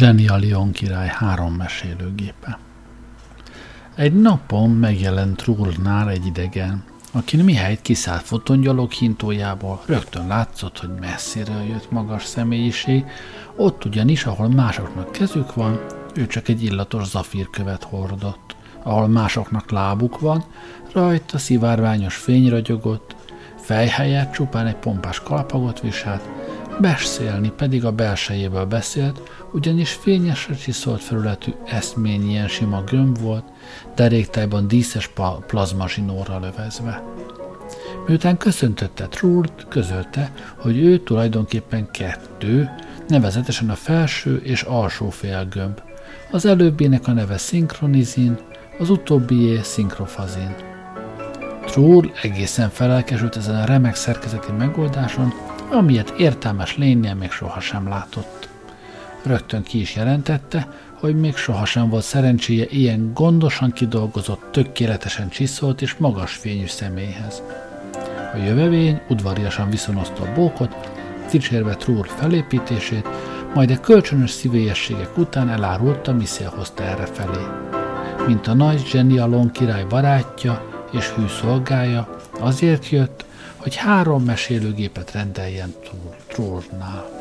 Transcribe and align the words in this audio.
Zsenialion 0.00 0.72
király 0.72 1.12
három 1.14 1.54
mesélőgépe. 1.54 2.58
Egy 3.94 4.12
napon 4.12 4.70
megjelent 4.70 5.36
Trúrnál 5.36 6.10
egy 6.10 6.26
idegen, 6.26 6.84
aki 7.12 7.42
mihelyt 7.42 7.82
kiszállt 7.82 8.22
fotongyalog 8.22 8.92
hintójából, 8.92 9.82
rögtön 9.86 10.26
látszott, 10.26 10.78
hogy 10.78 10.90
messziről 11.00 11.62
jött 11.62 11.90
magas 11.90 12.24
személyiség, 12.24 13.04
ott 13.56 13.84
ugyanis, 13.84 14.24
ahol 14.24 14.48
másoknak 14.48 15.12
kezük 15.12 15.54
van, 15.54 15.80
ő 16.14 16.26
csak 16.26 16.48
egy 16.48 16.62
illatos 16.62 17.08
zafírkövet 17.08 17.84
hordott. 17.84 18.56
Ahol 18.82 19.08
másoknak 19.08 19.70
lábuk 19.70 20.20
van, 20.20 20.44
rajta 20.92 21.38
szivárványos 21.38 22.16
fény 22.16 22.48
ragyogott, 22.48 23.16
fejhelyett 23.56 24.32
csupán 24.32 24.66
egy 24.66 24.76
pompás 24.76 25.20
kalpagot 25.20 25.80
viselt, 25.80 26.39
beszélni 26.80 27.52
pedig 27.56 27.84
a 27.84 27.92
belsejéből 27.92 28.64
beszélt, 28.64 29.20
ugyanis 29.52 29.92
fényesre 29.92 30.54
csiszolt 30.54 31.00
felületű 31.00 31.50
eszmény 31.66 32.30
ilyen 32.30 32.48
sima 32.48 32.82
gömb 32.84 33.18
volt, 33.18 33.44
deréktájban 33.94 34.68
díszes 34.68 35.10
plazmazsinóra 35.46 36.38
lövezve. 36.38 37.02
Miután 38.06 38.36
köszöntötte 38.36 39.06
Trult, 39.06 39.66
közölte, 39.68 40.32
hogy 40.56 40.78
ő 40.78 40.98
tulajdonképpen 40.98 41.90
kettő, 41.90 42.70
nevezetesen 43.08 43.70
a 43.70 43.74
felső 43.74 44.36
és 44.36 44.62
alsó 44.62 45.10
félgömb. 45.10 45.80
Az 46.30 46.44
előbbinek 46.44 47.08
a 47.08 47.12
neve 47.12 47.38
szinkronizin, 47.38 48.38
az 48.78 48.90
utóbbié 48.90 49.60
szinkrofazin. 49.62 50.54
Trull 51.66 52.10
egészen 52.22 52.70
felelkesült 52.70 53.36
ezen 53.36 53.54
a 53.54 53.64
remek 53.64 53.94
szerkezeti 53.94 54.52
megoldáson, 54.52 55.32
amilyet 55.70 56.10
értelmes 56.18 56.76
lénynél 56.76 57.14
még 57.14 57.30
sohasem 57.30 57.88
látott. 57.88 58.48
Rögtön 59.22 59.62
ki 59.62 59.80
is 59.80 59.96
jelentette, 59.96 60.68
hogy 60.92 61.16
még 61.16 61.36
sohasem 61.36 61.88
volt 61.88 62.04
szerencséje 62.04 62.66
ilyen 62.68 63.10
gondosan 63.14 63.72
kidolgozott, 63.72 64.42
tökéletesen 64.52 65.28
csiszolt 65.28 65.82
és 65.82 65.96
magas 65.96 66.32
fényű 66.32 66.66
személyhez. 66.66 67.42
A 68.34 68.36
jövevény 68.36 69.00
udvariasan 69.08 69.70
viszonozta 69.70 70.22
a 70.22 70.32
bókot, 70.34 70.76
dicsérve 71.30 71.74
Trúr 71.74 72.08
felépítését, 72.08 73.08
majd 73.54 73.70
a 73.70 73.80
kölcsönös 73.80 74.30
szívélyességek 74.30 75.18
után 75.18 75.48
elárulta, 75.48 76.12
mi 76.12 76.24
hozta 76.44 76.82
erre 76.82 77.06
felé. 77.06 77.44
Mint 78.26 78.46
a 78.46 78.54
nagy 78.54 78.86
zsenialon 78.86 79.50
király 79.50 79.84
barátja 79.84 80.84
és 80.92 81.08
hű 81.08 81.26
szolgája, 81.40 82.16
azért 82.40 82.88
jött, 82.88 83.24
hogy 83.60 83.76
három 83.76 84.24
mesélőgépet 84.24 85.12
rendeljen 85.12 85.74
Trúrnál. 86.28 87.20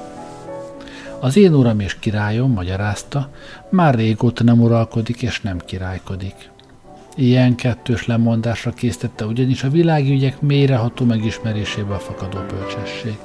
Az 1.20 1.38
én 1.38 1.54
uram 1.54 1.80
és 1.80 2.00
királyom, 2.00 2.52
magyarázta, 2.52 3.30
már 3.70 3.96
régóta 3.96 4.44
nem 4.44 4.62
uralkodik 4.62 5.22
és 5.22 5.42
nem 5.42 5.58
királykodik. 5.58 6.50
Ilyen 7.16 7.56
kettős 7.56 8.06
lemondásra 8.06 8.72
késztette 8.72 9.26
ugyanis 9.26 9.64
a 9.64 9.70
világügyek 9.70 10.42
mélyreható 10.42 11.06
megismeréséből 11.06 11.98
fakadó 11.98 12.38
bölcsesség. 12.50 13.18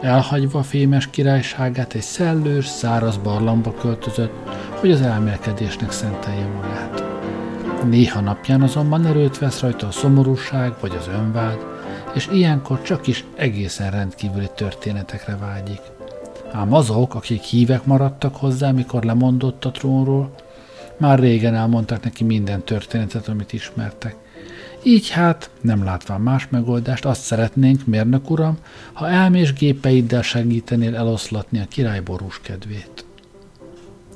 Elhagyva 0.00 0.62
fémes 0.62 1.10
királyságát 1.10 1.94
egy 1.94 2.00
szellős, 2.00 2.66
száraz 2.66 3.16
barlangba 3.16 3.74
költözött, 3.74 4.32
hogy 4.80 4.90
az 4.90 5.00
elmélkedésnek 5.00 5.90
szentelje 5.90 6.46
magát. 6.46 7.04
Néha 7.84 8.20
napján 8.20 8.62
azonban 8.62 9.06
erőt 9.06 9.38
vesz 9.38 9.60
rajta 9.60 9.86
a 9.86 9.90
szomorúság 9.90 10.74
vagy 10.80 10.92
az 10.98 11.08
önvád, 11.08 11.77
és 12.14 12.28
ilyenkor 12.32 12.82
csak 12.82 13.06
is 13.06 13.24
egészen 13.36 13.90
rendkívüli 13.90 14.48
történetekre 14.54 15.36
vágyik. 15.36 15.80
Ám 16.52 16.72
azok, 16.72 17.14
akik 17.14 17.42
hívek 17.42 17.84
maradtak 17.84 18.36
hozzá, 18.36 18.70
mikor 18.70 19.02
lemondott 19.02 19.64
a 19.64 19.70
trónról, 19.70 20.34
már 20.98 21.18
régen 21.18 21.54
elmondtak 21.54 22.02
neki 22.02 22.24
minden 22.24 22.64
történetet, 22.64 23.28
amit 23.28 23.52
ismertek. 23.52 24.16
Így 24.82 25.10
hát, 25.10 25.50
nem 25.60 25.84
látván 25.84 26.20
más 26.20 26.48
megoldást, 26.50 27.04
azt 27.04 27.22
szeretnénk, 27.22 27.86
mérnök 27.86 28.30
uram, 28.30 28.58
ha 28.92 29.08
elmés 29.08 29.52
gépeiddel 29.52 30.22
segítenél 30.22 30.96
eloszlatni 30.96 31.58
a 31.58 31.68
királyborús 31.68 32.40
kedvét. 32.40 33.04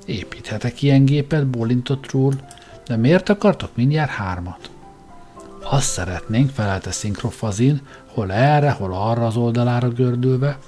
Építhetek 0.06 0.82
ilyen 0.82 1.04
gépet, 1.04 1.46
bólintott 1.46 2.10
Rúl, 2.10 2.32
de 2.86 2.96
miért 2.96 3.28
akartok 3.28 3.70
mindjárt 3.74 4.10
hármat? 4.10 4.71
Azt 5.62 5.90
szeretnénk, 5.90 6.50
felelte 6.50 6.90
Szinkrofazin, 6.90 7.80
hol 8.14 8.32
erre, 8.32 8.70
hol 8.70 8.94
arra 8.94 9.26
az 9.26 9.36
oldalára 9.36 9.88
gördülve, 9.88 10.58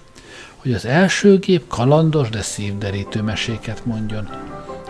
hogy 0.56 0.72
az 0.72 0.84
első 0.84 1.38
gép 1.38 1.68
kalandos, 1.68 2.28
de 2.28 2.42
szívderítő 2.42 3.22
meséket 3.22 3.84
mondjon. 3.84 4.28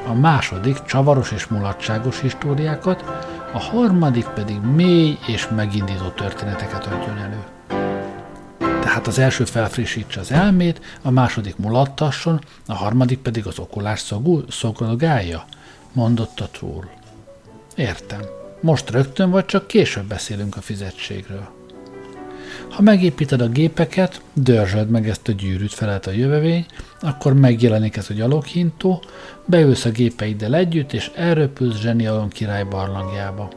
A 0.07 0.13
második 0.13 0.83
csavaros 0.83 1.33
és 1.33 1.47
mulatságos 1.47 2.21
históriákat, 2.21 3.05
a 3.53 3.59
harmadik 3.59 4.27
pedig 4.27 4.61
mély 4.61 5.19
és 5.27 5.49
megindító 5.49 6.09
történeteket 6.09 6.87
adjon 6.87 7.19
elő. 7.19 7.43
Tehát 8.59 9.07
az 9.07 9.19
első 9.19 9.45
felfrissítse 9.45 10.21
az 10.21 10.31
elmét, 10.31 10.81
a 11.03 11.11
második 11.11 11.57
mulattasson, 11.57 12.41
a 12.67 12.75
harmadik 12.75 13.19
pedig 13.19 13.47
az 13.47 13.59
okulás 13.59 14.13
szolgálja, 14.49 15.45
mondotta 15.93 16.49
Trúr. 16.53 16.89
Értem. 17.75 18.21
Most 18.65 18.91
rögtön, 18.91 19.31
vagy 19.31 19.45
csak 19.45 19.67
később 19.67 20.05
beszélünk 20.05 20.57
a 20.57 20.61
fizetségről. 20.61 21.49
Ha 22.71 22.83
megépíted 22.83 23.41
a 23.41 23.49
gépeket, 23.49 24.21
dörzsöld 24.33 24.89
meg 24.89 25.09
ezt 25.09 25.29
a 25.29 25.33
gyűrűt, 25.33 25.73
felelt 25.73 26.07
a 26.07 26.11
jövevény, 26.11 26.67
akkor 27.01 27.35
megjelenik 27.35 27.97
ez 27.97 28.11
a 28.11 28.15
gyaloghintó, 28.15 29.03
beülsz 29.45 29.85
a 29.85 29.91
gépeiddel 29.91 30.55
együtt, 30.55 30.93
és 30.93 31.11
elröpülsz 31.15 31.81
Zsenialon 31.81 32.29
király 32.29 32.65
barlangjába. 32.65 33.51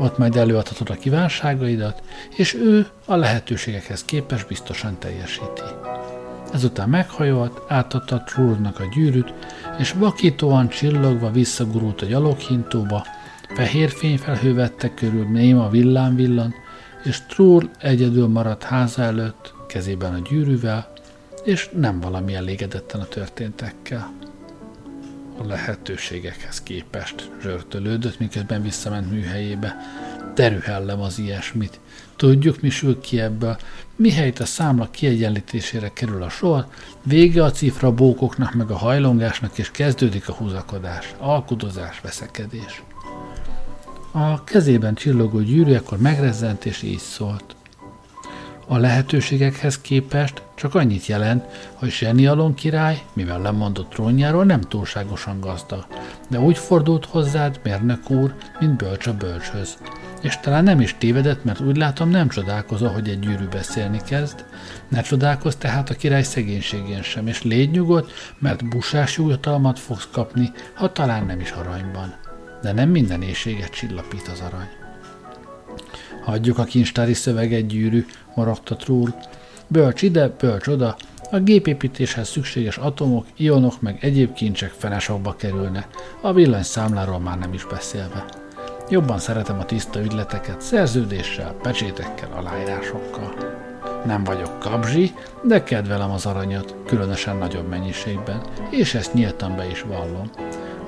Ott 0.00 0.18
majd 0.18 0.36
előadhatod 0.36 0.90
a 0.90 0.98
kívánságaidat, 0.98 2.02
és 2.36 2.54
ő 2.54 2.86
a 3.04 3.16
lehetőségekhez 3.16 4.04
képes 4.04 4.44
biztosan 4.44 4.98
teljesíti. 4.98 5.62
Ezután 6.52 6.88
meghajolt, 6.88 7.60
átadta 7.68 8.22
Trúrnak 8.22 8.80
a 8.80 8.88
gyűrűt, 8.94 9.34
és 9.78 9.92
vakítóan 9.92 10.68
csillogva 10.68 11.30
visszagurult 11.30 12.02
a 12.02 12.06
gyaloghintóba, 12.06 13.06
fehér 13.54 13.90
fényfelhő 13.90 14.54
vette 14.54 14.94
körül, 14.94 15.26
néma 15.26 15.68
villám 15.68 16.14
villan, 16.14 16.54
és 17.04 17.20
Trúr 17.28 17.70
egyedül 17.78 18.28
maradt 18.28 18.62
háza 18.62 19.02
előtt, 19.02 19.54
kezében 19.66 20.14
a 20.14 20.28
gyűrűvel, 20.28 20.92
és 21.44 21.70
nem 21.76 22.00
valami 22.00 22.34
elégedetten 22.34 23.00
a 23.00 23.04
történtekkel. 23.04 24.12
A 25.38 25.46
lehetőségekhez 25.46 26.62
képest 26.62 27.30
rörtölődött, 27.42 28.18
miközben 28.18 28.62
visszament 28.62 29.10
műhelyébe. 29.10 29.76
Derühellem 30.34 31.00
az 31.00 31.18
ilyesmit. 31.18 31.80
Tudjuk, 32.16 32.60
mi 32.60 32.70
sül 32.70 33.00
ki 33.00 33.20
ebből. 33.20 33.56
Mihelyt 33.96 34.38
a 34.38 34.44
számla 34.44 34.90
kiegyenlítésére 34.90 35.88
kerül 35.88 36.22
a 36.22 36.28
sor, 36.28 36.66
vége 37.02 37.44
a 37.44 37.50
cifra 37.50 37.92
bókoknak 37.92 38.54
meg 38.54 38.70
a 38.70 38.76
hajlongásnak, 38.76 39.58
és 39.58 39.70
kezdődik 39.70 40.28
a 40.28 40.32
húzakodás, 40.32 41.14
alkudozás, 41.18 42.00
veszekedés. 42.00 42.82
A 44.16 44.44
kezében 44.44 44.94
csillogó 44.94 45.40
gyűrű 45.40 45.74
akkor 45.74 45.98
megrezzent 45.98 46.64
és 46.64 46.82
így 46.82 46.98
szólt. 46.98 47.56
A 48.66 48.76
lehetőségekhez 48.76 49.80
képest 49.80 50.42
csak 50.54 50.74
annyit 50.74 51.06
jelent, 51.06 51.44
hogy 51.74 51.90
Zsenialon 51.90 52.54
király, 52.54 53.02
mivel 53.12 53.40
lemondott 53.40 53.90
trónjáról, 53.90 54.44
nem 54.44 54.60
túlságosan 54.60 55.40
gazda, 55.40 55.86
de 56.28 56.40
úgy 56.40 56.58
fordult 56.58 57.04
hozzád, 57.04 57.60
mérnök 57.62 58.10
úr, 58.10 58.34
mint 58.60 58.76
bölcs 58.76 59.06
a 59.06 59.14
bölcshöz. 59.14 59.78
És 60.22 60.38
talán 60.40 60.64
nem 60.64 60.80
is 60.80 60.94
tévedett, 60.98 61.44
mert 61.44 61.60
úgy 61.60 61.76
látom 61.76 62.10
nem 62.10 62.28
csodálkozol, 62.28 62.88
hogy 62.88 63.08
egy 63.08 63.20
gyűrű 63.20 63.46
beszélni 63.46 64.00
kezd. 64.06 64.44
Ne 64.88 65.00
csodálkozz 65.00 65.54
tehát 65.54 65.90
a 65.90 65.94
király 65.94 66.22
szegénységén 66.22 67.02
sem, 67.02 67.26
és 67.26 67.42
légy 67.42 67.70
nyugodt, 67.70 68.12
mert 68.38 68.68
busás 68.68 69.16
jutalmat 69.16 69.78
fogsz 69.78 70.08
kapni, 70.12 70.52
ha 70.74 70.92
talán 70.92 71.26
nem 71.26 71.40
is 71.40 71.50
aranyban 71.50 72.23
de 72.64 72.72
nem 72.72 72.88
minden 72.88 73.22
éjséget 73.22 73.70
csillapít 73.70 74.28
az 74.28 74.40
arany. 74.40 74.68
Hagyjuk 76.24 76.58
a 76.58 76.64
kincstári 76.64 77.14
szöveget 77.14 77.66
gyűrű, 77.66 78.06
morogta 78.34 78.76
Trúr. 78.76 79.14
Bölcs 79.66 80.02
ide, 80.02 80.28
bölcs 80.28 80.66
oda, 80.66 80.96
a 81.30 81.38
gépépítéshez 81.38 82.28
szükséges 82.28 82.76
atomok, 82.76 83.26
ionok 83.36 83.80
meg 83.80 83.98
egyéb 84.00 84.32
kincsek 84.32 84.70
fenesokba 84.70 85.36
kerülne, 85.36 85.88
a 86.20 86.32
villanyszámláról 86.32 87.18
már 87.18 87.38
nem 87.38 87.52
is 87.52 87.64
beszélve. 87.64 88.24
Jobban 88.88 89.18
szeretem 89.18 89.58
a 89.58 89.64
tiszta 89.64 90.00
ügyleteket, 90.00 90.60
szerződéssel, 90.60 91.52
pecsétekkel, 91.62 92.32
aláírásokkal. 92.32 93.34
Nem 94.06 94.24
vagyok 94.24 94.58
kabzsi, 94.58 95.12
de 95.42 95.62
kedvelem 95.62 96.10
az 96.10 96.26
aranyat, 96.26 96.74
különösen 96.86 97.36
nagyobb 97.36 97.68
mennyiségben, 97.68 98.42
és 98.70 98.94
ezt 98.94 99.14
nyíltan 99.14 99.56
be 99.56 99.66
is 99.70 99.82
vallom 99.82 100.30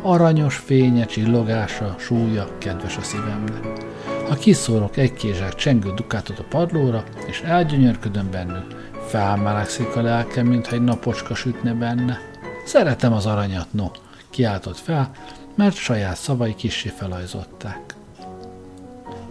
aranyos 0.02 0.56
fénye, 0.56 1.06
csillogása, 1.06 1.94
súlya 1.98 2.58
kedves 2.58 2.96
a 2.96 3.02
szívemnek. 3.02 3.84
Ha 4.28 4.34
kiszórok 4.34 4.96
egy 4.96 5.12
kézsák 5.12 5.54
csengő 5.54 5.94
dukátot 5.94 6.38
a 6.38 6.44
padlóra, 6.48 7.04
és 7.26 7.40
elgyönyörködöm 7.40 8.30
bennük, 8.30 8.90
felmelegszik 9.06 9.96
a 9.96 10.02
lelkem, 10.02 10.46
mintha 10.46 10.74
egy 10.74 10.84
napocska 10.84 11.34
sütne 11.34 11.72
benne. 11.72 12.18
Szeretem 12.64 13.12
az 13.12 13.26
aranyat, 13.26 13.72
no, 13.72 13.90
kiáltott 14.30 14.78
fel, 14.78 15.10
mert 15.54 15.76
saját 15.76 16.16
szavai 16.16 16.54
kissé 16.54 16.88
felajzották. 16.88 17.94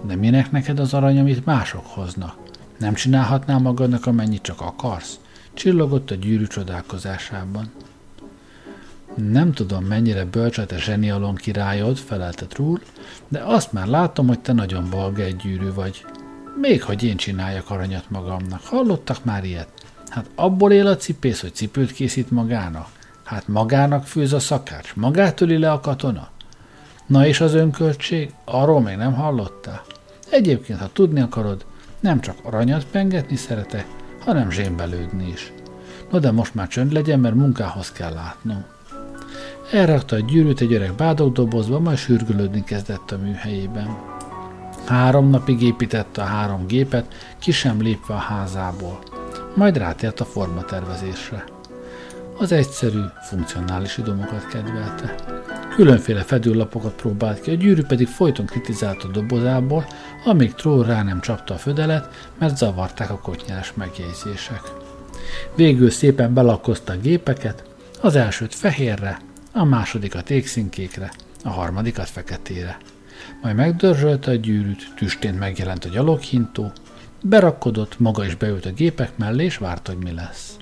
De 0.02 0.16
minek 0.16 0.52
neked 0.52 0.80
az 0.80 0.94
arany, 0.94 1.20
amit 1.20 1.46
mások 1.46 1.86
hoznak? 1.86 2.36
Nem 2.80 2.94
csinálhatnál 2.94 3.60
magadnak, 3.60 4.06
amennyit 4.06 4.42
csak 4.42 4.62
akarsz? 4.62 5.20
Csillogott 5.54 6.12
a 6.12 6.16
gyűrű 6.16 6.48
csodálkozásában. 6.48 7.72
Nem 9.16 9.52
tudom, 9.52 9.84
mennyire 9.84 10.26
bölcs 10.26 10.58
a 10.58 10.66
te 10.66 10.78
zsenialon 10.78 11.36
királyod, 11.36 11.98
felelte 11.98 12.46
Trúr, 12.46 12.82
de 13.28 13.40
azt 13.40 13.72
már 13.72 13.88
látom, 13.88 14.28
hogy 14.28 14.40
te 14.40 14.54
nagyon 14.54 14.90
balga 14.90 15.22
egy 15.22 15.36
gyűrű 15.36 15.74
vagy. 15.74 16.06
Még 16.62 16.84
hogy 16.84 17.04
én 17.04 17.18
csináljak 17.18 17.70
aranyat 17.70 18.10
magamnak. 18.10 18.62
Hallottak 18.64 19.24
már 19.24 19.44
ilyet? 19.44 19.68
Hát 20.10 20.30
abból 20.36 20.72
él 20.72 20.88
a 20.88 20.98
cipész, 20.98 21.42
hogy 21.42 21.54
cipőt 21.54 21.92
készít 21.92 22.32
magának. 22.32 22.88
Hát 23.24 23.48
magának 23.48 24.08
főz 24.08 24.34
a 24.34 24.40
szakács, 24.40 24.96
magát 24.96 25.42
öli 25.42 25.58
le 25.58 25.72
a 25.72 25.80
katona. 25.80 26.30
Na 27.06 27.28
és 27.28 27.42
az 27.42 27.54
önköltség? 27.54 28.34
Arról 28.46 28.82
még 28.82 28.96
nem 28.96 29.14
hallottál? 29.14 29.82
Egyébként, 30.30 30.80
ha 30.80 30.90
tudni 30.94 31.20
akarod, 31.22 31.66
nem 32.00 32.22
csak 32.22 32.36
aranyat 32.44 32.86
pengetni 32.86 33.36
szeretek, 33.36 33.86
hanem 34.20 34.52
zsémbelődni 34.52 35.28
is. 35.28 35.52
No 36.12 36.20
de 36.20 36.32
most 36.32 36.56
már 36.56 36.68
csönd 36.68 36.92
legyen, 36.92 37.20
mert 37.20 37.36
munkához 37.36 37.92
kell 37.92 38.14
látnom. 38.14 38.66
Elrakta 39.76 40.16
a 40.16 40.20
gyűrűt 40.20 40.62
egy 40.62 40.74
öreg 40.74 40.94
bádogdobozba, 40.94 41.80
majd 41.80 41.98
sürgülődni 41.98 42.64
kezdett 42.64 43.12
a 43.12 43.18
műhelyében. 43.18 43.98
Három 44.86 45.30
napig 45.30 45.62
építette 45.62 46.22
a 46.22 46.26
három 46.26 46.68
gépet, 46.68 47.14
ki 47.40 47.52
sem 47.52 47.82
lépve 47.82 48.14
a 48.14 48.18
házából. 48.18 49.00
Majd 49.56 49.78
rátért 49.78 50.20
a 50.20 50.26
formatervezésre. 50.26 51.44
Az 52.38 52.52
egyszerű, 52.52 53.00
funkcionális 53.30 53.98
idomokat 53.98 54.48
kedvelte. 54.48 55.16
Különféle 55.76 56.22
fedőlapokat 56.22 56.94
próbált 56.94 57.42
ki, 57.42 57.52
a 57.52 57.56
gyűrű 57.56 57.82
pedig 57.82 58.08
folyton 58.08 58.46
kritizált 58.46 59.04
a 59.04 59.08
dobozából, 59.08 59.86
amíg 60.26 60.54
Troll 60.54 60.86
rá 60.86 61.04
nem 61.04 61.22
csapta 61.22 61.54
a 61.54 61.58
födelet, 61.58 62.30
mert 62.40 62.58
zavarták 62.58 63.10
a 63.10 63.20
kotnyás 63.20 63.74
megjegyzések. 63.74 64.62
Végül 65.56 65.90
szépen 65.90 66.34
belakkozta 66.34 66.94
a 66.94 66.98
gépeket, 66.98 67.64
az 68.02 68.16
elsőt 68.16 68.56
fehérre, 68.56 69.20
a 69.58 69.64
másodikat 69.64 70.30
égszínkékre, 70.30 71.12
a 71.44 71.50
harmadikat 71.50 72.10
feketére. 72.10 72.78
Majd 73.42 73.56
megdörzsölte 73.56 74.32
a 74.32 74.36
gyűrűt, 74.36 74.94
tüstént 74.96 75.40
megjelent 75.40 75.86
a 75.86 75.90
gyaloghintó, 75.90 76.72
berakkodott, 77.22 78.00
maga 78.00 78.26
is 78.26 78.36
beült 78.36 78.66
a 78.66 78.72
gépek 78.72 79.18
mellé, 79.18 79.44
és 79.44 79.58
várt, 79.58 79.88
hogy 79.88 79.98
mi 79.98 80.12
lesz. 80.12 80.58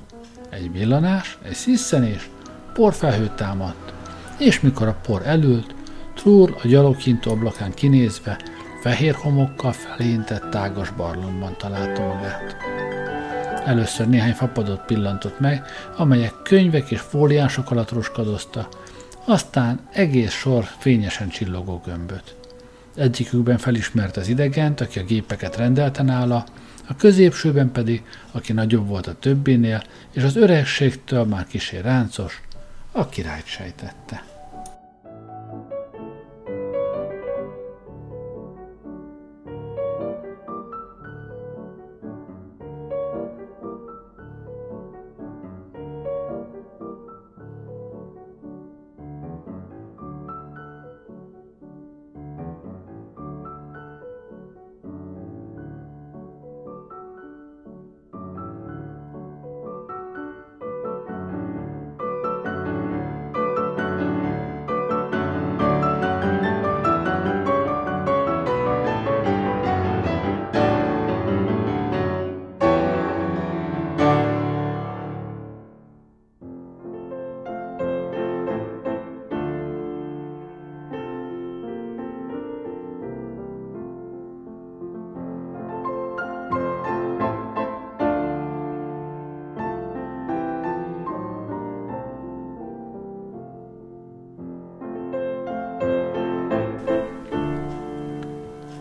Egy 0.50 0.72
villanás, 0.72 1.38
egy 1.44 1.54
sziszenés, 1.54 2.30
porfelhő 2.74 3.32
támadt, 3.36 3.94
és 4.40 4.60
mikor 4.60 4.88
a 4.88 5.00
por 5.04 5.22
elült, 5.26 5.76
Trúr 6.16 6.56
a 6.64 6.68
gyaloghintó 6.68 7.32
ablakán 7.32 7.74
kinézve, 7.74 8.40
fehér 8.82 9.16
homokkal 9.16 9.72
felintett 9.72 10.50
tágas 10.50 10.90
barlangban 10.92 11.56
találta 11.58 12.02
magát. 12.02 12.56
Először 13.66 14.08
néhány 14.08 14.34
fapadot 14.34 14.86
pillantott 14.86 15.40
meg, 15.40 15.64
amelyek 15.98 16.34
könyvek 16.44 16.92
és 16.92 17.00
fóliánsok 17.00 17.72
alatt 17.72 17.92
roskadozta, 17.92 18.68
aztán 19.26 19.80
egész 19.92 20.32
sor 20.32 20.64
fényesen 20.78 21.30
csillogó 21.30 21.82
gömböt. 21.86 22.36
Egyikükben 22.96 23.58
felismert 23.58 24.18
az 24.18 24.28
idegent, 24.28 24.82
aki 24.82 25.00
a 25.00 25.04
gépeket 25.04 25.56
rendelte 25.56 26.04
nála, 26.04 26.46
a 26.88 26.96
középsőben 26.96 27.72
pedig, 27.72 28.04
aki 28.32 28.54
nagyobb 28.54 28.88
volt 28.88 29.08
a 29.08 29.20
többinél, 29.20 29.84
és 30.12 30.24
az 30.24 30.36
öregségtől 30.36 31.24
már 31.24 31.48
kisé 31.48 31.80
ráncos, 31.80 32.42
a 32.92 33.10
királyt 33.10 33.46
sejtette. 33.46 34.33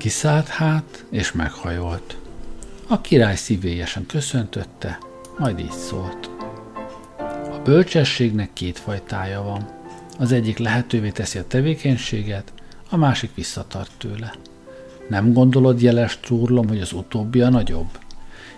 Kiszállt 0.03 0.49
hát, 0.49 1.05
és 1.11 1.33
meghajolt. 1.33 2.17
A 2.87 3.01
király 3.01 3.37
szívélyesen 3.37 4.07
köszöntötte, 4.07 4.99
majd 5.39 5.59
így 5.59 5.71
szólt. 5.71 6.31
A 7.53 7.61
bölcsességnek 7.65 8.53
két 8.53 8.79
fajtája 8.79 9.43
van. 9.43 9.69
Az 10.19 10.33
egyik 10.33 10.59
lehetővé 10.59 11.11
teszi 11.11 11.39
a 11.39 11.47
tevékenységet, 11.47 12.53
a 12.91 12.97
másik 12.97 13.31
visszatart 13.35 13.91
tőle. 13.99 14.35
Nem 15.09 15.33
gondolod, 15.33 15.83
jeles 15.83 16.19
trúrlom, 16.21 16.69
hogy 16.69 16.81
az 16.81 16.93
utóbbi 16.93 17.41
a 17.41 17.49
nagyobb? 17.49 17.99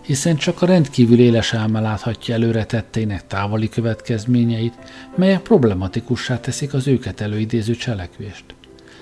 Hiszen 0.00 0.36
csak 0.36 0.62
a 0.62 0.66
rendkívül 0.66 1.18
éles 1.18 1.54
álma 1.54 1.80
láthatja 1.80 2.34
előre 2.34 2.64
tetteinek 2.64 3.26
távoli 3.26 3.68
következményeit, 3.68 4.74
melyek 5.16 5.42
problematikussá 5.42 6.40
teszik 6.40 6.74
az 6.74 6.86
őket 6.86 7.20
előidéző 7.20 7.74
cselekvést. 7.74 8.44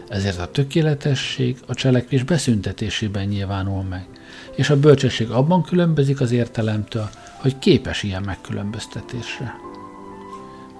Ezért 0.08 0.38
a 0.38 0.50
tökéletesség 0.50 1.56
a 1.66 1.74
cselekvés 1.74 2.22
beszüntetésében 2.22 3.26
nyilvánul 3.26 3.82
meg, 3.82 4.06
és 4.54 4.70
a 4.70 4.80
bölcsesség 4.80 5.30
abban 5.30 5.62
különbözik 5.62 6.20
az 6.20 6.32
értelemtől, 6.32 7.08
hogy 7.36 7.58
képes 7.58 8.02
ilyen 8.02 8.22
megkülönböztetésre. 8.22 9.54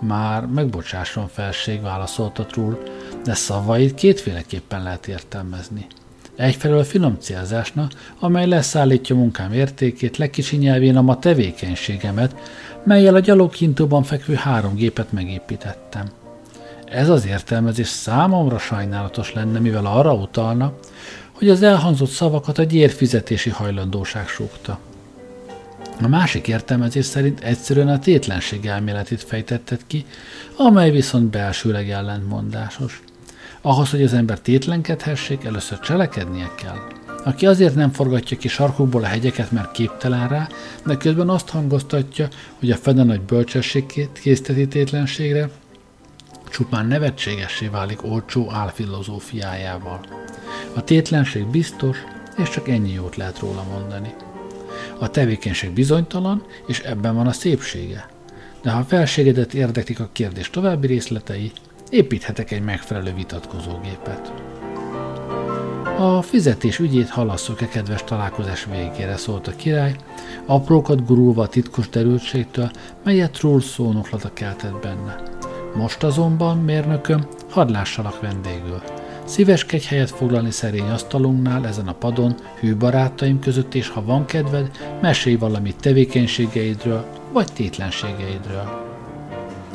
Már 0.00 0.46
megbocsásson 0.46 1.28
felség, 1.28 1.82
válaszolta 1.82 2.46
Trull, 2.46 2.82
de 3.24 3.34
szavait 3.34 3.94
kétféleképpen 3.94 4.82
lehet 4.82 5.06
értelmezni. 5.06 5.86
Egyfelől 6.36 6.78
a 6.78 6.84
finom 6.84 7.16
célzásnak, 7.20 7.92
amely 8.18 8.46
leszállítja 8.46 9.16
munkám 9.16 9.52
értékét, 9.52 10.50
nyelvén 10.50 10.96
a 10.96 11.02
ma 11.02 11.18
tevékenységemet, 11.18 12.34
melyel 12.84 13.14
a 13.14 13.20
gyaloghintóban 13.20 14.02
fekvő 14.02 14.34
három 14.34 14.74
gépet 14.74 15.12
megépítettem– 15.12 16.06
ez 16.92 17.08
az 17.08 17.26
értelmezés 17.26 17.88
számomra 17.88 18.58
sajnálatos 18.58 19.32
lenne, 19.32 19.58
mivel 19.58 19.86
arra 19.86 20.14
utalna, 20.14 20.72
hogy 21.32 21.48
az 21.48 21.62
elhangzott 21.62 22.10
szavakat 22.10 22.58
a 22.58 22.62
gyérfizetési 22.62 23.50
hajlandóság 23.50 24.28
súgta. 24.28 24.78
A 26.02 26.08
másik 26.08 26.48
értelmezés 26.48 27.04
szerint 27.04 27.40
egyszerűen 27.40 27.88
a 27.88 27.98
tétlenség 27.98 28.66
elméletét 28.66 29.22
fejtetted 29.22 29.80
ki, 29.86 30.04
amely 30.56 30.90
viszont 30.90 31.30
belsőleg 31.30 31.90
ellentmondásos. 31.90 33.02
Ahhoz, 33.60 33.90
hogy 33.90 34.02
az 34.02 34.12
ember 34.12 34.40
tétlenkedhessék, 34.40 35.44
először 35.44 35.78
cselekednie 35.78 36.50
kell. 36.56 36.78
Aki 37.24 37.46
azért 37.46 37.74
nem 37.74 37.92
forgatja 37.92 38.36
ki 38.36 38.48
sarkukból 38.48 39.02
a 39.02 39.06
hegyeket, 39.06 39.50
mert 39.50 39.72
képtelen 39.72 40.28
rá, 40.28 40.48
de 40.86 40.96
közben 40.96 41.28
azt 41.28 41.48
hangoztatja, 41.48 42.28
hogy 42.58 42.70
a 42.70 42.76
fene 42.76 43.02
nagy 43.02 43.20
bölcsesség 43.20 44.08
készteti 44.12 44.68
tétlenségre, 44.68 45.50
csupán 46.52 46.86
nevetségessé 46.86 47.66
válik 47.66 48.04
olcsó 48.04 48.50
álfilozófiájával. 48.50 50.00
A 50.74 50.84
tétlenség 50.84 51.46
biztos, 51.46 51.98
és 52.36 52.48
csak 52.48 52.68
ennyi 52.68 52.92
jót 52.92 53.16
lehet 53.16 53.38
róla 53.38 53.64
mondani. 53.70 54.14
A 54.98 55.10
tevékenység 55.10 55.70
bizonytalan, 55.70 56.42
és 56.66 56.78
ebben 56.78 57.14
van 57.14 57.26
a 57.26 57.32
szépsége. 57.32 58.08
De 58.62 58.70
ha 58.70 58.78
a 58.78 58.84
felségedet 58.84 59.54
érdeklik 59.54 60.00
a 60.00 60.08
kérdés 60.12 60.50
további 60.50 60.86
részletei, 60.86 61.52
építhetek 61.90 62.50
egy 62.50 62.62
megfelelő 62.62 63.14
vitatkozógépet. 63.14 64.32
A 65.98 66.22
fizetés 66.22 66.78
ügyét 66.78 67.08
halasszuk-e 67.08 67.68
kedves 67.68 68.04
találkozás 68.04 68.64
végére, 68.64 69.16
szólt 69.16 69.48
a 69.48 69.56
király, 69.56 69.96
aprókat 70.46 71.06
gurulva 71.06 71.42
a 71.42 71.48
titkos 71.48 71.88
derültségtől, 71.88 72.70
melyet 73.04 73.32
Troll 73.32 73.60
szónoklata 73.60 74.32
keltett 74.32 74.80
benne. 74.80 75.31
Most 75.74 76.02
azonban, 76.02 76.58
mérnököm, 76.58 77.26
hadd 77.50 77.70
lássalak 77.70 78.20
vendégül. 78.20 78.82
Szíveskedj 79.24 79.86
helyet 79.86 80.10
foglalni 80.10 80.50
szerény 80.50 80.88
asztalunknál 80.88 81.66
ezen 81.66 81.88
a 81.88 81.92
padon, 81.92 82.34
hű 82.60 82.76
barátaim 82.76 83.38
között, 83.38 83.74
és 83.74 83.88
ha 83.88 84.04
van 84.04 84.24
kedved, 84.24 84.70
mesélj 85.00 85.36
valamit 85.36 85.76
tevékenységeidről, 85.76 87.04
vagy 87.32 87.52
tétlenségeidről. 87.52 88.90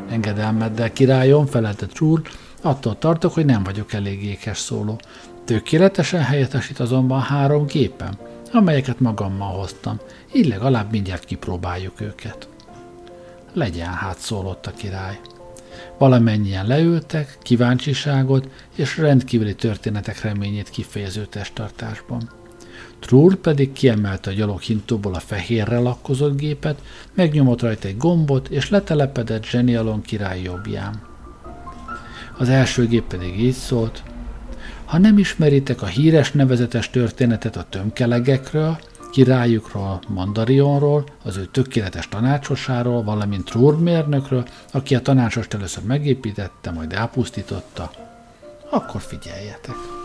Engedelmeddel, 0.10 0.94
királyom, 0.94 1.46
felelte 1.46 1.86
Trúr, 1.86 2.22
attól 2.62 2.98
tartok, 2.98 3.34
hogy 3.34 3.46
nem 3.46 3.64
vagyok 3.64 3.94
elég 3.94 4.24
ékes 4.24 4.58
szóló. 4.58 5.00
Tökéletesen 5.46 6.22
helyettesít 6.22 6.80
azonban 6.80 7.22
három 7.22 7.66
gépem, 7.66 8.14
amelyeket 8.54 9.00
magammal 9.00 9.58
hoztam, 9.58 10.00
így 10.34 10.48
legalább 10.48 10.92
mindjárt 10.92 11.26
kipróbáljuk 11.26 12.02
őket. 12.02 12.48
Legyen 13.54 13.94
hát, 13.94 14.18
szólott 14.18 14.66
a 14.66 14.72
király. 14.72 15.20
Valamennyien 15.98 16.68
leültek, 16.68 17.38
kíváncsiságot 17.42 18.50
és 18.76 18.98
rendkívüli 18.98 19.56
történetek 19.56 20.22
reményét 20.22 20.70
kifejező 20.70 21.26
testtartásban. 21.26 22.30
Trull 23.00 23.36
pedig 23.42 23.74
kiemelte 23.74 24.30
a 24.30 24.34
gyaloghintóból 24.34 25.14
a 25.14 25.20
fehérre 25.20 25.78
lakkozott 25.78 26.40
gépet, 26.40 26.82
megnyomott 27.14 27.62
rajta 27.62 27.88
egy 27.88 27.98
gombot, 27.98 28.48
és 28.48 28.70
letelepedett 28.70 29.46
Zsenialon 29.46 30.02
király 30.02 30.42
jobbján. 30.42 31.02
Az 32.38 32.50
első 32.50 32.88
gép 32.88 33.04
pedig 33.04 33.40
így 33.40 33.54
szólt, 33.54 34.04
ha 34.86 34.98
nem 34.98 35.18
ismeritek 35.18 35.82
a 35.82 35.86
híres 35.86 36.32
nevezetes 36.32 36.90
történetet 36.90 37.56
a 37.56 37.66
tömkelegekről, 37.70 38.78
királyukról, 39.18 40.00
Mandarionról, 40.08 41.04
az 41.24 41.38
ő 41.38 41.46
tökéletes 41.46 42.10
tanácsosáról, 42.10 43.04
valamint 43.04 43.46
Trúrmérnökről, 43.46 44.48
aki 44.72 44.96
a 44.96 45.02
tanácsost 45.02 45.54
először 45.54 45.84
megépítette, 45.84 46.72
majd 46.72 46.94
elpusztította, 46.94 47.92
akkor 48.70 49.02
figyeljetek! 49.02 49.97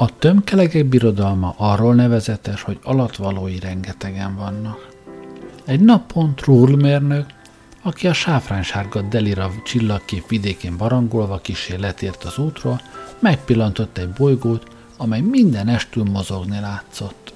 A 0.00 0.18
tömkelegek 0.18 0.86
birodalma 0.86 1.54
arról 1.56 1.94
nevezetes, 1.94 2.62
hogy 2.62 2.78
alatvalói 2.82 3.58
rengetegen 3.58 4.36
vannak. 4.36 4.88
Egy 5.64 5.80
napon 5.80 6.34
Trúrmérnök, 6.34 7.26
aki 7.82 8.06
a 8.06 8.12
sáfránsárga 8.12 9.00
Delira 9.00 9.50
csillagkép 9.64 10.28
vidékén 10.28 10.76
barangolva 10.76 11.38
kisé 11.38 11.76
letért 11.76 12.24
az 12.24 12.38
útról, 12.38 12.80
megpillantott 13.18 13.98
egy 13.98 14.08
bolygót, 14.08 14.66
amely 14.96 15.20
minden 15.20 15.68
estül 15.68 16.04
mozogni 16.04 16.60
látszott. 16.60 17.32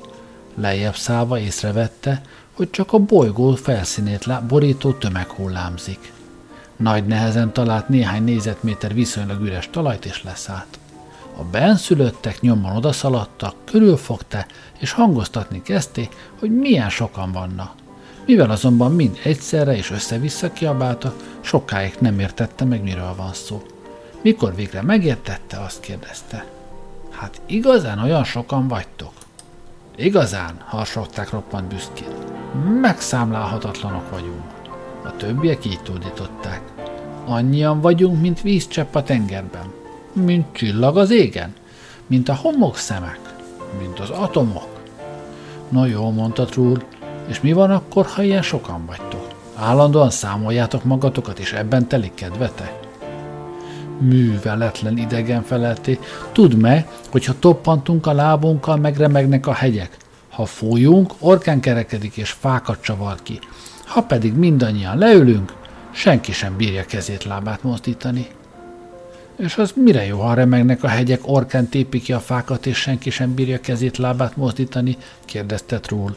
Lejjebb 0.54 0.96
szállva 0.96 1.38
észrevette, 1.38 2.22
hogy 2.52 2.70
csak 2.70 2.92
a 2.92 2.98
bolygó 2.98 3.54
felszínét 3.54 4.46
borító 4.46 4.92
tömeg 4.92 5.28
hullámzik. 5.28 6.12
Nagy 6.76 7.06
nehezen 7.06 7.52
talált 7.52 7.88
néhány 7.88 8.24
nézetméter 8.24 8.94
viszonylag 8.94 9.42
üres 9.42 9.68
talajt 9.70 10.04
és 10.04 10.22
leszállt. 10.22 10.78
A 11.36 11.42
benszülöttek 11.42 12.40
nyomban 12.40 12.76
odaszaladtak, 12.76 13.54
körülfogta, 13.64 14.46
és 14.78 14.92
hangoztatni 14.92 15.62
kezdte, 15.62 16.08
hogy 16.38 16.58
milyen 16.58 16.90
sokan 16.90 17.32
vannak. 17.32 17.72
Mivel 18.26 18.50
azonban 18.50 18.92
mind 18.92 19.18
egyszerre 19.24 19.76
és 19.76 19.90
össze-vissza 19.90 20.52
kiabáltak, 20.52 21.14
sokáig 21.40 21.94
nem 21.98 22.18
értette 22.18 22.64
meg, 22.64 22.82
miről 22.82 23.14
van 23.16 23.32
szó. 23.32 23.62
Mikor 24.22 24.54
végre 24.54 24.82
megértette, 24.82 25.60
azt 25.60 25.80
kérdezte. 25.80 26.46
Hát 27.10 27.40
igazán 27.46 27.98
olyan 27.98 28.24
sokan 28.24 28.68
vagytok? 28.68 29.12
Igazán, 29.96 30.56
harsogták 30.64 31.30
roppant 31.30 31.68
büszkén. 31.68 32.08
Megszámlálhatatlanok 32.80 34.10
vagyunk. 34.10 34.44
A 35.04 35.16
többiek 35.16 35.64
így 35.64 35.80
tudították. 35.82 36.62
Annyian 37.26 37.80
vagyunk, 37.80 38.20
mint 38.20 38.40
vízcsepp 38.40 38.94
a 38.94 39.02
tengerben 39.02 39.82
mint 40.14 40.46
csillag 40.52 40.96
az 40.96 41.10
égen, 41.10 41.54
mint 42.06 42.28
a 42.28 42.34
homok 42.34 42.76
szemek, 42.76 43.20
mint 43.78 44.00
az 44.00 44.10
atomok. 44.10 44.68
No 45.68 45.84
jó, 45.84 46.10
mondta 46.10 46.44
Trull, 46.44 46.82
és 47.26 47.40
mi 47.40 47.52
van 47.52 47.70
akkor, 47.70 48.06
ha 48.06 48.22
ilyen 48.22 48.42
sokan 48.42 48.86
vagytok? 48.86 49.28
Állandóan 49.54 50.10
számoljátok 50.10 50.84
magatokat, 50.84 51.38
és 51.38 51.52
ebben 51.52 51.88
telik 51.88 52.14
kedvete? 52.14 52.78
Műveletlen 53.98 54.98
idegen 54.98 55.42
felelté, 55.42 55.98
tudd 56.32 56.54
meg, 56.54 56.88
hogy 57.10 57.24
ha 57.24 57.38
toppantunk 57.38 58.06
a 58.06 58.12
lábunkkal, 58.12 58.76
megremegnek 58.76 59.46
a 59.46 59.52
hegyek. 59.52 59.96
Ha 60.30 60.44
fújunk, 60.44 61.12
orkán 61.18 61.60
kerekedik 61.60 62.16
és 62.16 62.30
fákat 62.30 62.82
csavar 62.82 63.22
ki. 63.22 63.38
Ha 63.84 64.02
pedig 64.02 64.34
mindannyian 64.34 64.98
leülünk, 64.98 65.52
senki 65.90 66.32
sem 66.32 66.56
bírja 66.56 66.84
kezét 66.84 67.24
lábát 67.24 67.62
mozdítani. 67.62 68.26
És 69.36 69.56
az 69.56 69.72
mire 69.76 70.06
jó, 70.06 70.20
ha 70.20 70.34
remegnek 70.34 70.82
a 70.82 70.88
hegyek, 70.88 71.20
orkán 71.24 71.68
tépi 71.68 72.00
ki 72.00 72.12
a 72.12 72.20
fákat, 72.20 72.66
és 72.66 72.76
senki 72.76 73.10
sem 73.10 73.34
bírja 73.34 73.60
kezét, 73.60 73.96
lábát 73.96 74.36
mozdítani? 74.36 74.96
kérdezte 75.24 75.80
Trull. 75.80 76.14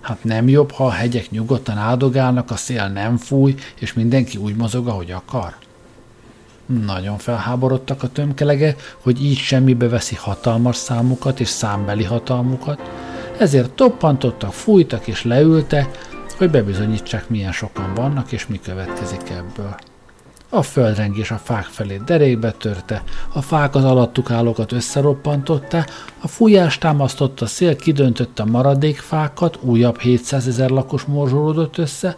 Hát 0.00 0.24
nem 0.24 0.48
jobb, 0.48 0.70
ha 0.70 0.86
a 0.86 0.90
hegyek 0.90 1.30
nyugodtan 1.30 1.76
áldogálnak, 1.76 2.50
a 2.50 2.56
szél 2.56 2.88
nem 2.88 3.16
fúj, 3.16 3.54
és 3.78 3.92
mindenki 3.92 4.36
úgy 4.36 4.56
mozog, 4.56 4.88
ahogy 4.88 5.10
akar? 5.10 5.54
Nagyon 6.66 7.18
felháborodtak 7.18 8.02
a 8.02 8.08
tömkelege, 8.08 8.76
hogy 9.02 9.24
így 9.24 9.38
semmibe 9.38 9.88
veszi 9.88 10.14
hatalmas 10.14 10.76
számukat 10.76 11.40
és 11.40 11.48
számbeli 11.48 12.04
hatalmukat, 12.04 12.80
ezért 13.38 13.70
toppantottak, 13.70 14.52
fújtak 14.52 15.06
és 15.06 15.24
leülte, 15.24 15.90
hogy 16.36 16.50
bebizonyítsák, 16.50 17.28
milyen 17.28 17.52
sokan 17.52 17.94
vannak, 17.94 18.32
és 18.32 18.46
mi 18.46 18.60
következik 18.60 19.30
ebből. 19.30 19.76
A 20.52 20.62
földrengés 20.62 21.30
a 21.30 21.36
fák 21.36 21.64
felé 21.64 22.00
derékbe 22.04 22.50
törte, 22.50 23.02
a 23.32 23.42
fák 23.42 23.74
az 23.74 23.84
alattuk 23.84 24.30
állókat 24.30 24.72
összeroppantotta, 24.72 25.84
a 26.20 26.28
fújás 26.28 26.78
támasztotta 26.78 27.46
szél 27.46 27.76
kidöntötte 27.76 28.42
a 28.42 28.46
maradék 28.46 28.98
fákat, 28.98 29.58
újabb 29.60 29.98
700 29.98 30.46
ezer 30.46 30.70
lakos 30.70 31.02
morzsolódott 31.02 31.78
össze, 31.78 32.16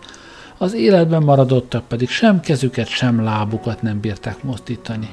az 0.58 0.74
életben 0.74 1.22
maradottak 1.22 1.88
pedig 1.88 2.08
sem 2.08 2.40
kezüket, 2.40 2.88
sem 2.88 3.22
lábukat 3.22 3.82
nem 3.82 4.00
bírták 4.00 4.42
mozdítani. 4.42 5.10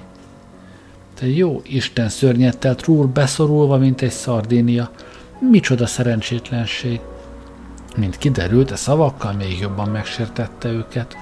Te 1.13 1.27
jó 1.27 1.61
Isten 1.63 2.09
szörnyettel 2.09 2.75
trúr 2.75 3.07
beszorulva, 3.07 3.77
mint 3.77 4.01
egy 4.01 4.11
szardénia. 4.11 4.91
Micsoda 5.39 5.85
szerencsétlenség! 5.85 6.99
Mint 7.95 8.17
kiderült, 8.17 8.71
a 8.71 8.75
szavakkal 8.75 9.33
még 9.33 9.59
jobban 9.59 9.89
megsértette 9.89 10.69
őket 10.69 11.17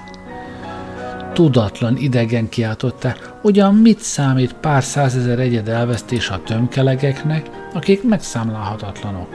tudatlan 1.38 1.96
idegen 1.96 2.48
kiáltotta, 2.48 3.14
ugyan 3.42 3.74
mit 3.74 4.00
számít 4.00 4.52
pár 4.52 4.84
százezer 4.84 5.38
egyed 5.38 5.68
elvesztés 5.68 6.28
a 6.30 6.42
tömkelegeknek, 6.42 7.50
akik 7.74 8.02
megszámlálhatatlanok. 8.02 9.28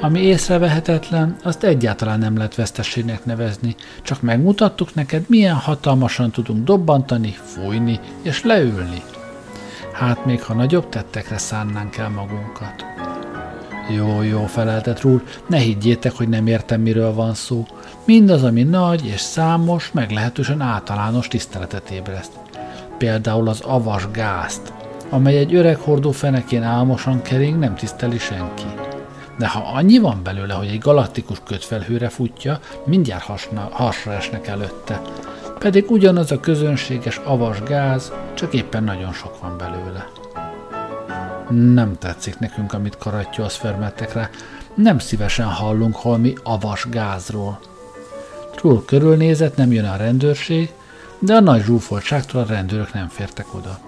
Ami 0.00 0.20
észrevehetetlen, 0.20 1.36
azt 1.42 1.64
egyáltalán 1.64 2.18
nem 2.18 2.36
lehet 2.36 2.54
vesztességnek 2.54 3.24
nevezni, 3.24 3.76
csak 4.02 4.22
megmutattuk 4.22 4.94
neked, 4.94 5.24
milyen 5.28 5.54
hatalmasan 5.54 6.30
tudunk 6.30 6.64
dobbantani, 6.64 7.36
fújni 7.44 8.00
és 8.22 8.44
leülni. 8.44 9.02
Hát 9.92 10.24
még 10.24 10.42
ha 10.42 10.54
nagyobb 10.54 10.88
tettekre 10.88 11.38
szánnánk 11.38 11.96
el 11.96 12.08
magunkat. 12.08 12.84
Jó, 13.96 14.22
jó, 14.22 14.46
feleltet 14.46 15.00
Rúl, 15.00 15.22
ne 15.46 15.58
higgyétek, 15.58 16.12
hogy 16.12 16.28
nem 16.28 16.46
értem, 16.46 16.80
miről 16.80 17.14
van 17.14 17.34
szó. 17.34 17.66
Mindaz, 18.04 18.42
ami 18.42 18.62
nagy 18.62 19.06
és 19.06 19.20
számos, 19.20 19.92
meglehetősen 19.92 20.60
általános 20.60 21.28
tiszteletet 21.28 21.90
ébreszt. 21.90 22.32
Például 22.98 23.48
az 23.48 23.60
avas 23.60 24.10
gázt, 24.10 24.72
amely 25.10 25.36
egy 25.36 25.54
öreg 25.54 25.76
hordó 25.76 26.10
fenekén 26.10 26.62
álmosan 26.62 27.22
kering, 27.22 27.58
nem 27.58 27.74
tiszteli 27.74 28.18
senki. 28.18 28.66
De 29.38 29.48
ha 29.48 29.70
annyi 29.74 29.98
van 29.98 30.20
belőle, 30.22 30.54
hogy 30.54 30.68
egy 30.68 30.78
galaktikus 30.78 31.38
kötfelhőre 31.44 32.08
futja, 32.08 32.60
mindjárt 32.84 33.24
hasna, 33.24 33.68
hasra 33.72 34.12
esnek 34.12 34.46
előtte. 34.46 35.00
Pedig 35.58 35.90
ugyanaz 35.90 36.30
a 36.30 36.40
közönséges 36.40 37.16
avas 37.16 37.62
gáz, 37.62 38.12
csak 38.34 38.54
éppen 38.54 38.84
nagyon 38.84 39.12
sok 39.12 39.40
van 39.40 39.58
belőle. 39.58 40.08
Nem 41.72 41.98
tetszik 41.98 42.38
nekünk, 42.38 42.72
amit 42.72 42.98
karattyolsz 42.98 43.56
fermettek 43.56 44.12
rá. 44.12 44.28
Nem 44.74 44.98
szívesen 44.98 45.46
hallunk 45.46 45.96
holmi 45.96 46.34
avas 46.42 46.86
gázról. 46.90 47.58
Trull 48.54 48.82
körülnézett, 48.86 49.56
nem 49.56 49.72
jön 49.72 49.84
a 49.84 49.96
rendőrség, 49.96 50.72
de 51.18 51.34
a 51.34 51.40
nagy 51.40 51.62
zsúfoltságtól 51.62 52.40
a 52.40 52.46
rendőrök 52.46 52.92
nem 52.92 53.08
fértek 53.08 53.54
oda. 53.54 53.78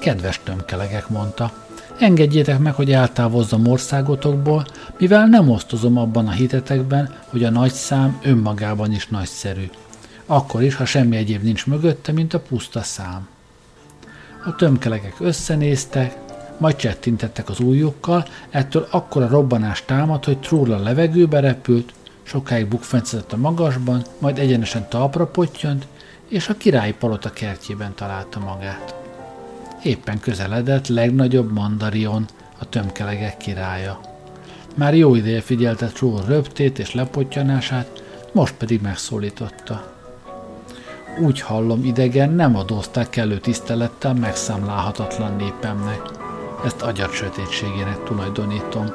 Kedves 0.00 0.40
tömkelegek, 0.44 1.08
mondta, 1.08 1.52
engedjétek 1.98 2.58
meg, 2.58 2.74
hogy 2.74 2.92
eltávozzam 2.92 3.66
országotokból, 3.66 4.66
mivel 4.98 5.26
nem 5.26 5.50
osztozom 5.50 5.96
abban 5.96 6.26
a 6.26 6.30
hitetekben, 6.30 7.14
hogy 7.28 7.44
a 7.44 7.50
nagy 7.50 7.72
szám 7.72 8.18
önmagában 8.22 8.92
is 8.92 9.06
nagyszerű. 9.06 9.70
Akkor 10.26 10.62
is, 10.62 10.74
ha 10.74 10.84
semmi 10.84 11.16
egyéb 11.16 11.42
nincs 11.42 11.66
mögötte, 11.66 12.12
mint 12.12 12.34
a 12.34 12.40
puszta 12.40 12.82
szám. 12.82 13.28
A 14.44 14.54
tömkelegek 14.54 15.14
összenéztek, 15.18 16.16
majd 16.58 16.76
csettintettek 16.76 17.48
az 17.48 17.60
ujjukkal, 17.60 18.26
ettől 18.50 18.86
akkora 18.90 19.28
robbanás 19.28 19.84
támad, 19.84 20.24
hogy 20.24 20.38
Trull 20.38 20.72
a 20.72 20.82
levegőbe 20.82 21.40
repült, 21.40 21.92
sokáig 22.28 22.66
bukfencezett 22.66 23.32
a 23.32 23.36
magasban, 23.36 24.04
majd 24.18 24.38
egyenesen 24.38 24.88
talpra 24.88 25.26
pottyant, 25.26 25.86
és 26.28 26.48
a 26.48 26.56
királyi 26.56 26.92
palota 26.92 27.30
kertjében 27.30 27.94
találta 27.94 28.38
magát. 28.38 28.94
Éppen 29.82 30.20
közeledett 30.20 30.86
legnagyobb 30.86 31.52
mandarion, 31.52 32.26
a 32.58 32.68
tömkelegek 32.68 33.36
királya. 33.36 34.00
Már 34.74 34.94
jó 34.94 35.14
ideje 35.14 35.40
figyelte 35.40 35.86
Trull 35.86 36.24
röptét 36.26 36.78
és 36.78 36.94
lepottyanását, 36.94 38.02
most 38.32 38.54
pedig 38.54 38.80
megszólította 38.80 39.96
úgy 41.20 41.40
hallom 41.40 41.84
idegen 41.84 42.30
nem 42.30 42.56
adózták 42.56 43.10
kellő 43.10 43.38
tisztelettel 43.38 44.14
megszámlálhatatlan 44.14 45.36
népemnek. 45.36 46.00
Ezt 46.64 46.82
agyat 46.82 47.12
sötétségének 47.12 48.02
tulajdonítom. 48.04 48.86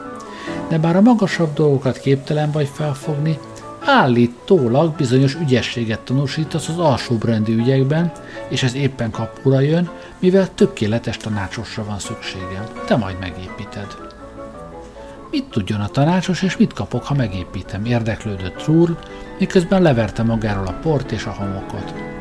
De 0.68 0.78
bár 0.78 0.96
a 0.96 1.02
magasabb 1.02 1.54
dolgokat 1.54 2.00
képtelen 2.00 2.52
vagy 2.52 2.70
felfogni, 2.74 3.40
állítólag 3.86 4.96
bizonyos 4.96 5.36
ügyességet 5.36 6.00
tanúsítasz 6.00 6.70
az 6.70 6.78
alsóbrendi 6.78 7.54
ügyekben, 7.54 8.12
és 8.48 8.64
ez 8.64 8.76
éppen 8.76 9.12
kapura 9.12 9.60
jön, 9.60 9.90
mivel 10.20 10.54
tökéletes 10.56 11.18
tanácsosra 11.18 11.86
van 11.86 12.00
szükségem. 12.00 12.64
Te 12.86 12.96
majd 12.96 13.20
megépíted. 13.20 13.88
Mit 15.32 15.46
tudjon 15.46 15.82
a 15.82 15.88
tanácsos, 15.88 16.42
és 16.42 16.58
mit 16.58 16.74
kapok, 16.74 17.04
ha 17.04 17.14
megépítem? 17.14 17.86
Érdeklődött 17.86 18.56
Trull, 18.56 18.98
miközben 19.40 19.82
leverte 19.82 20.24
magáról 20.24 20.68
a 20.68 20.80
port 20.82 21.12
és 21.12 21.26
a 21.26 21.36
homokot. 21.38 22.13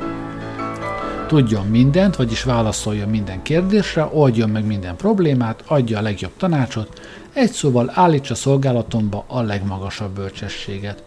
Tudjon 1.33 1.67
mindent, 1.67 2.17
vagyis 2.17 2.43
válaszoljon 2.43 3.09
minden 3.09 3.43
kérdésre, 3.43 4.09
oldjon 4.13 4.51
meg 4.51 4.67
minden 4.67 4.97
problémát, 4.97 5.63
adja 5.67 5.99
a 5.99 6.03
legjobb 6.03 6.33
tanácsot, 6.37 7.01
egy 7.33 7.51
szóval 7.51 7.91
állítsa 7.95 8.35
szolgálatomba 8.35 9.25
a 9.27 9.41
legmagasabb 9.41 10.15
bölcsességet. 10.15 11.03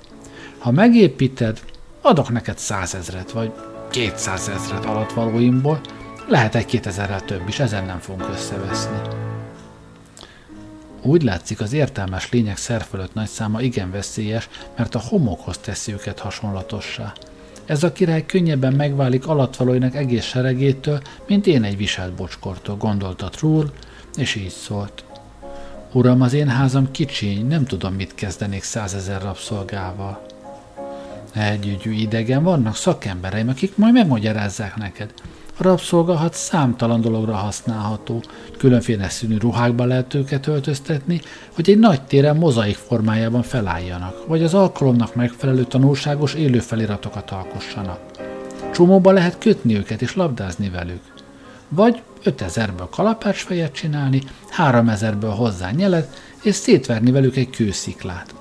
Ha 0.58 0.72
megépíted, 0.72 1.60
adok 2.02 2.30
neked 2.30 2.58
százezret, 2.58 3.32
vagy 3.32 3.52
kétszázezret 3.90 4.86
alatvalóimból, 4.86 5.80
lehet 6.28 6.56
egy 6.56 6.66
kétezerrel 6.66 7.22
több 7.22 7.48
is, 7.48 7.60
ezen 7.60 7.86
nem 7.86 8.00
fogunk 8.00 8.30
összeveszni. 8.34 9.02
Úgy 11.02 11.24
látszik, 11.24 11.62
az 11.62 11.74
értelmes 11.74 12.32
lények 12.32 12.58
szerfölött 12.58 13.14
nagy 13.14 13.30
száma 13.30 13.62
igen 13.62 13.92
veszélyes, 13.92 14.50
mert 14.78 14.96
a 14.96 15.02
homokhoz 15.10 15.58
teszi 15.58 15.94
őket 15.94 16.20
hasonlatossá. 16.20 17.14
Ez 17.66 17.84
a 17.84 17.92
király 17.92 18.26
könnyebben 18.26 18.74
megválik 18.74 19.28
alatvalóinak 19.28 19.96
egész 19.96 20.24
seregétől, 20.26 21.02
mint 21.28 21.48
én 21.48 21.64
egy 21.64 21.78
viselt 21.78 22.14
bocskortól, 22.14 22.76
gondolta 22.78 23.30
Trull, 23.30 23.72
és 24.16 24.36
így 24.36 24.50
szólt. 24.50 25.04
Uram, 25.92 26.22
az 26.22 26.34
én 26.34 26.48
házam 26.48 26.92
kicsiny, 26.92 27.48
nem 27.48 27.66
tudom, 27.66 27.94
mit 27.94 28.16
kezdenék 28.16 28.64
százezer 28.64 29.22
rabszolgával. 29.22 30.26
Együgyű 31.34 31.92
idegen, 31.92 32.44
vannak 32.44 32.76
szakembereim, 32.76 33.50
akik 33.50 33.78
majd 33.78 33.94
megmagyarázzák 33.94 34.76
neked. 34.76 35.14
A 35.58 35.64
rabszolgahat 35.64 36.34
számtalan 36.34 37.02
dologra 37.02 37.34
használható, 37.34 38.24
különféle 38.58 39.10
színű 39.10 39.38
ruhákba 39.38 39.86
lehet 39.86 40.14
őket 40.14 40.48
öltöztetni, 40.48 41.22
hogy 41.54 41.70
egy 41.70 41.80
nagy 41.80 42.02
téren 42.02 42.38
mozaik 42.38 42.76
formájában 42.76 43.42
felálljanak, 43.42 44.28
vagy 44.28 44.44
az 44.44 44.54
alkalomnak 44.54 45.16
megfelelő 45.16 45.64
tanulságos 45.64 46.34
élő 46.34 46.60
feliratokat 46.60 47.32
alkossanak. 47.32 48.00
Csomóba 48.74 49.12
lehet 49.12 49.38
kötni 49.38 49.76
őket 49.76 50.02
és 50.02 50.16
labdázni 50.16 50.70
velük. 50.70 51.02
Vagy 51.70 52.02
5000-ből 52.26 52.88
kalapácsfejet 52.90 53.74
csinálni, 53.74 54.22
3000-ből 54.58 55.34
hozzá 55.36 55.72
nyelet, 55.72 56.22
és 56.44 56.56
szétverni 56.56 57.12
velük 57.12 57.36
egy 57.36 57.50
kősziklát. 57.50 58.36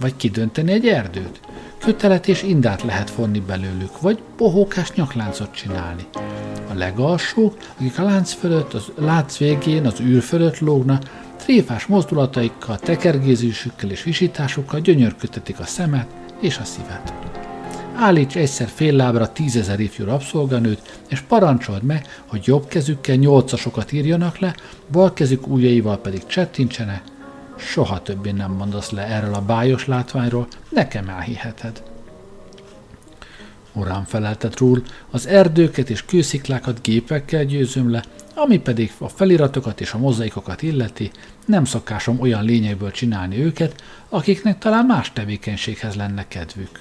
Vagy 0.00 0.16
kidönteni 0.16 0.72
egy 0.72 0.86
erdőt. 0.86 1.40
Kötelet 1.78 2.28
és 2.28 2.42
indát 2.42 2.82
lehet 2.82 3.10
fonni 3.10 3.40
belőlük, 3.40 4.00
vagy 4.00 4.22
bohókás 4.36 4.92
nyakláncot 4.92 5.54
csinálni 5.54 6.06
legalsók, 6.76 7.56
akik 7.76 7.98
a 7.98 8.02
lánc 8.02 8.32
fölött, 8.32 8.72
az 8.72 8.92
lánc 8.98 9.36
végén, 9.36 9.86
az 9.86 10.00
űr 10.00 10.22
fölött 10.22 10.58
lógnak, 10.58 11.02
tréfás 11.36 11.86
mozdulataikkal, 11.86 12.78
tekergézésükkel 12.78 13.90
és 13.90 14.02
visításukkal 14.02 14.80
gyönyörködtetik 14.80 15.58
a 15.58 15.64
szemet 15.64 16.06
és 16.40 16.58
a 16.58 16.64
szívet. 16.64 17.12
Állíts 17.98 18.36
egyszer 18.36 18.68
fél 18.68 18.92
lábra 18.92 19.32
tízezer 19.32 19.80
ifjú 19.80 20.04
rabszolganőt, 20.04 21.00
és 21.08 21.20
parancsold 21.20 21.82
meg, 21.82 22.06
hogy 22.26 22.44
jobb 22.44 22.68
kezükkel 22.68 23.16
nyolcasokat 23.16 23.92
írjanak 23.92 24.38
le, 24.38 24.54
bal 24.92 25.12
kezük 25.12 25.46
ujjaival 25.46 25.98
pedig 25.98 26.26
csettintsenek. 26.26 27.02
Soha 27.56 28.02
többé 28.02 28.30
nem 28.30 28.52
mondasz 28.52 28.90
le 28.90 29.06
erről 29.06 29.34
a 29.34 29.40
bájos 29.40 29.86
látványról, 29.86 30.46
nekem 30.68 31.08
elhiheted. 31.08 31.82
Uram 33.76 34.04
felelte 34.04 34.48
Trull, 34.48 34.82
az 35.10 35.26
erdőket 35.26 35.90
és 35.90 36.04
kősziklákat 36.04 36.82
gépekkel 36.82 37.44
győzöm 37.44 37.90
le, 37.90 38.04
ami 38.34 38.58
pedig 38.58 38.92
a 38.98 39.08
feliratokat 39.08 39.80
és 39.80 39.92
a 39.92 39.98
mozaikokat 39.98 40.62
illeti, 40.62 41.10
nem 41.44 41.64
szokásom 41.64 42.20
olyan 42.20 42.44
lényekből 42.44 42.90
csinálni 42.90 43.38
őket, 43.38 43.82
akiknek 44.08 44.58
talán 44.58 44.86
más 44.86 45.12
tevékenységhez 45.12 45.94
lenne 45.94 46.28
kedvük. 46.28 46.80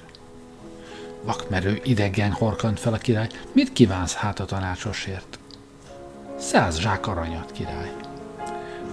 Vakmerő 1.23 1.79
idegen 1.83 2.31
horkant 2.31 2.79
fel 2.79 2.93
a 2.93 2.97
király, 2.97 3.29
mit 3.51 3.73
kívánsz 3.73 4.13
hát 4.13 4.39
a 4.39 4.45
tanácsosért? 4.45 5.39
Száz 6.39 6.79
zsák 6.79 7.07
aranyat, 7.07 7.51
király. 7.51 7.91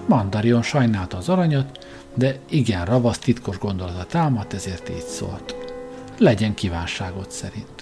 Mandarion 0.06 0.62
sajnálta 0.62 1.16
az 1.16 1.28
aranyat, 1.28 1.86
de 2.14 2.38
igen 2.48 2.84
ravasz 2.84 3.18
titkos 3.18 3.58
gondolata 3.58 4.04
támadt, 4.04 4.52
ezért 4.52 4.88
így 4.88 5.06
szólt. 5.06 5.56
Legyen 6.18 6.54
kívánságot 6.54 7.30
szerint. 7.30 7.81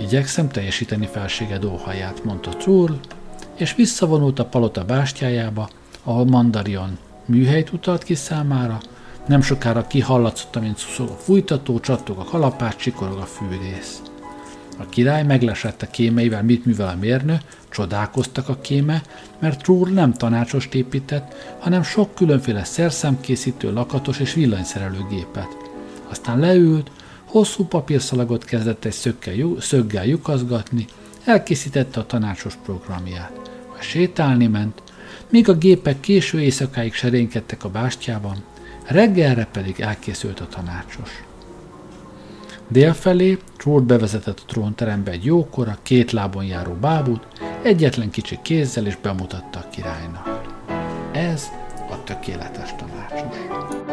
Igyekszem 0.00 0.48
teljesíteni 0.48 1.06
felséged 1.06 1.64
óhaját, 1.64 2.24
mondta 2.24 2.50
Trull, 2.50 3.00
és 3.54 3.74
visszavonult 3.74 4.38
a 4.38 4.44
palota 4.44 4.84
bástyájába, 4.84 5.68
ahol 6.04 6.24
Mandarion 6.24 6.98
műhelyt 7.24 7.72
utalt 7.72 8.02
ki 8.02 8.14
számára, 8.14 8.80
nem 9.26 9.42
sokára 9.42 9.86
kihallatszott, 9.86 10.60
mint 10.60 10.78
szuszog 10.78 11.08
a 11.08 11.16
fújtató, 11.16 11.80
csattog 11.80 12.18
a 12.18 12.24
kalapács, 12.24 12.76
csikorog 12.76 13.18
a 13.18 13.24
fűrész. 13.24 14.02
A 14.78 14.86
király 14.88 15.22
meglesett 15.22 15.82
a 15.82 15.90
kémeivel, 15.90 16.42
mit 16.42 16.64
művel 16.64 16.88
a 16.88 16.98
mérnő, 17.00 17.40
csodálkoztak 17.70 18.48
a 18.48 18.60
kéme, 18.60 19.02
mert 19.38 19.62
Trull 19.62 19.90
nem 19.90 20.12
tanácsost 20.12 20.74
épített, 20.74 21.34
hanem 21.58 21.82
sok 21.82 22.14
különféle 22.14 22.64
szerszámkészítő, 22.64 23.72
lakatos 23.72 24.18
és 24.18 24.34
villanyszerelő 24.34 25.06
gépet. 25.10 25.56
Aztán 26.08 26.38
leült, 26.38 26.90
Hosszú 27.30 27.64
papírszalagot 27.64 28.44
kezdett 28.44 28.84
egy 28.84 28.92
szöggel, 28.92 29.60
szöggel 29.60 30.06
lyukazgatni, 30.06 30.86
elkészítette 31.24 32.00
a 32.00 32.06
tanácsos 32.06 32.54
programját. 32.64 33.50
A 33.78 33.82
sétálni 33.82 34.46
ment, 34.46 34.82
míg 35.28 35.48
a 35.48 35.54
gépek 35.54 36.00
késő 36.00 36.40
éjszakáig 36.40 36.94
serénykedtek 36.94 37.64
a 37.64 37.68
bástyában, 37.68 38.44
reggelre 38.86 39.48
pedig 39.52 39.80
elkészült 39.80 40.40
a 40.40 40.46
tanácsos. 40.46 41.24
Délfelé 42.68 43.38
Troll 43.56 43.80
bevezetett 43.80 44.38
a 44.40 44.44
trónterembe 44.46 45.10
egy 45.10 45.24
jókora, 45.24 45.78
két 45.82 46.12
lábon 46.12 46.44
járó 46.44 46.72
bábút, 46.72 47.26
egyetlen 47.62 48.10
kicsi 48.10 48.38
kézzel 48.42 48.86
is 48.86 48.96
bemutatta 48.96 49.58
a 49.58 49.68
királynak. 49.68 50.40
Ez 51.12 51.48
a 51.90 52.04
tökéletes 52.04 52.74
tanácsos. 52.76 53.89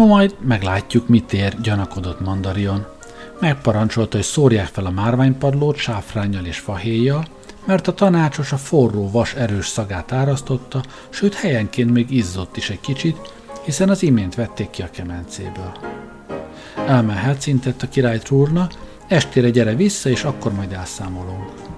No 0.00 0.06
majd 0.06 0.34
meglátjuk, 0.40 1.08
mit 1.08 1.32
ér, 1.32 1.60
gyanakodott 1.60 2.20
Mandarion. 2.20 2.86
Megparancsolta, 3.40 4.16
hogy 4.16 4.26
szórják 4.26 4.66
fel 4.66 4.86
a 4.86 4.90
márványpadlót 4.90 5.76
sáfrányjal 5.76 6.44
és 6.44 6.58
fahéjjal, 6.58 7.24
mert 7.64 7.88
a 7.88 7.94
tanácsos 7.94 8.52
a 8.52 8.56
forró 8.56 9.10
vas 9.10 9.34
erős 9.34 9.66
szagát 9.66 10.12
árasztotta, 10.12 10.82
sőt 11.08 11.34
helyenként 11.34 11.92
még 11.92 12.10
izzott 12.10 12.56
is 12.56 12.70
egy 12.70 12.80
kicsit, 12.80 13.16
hiszen 13.64 13.88
az 13.88 14.02
imént 14.02 14.34
vették 14.34 14.70
ki 14.70 14.82
a 14.82 14.90
kemencéből. 14.90 15.72
Elmehet, 16.86 17.40
szintett 17.40 17.82
a 17.82 17.88
király 17.88 18.18
Trúrna, 18.18 18.68
estére 19.08 19.50
gyere 19.50 19.74
vissza, 19.74 20.08
és 20.08 20.24
akkor 20.24 20.52
majd 20.52 20.72
elszámolunk. 20.72 21.69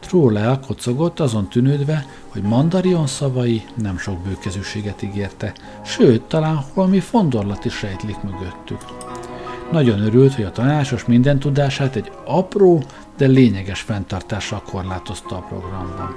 Trúr 0.00 0.36
elkocogott, 0.36 1.20
azon 1.20 1.48
tűnődve, 1.48 2.06
hogy 2.28 2.42
Mandarion 2.42 3.06
szavai 3.06 3.62
nem 3.74 3.98
sok 3.98 4.18
bőkezűséget 4.18 5.02
ígérte, 5.02 5.52
sőt, 5.84 6.22
talán 6.22 6.64
valami 6.74 7.00
fondorlat 7.00 7.64
is 7.64 7.82
rejtlik 7.82 8.22
mögöttük. 8.22 8.78
Nagyon 9.72 10.00
örült, 10.00 10.34
hogy 10.34 10.44
a 10.44 10.50
tanácsos 10.50 11.04
minden 11.04 11.38
tudását 11.38 11.96
egy 11.96 12.12
apró, 12.24 12.82
de 13.16 13.26
lényeges 13.26 13.80
fenntartással 13.80 14.62
korlátozta 14.62 15.36
a 15.36 15.46
programban. 15.48 16.16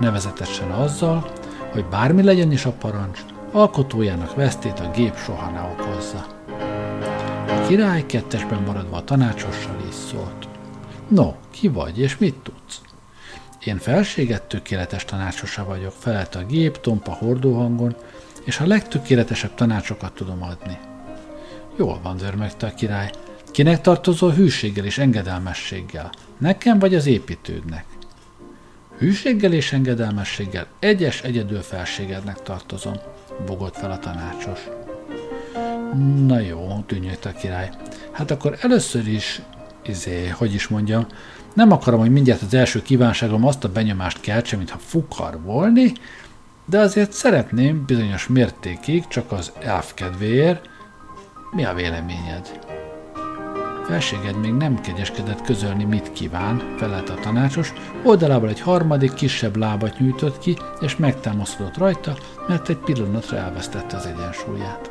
Nevezetesen 0.00 0.70
azzal, 0.70 1.30
hogy 1.72 1.84
bármi 1.84 2.22
legyen 2.22 2.52
is 2.52 2.64
a 2.64 2.72
parancs, 2.72 3.20
alkotójának 3.52 4.34
vesztét 4.34 4.80
a 4.80 4.90
gép 4.96 5.16
soha 5.16 5.50
ne 5.50 5.60
okozza. 5.60 6.26
A 7.48 7.66
király 7.66 8.06
kettesben 8.06 8.62
maradva 8.62 8.96
a 8.96 9.04
tanácsossal 9.04 9.76
is 9.88 9.94
szólt. 9.94 10.48
No, 11.08 11.32
ki 11.50 11.68
vagy, 11.68 11.98
és 11.98 12.18
mit 12.18 12.34
tudsz? 12.34 12.80
Én 13.64 13.78
felséget 13.78 14.42
tökéletes 14.42 15.04
tanácsosa 15.04 15.64
vagyok, 15.64 15.92
felelt 15.98 16.34
a 16.34 16.44
gép 16.44 16.80
tompa 16.80 17.12
hordóhangon, 17.12 17.96
és 18.44 18.60
a 18.60 18.66
legtökéletesebb 18.66 19.54
tanácsokat 19.54 20.12
tudom 20.12 20.42
adni. 20.42 20.78
Jól 21.76 22.00
van, 22.02 22.16
dörmögte 22.16 22.66
a 22.66 22.74
király. 22.74 23.10
Kinek 23.50 23.80
tartozol 23.80 24.32
hűséggel 24.32 24.84
és 24.84 24.98
engedelmességgel? 24.98 26.10
Nekem 26.38 26.78
vagy 26.78 26.94
az 26.94 27.06
építődnek? 27.06 27.84
Hűséggel 28.98 29.52
és 29.52 29.72
engedelmességgel 29.72 30.66
egyes 30.78 31.22
egyedül 31.22 31.60
felségednek 31.60 32.42
tartozom, 32.42 32.94
bogott 33.46 33.76
fel 33.76 33.90
a 33.90 33.98
tanácsos. 33.98 34.60
Na 36.26 36.38
jó, 36.38 36.84
tűnjött 36.86 37.24
a 37.24 37.32
király. 37.32 37.70
Hát 38.10 38.30
akkor 38.30 38.58
először 38.60 39.08
is, 39.08 39.40
izé, 39.82 40.28
hogy 40.28 40.54
is 40.54 40.68
mondjam, 40.68 41.06
nem 41.54 41.72
akarom, 41.72 42.00
hogy 42.00 42.10
mindjárt 42.10 42.42
az 42.42 42.54
első 42.54 42.82
kívánságom 42.82 43.46
azt 43.46 43.64
a 43.64 43.72
benyomást 43.72 44.20
keltse, 44.20 44.56
mintha 44.56 44.78
fukar 44.78 45.40
volni, 45.42 45.92
de 46.64 46.78
azért 46.78 47.12
szeretném 47.12 47.84
bizonyos 47.86 48.28
mértékig, 48.28 49.06
csak 49.08 49.32
az 49.32 49.52
elf 49.60 49.94
kedvéért. 49.94 50.68
Mi 51.50 51.64
a 51.64 51.74
véleményed? 51.74 52.58
Felséged 53.86 54.40
még 54.40 54.52
nem 54.52 54.80
kegyeskedett 54.80 55.42
közölni, 55.42 55.84
mit 55.84 56.12
kíván, 56.12 56.74
felelt 56.76 57.08
a 57.08 57.14
tanácsos, 57.14 57.72
oldalából 58.04 58.48
egy 58.48 58.60
harmadik, 58.60 59.14
kisebb 59.14 59.56
lábat 59.56 59.98
nyújtott 59.98 60.38
ki, 60.38 60.56
és 60.80 60.96
megtámaszkodott 60.96 61.76
rajta, 61.76 62.16
mert 62.48 62.68
egy 62.68 62.76
pillanatra 62.76 63.36
elvesztette 63.36 63.96
az 63.96 64.06
egyensúlyát. 64.06 64.90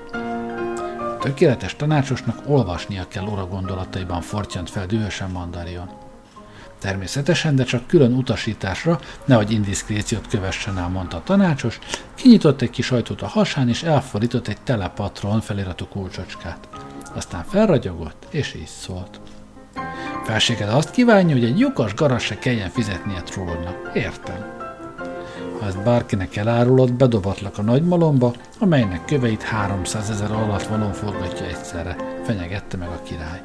A 0.91 1.17
tökéletes 1.19 1.75
tanácsosnak 1.75 2.41
olvasnia 2.47 3.07
kell 3.07 3.25
ura 3.25 3.47
gondolataiban 3.47 4.21
fortyant 4.21 4.69
fel 4.69 4.85
dühösen 4.85 5.29
Mandarion. 5.31 5.98
Természetesen, 6.79 7.55
de 7.55 7.63
csak 7.63 7.87
külön 7.87 8.13
utasításra, 8.13 8.99
nehogy 9.25 9.51
indiszkréciót 9.51 10.27
kövessen 10.27 10.77
el, 10.77 10.87
mondta 10.87 11.17
a 11.17 11.23
tanácsos, 11.23 11.79
kinyitott 12.15 12.61
egy 12.61 12.69
kis 12.69 12.91
ajtót 12.91 13.21
a 13.21 13.27
hasán, 13.27 13.69
és 13.69 13.83
elfordított 13.83 14.47
egy 14.47 14.61
telepatron 14.61 15.41
feliratú 15.41 15.85
kulcsocskát. 15.85 16.67
Aztán 17.15 17.43
felragyogott, 17.43 18.27
és 18.29 18.53
így 18.53 18.67
szólt. 18.67 19.19
Felséged 20.23 20.69
azt 20.69 20.91
kívánja, 20.91 21.35
hogy 21.35 21.45
egy 21.45 21.59
lyukas 21.59 21.93
garas 21.93 22.23
se 22.23 22.39
kelljen 22.39 22.69
fizetnie 22.69 23.21
trollnak. 23.21 23.91
Értem. 23.93 24.57
Ha 25.59 25.65
ezt 25.65 25.83
bárkinek 25.83 26.35
elárulod, 26.35 26.93
bedobatlak 26.93 27.57
a 27.57 27.61
nagymalomba, 27.61 28.33
amelynek 28.59 29.05
köveit 29.05 29.43
300 29.43 30.09
ezer 30.09 30.31
alatt 30.31 30.63
való 30.63 30.91
forgatja 30.91 31.45
egyszerre, 31.45 31.95
fenyegette 32.23 32.77
meg 32.77 32.87
a 32.87 33.01
király. 33.01 33.43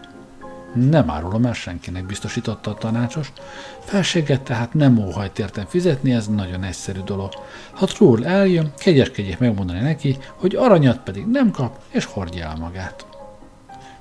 Nem 0.75 1.11
árulom 1.11 1.45
el 1.45 1.53
senkinek, 1.53 2.07
biztosította 2.07 2.71
a 2.71 2.75
tanácsos. 2.75 3.33
Felséget 3.79 4.41
tehát 4.41 4.75
nem 4.75 4.99
óhajt 4.99 5.39
értem 5.39 5.67
fizetni, 5.67 6.13
ez 6.13 6.27
nagyon 6.27 6.63
egyszerű 6.63 7.01
dolog. 7.01 7.33
Ha 7.73 7.87
Trull 7.87 8.25
eljön, 8.25 8.73
kegyeskedjék 8.79 9.39
megmondani 9.39 9.81
neki, 9.81 10.19
hogy 10.35 10.57
aranyat 10.57 10.99
pedig 10.99 11.27
nem 11.27 11.51
kap, 11.51 11.79
és 11.91 12.05
hordja 12.05 12.45
el 12.45 12.57
magát. 12.57 13.07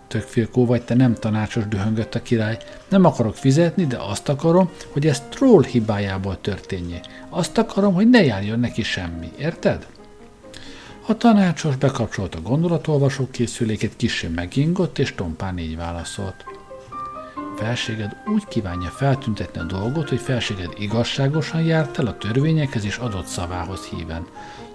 Tökfilkó 0.08 0.66
vagy 0.66 0.82
te 0.82 0.94
nem 0.94 1.14
tanácsos, 1.14 1.68
dühöngött 1.68 2.16
a 2.16 2.22
király. 2.22 2.58
Nem 2.90 3.06
akarok 3.06 3.36
fizetni, 3.36 3.86
de 3.86 3.98
azt 3.98 4.30
akarom, 4.30 4.70
hogy 4.92 5.08
ez 5.08 5.24
Troll 5.30 5.64
hibájából 5.64 6.42
történjé. 6.42 7.00
Azt 7.30 7.58
akarom, 7.58 7.94
hogy 7.94 8.10
ne 8.10 8.24
járjon 8.24 8.60
neki 8.60 8.84
semmi, 8.84 9.32
érted? 9.38 9.88
A 11.08 11.18
tanácsos 11.18 11.76
bekapcsolta 11.76 12.38
a 12.38 12.42
gondolatolvasó 12.42 13.28
készüléket, 13.32 13.96
kissé 13.96 14.28
megingott, 14.28 15.00
és 15.00 15.16
tompán 15.16 15.58
így 15.58 15.76
válaszolt 15.76 16.46
felséged 17.56 18.16
úgy 18.26 18.48
kívánja 18.48 18.90
feltüntetni 18.90 19.60
a 19.60 19.64
dolgot, 19.64 20.10
hogy 20.10 20.20
felséged 20.20 20.74
igazságosan 20.78 21.62
járt 21.62 22.00
el 22.00 22.06
a 22.06 22.18
törvényekhez 22.18 22.86
és 22.86 22.98
adott 22.98 23.26
szavához 23.26 23.86
híven. 23.86 24.28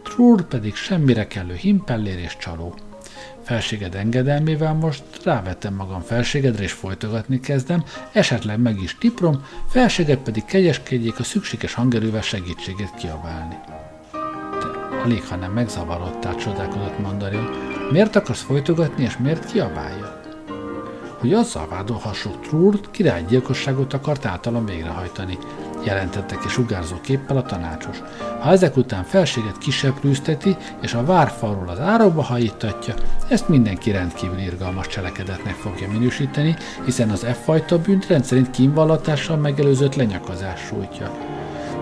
Trúr 0.03 0.43
pedig 0.43 0.75
semmire 0.75 1.27
kellő 1.27 1.55
himpellér 1.55 2.19
és 2.19 2.37
csaló. 2.37 2.75
Felséged 3.43 3.95
engedelmével 3.95 4.75
most 4.75 5.03
rávettem 5.25 5.75
magam 5.75 6.01
felségedre 6.01 6.63
és 6.63 6.73
folytogatni 6.73 7.41
kezdem, 7.41 7.85
esetleg 8.13 8.61
meg 8.61 8.83
is 8.83 8.97
tiprom, 8.99 9.45
felséged 9.69 10.19
pedig 10.19 10.45
kegyeskedjék 10.45 11.19
a 11.19 11.23
szükséges 11.23 11.75
hangerővel 11.75 12.23
segítséget 12.23 12.95
kiabálni. 12.95 13.59
De 14.61 14.97
alig, 15.05 15.25
ha 15.25 15.37
nem 15.37 15.53
megzavarodtál, 15.53 16.35
csodálkodott 16.35 16.99
Mandarin. 16.99 17.49
Miért 17.91 18.17
akarsz 18.17 18.43
folytogatni, 18.43 19.05
és 19.05 19.17
miért 19.17 19.53
kiabálja? 19.53 20.18
Hogy 21.19 21.33
azzal 21.33 21.69
vádolhassuk 21.69 22.41
Trúrt 22.41 22.91
királygyilkosságot 22.91 23.95
akart 23.95 24.25
általam 24.25 24.65
végrehajtani, 24.65 25.39
jelentette 25.85 26.39
ki 26.39 26.49
sugárzó 26.49 27.01
képpel 27.01 27.37
a 27.37 27.43
tanácsos. 27.43 28.03
Ha 28.41 28.51
ezek 28.51 28.77
után 28.77 29.05
felséget 29.05 29.59
kiseprűzteti, 29.59 30.57
és 30.83 30.95
a 30.95 31.05
várfalról 31.05 31.69
az 31.69 31.81
árokba 31.81 32.23
hajítatja, 32.23 32.95
ezt 33.29 33.49
mindenki 33.49 33.91
rendkívül 33.91 34.39
irgalmas 34.39 34.87
cselekedetnek 34.87 35.55
fogja 35.55 35.89
minősíteni, 35.89 36.57
hiszen 36.85 37.11
az 37.11 37.27
F-fajta 37.33 37.79
bűnt 37.79 38.07
rendszerint 38.07 38.51
kínvallatással 38.51 39.37
megelőzött 39.37 39.95
lenyakazás 39.95 40.61
sújtja. 40.61 41.38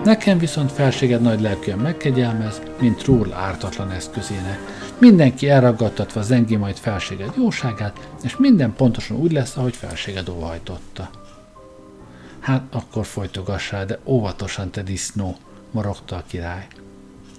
Nekem 0.07 0.37
viszont 0.37 0.71
felséged 0.71 1.21
nagy 1.21 1.41
lelkűen 1.41 1.77
megkegyelmez, 1.77 2.61
mint 2.79 2.97
Trull 2.97 3.33
ártatlan 3.33 3.91
eszközének. 3.91 4.59
Mindenki 4.97 5.49
elragadtatva 5.49 6.21
zengi 6.21 6.55
majd 6.55 6.75
felséged 6.75 7.33
jóságát, 7.37 8.07
és 8.23 8.37
minden 8.37 8.73
pontosan 8.73 9.17
úgy 9.17 9.31
lesz, 9.31 9.57
ahogy 9.57 9.75
felséged 9.75 10.29
óhajtotta. 10.29 11.09
Hát 12.39 12.61
akkor 12.71 13.05
folytogassál, 13.05 13.85
de 13.85 13.99
óvatosan 14.05 14.69
te 14.69 14.81
disznó, 14.81 15.35
morogta 15.71 16.15
a 16.15 16.23
király. 16.27 16.67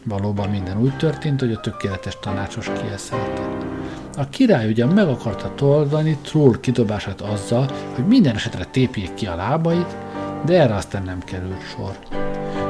Valóban 0.04 0.48
minden 0.48 0.80
úgy 0.80 0.96
történt, 0.96 1.40
hogy 1.40 1.52
a 1.52 1.60
tökéletes 1.60 2.18
tanácsos 2.20 2.70
kieszelte. 2.80 3.48
A 4.16 4.28
király 4.28 4.68
ugyan 4.68 4.88
meg 4.88 5.08
akarta 5.08 5.54
toldani 5.54 6.16
Trull 6.22 6.60
kidobását 6.60 7.20
azzal, 7.20 7.70
hogy 7.94 8.06
minden 8.06 8.34
esetre 8.34 8.64
tépjék 8.64 9.14
ki 9.14 9.26
a 9.26 9.36
lábait, 9.36 9.96
de 10.44 10.60
erre 10.60 10.74
aztán 10.74 11.02
nem 11.02 11.18
került 11.24 11.62
sor. 11.62 11.98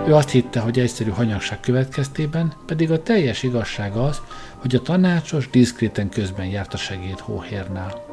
Ő 0.08 0.14
azt 0.14 0.30
hitte, 0.30 0.60
hogy 0.60 0.78
egyszerű 0.78 1.10
hanyagság 1.10 1.60
következtében, 1.60 2.52
pedig 2.66 2.90
a 2.90 3.02
teljes 3.02 3.42
igazság 3.42 3.96
az, 3.96 4.20
hogy 4.56 4.74
a 4.74 4.82
tanácsos 4.82 5.50
diszkréten 5.50 6.08
közben 6.08 6.46
járt 6.46 6.74
a 6.74 6.76
segéd 6.76 7.18
hóhérnál. 7.18 8.04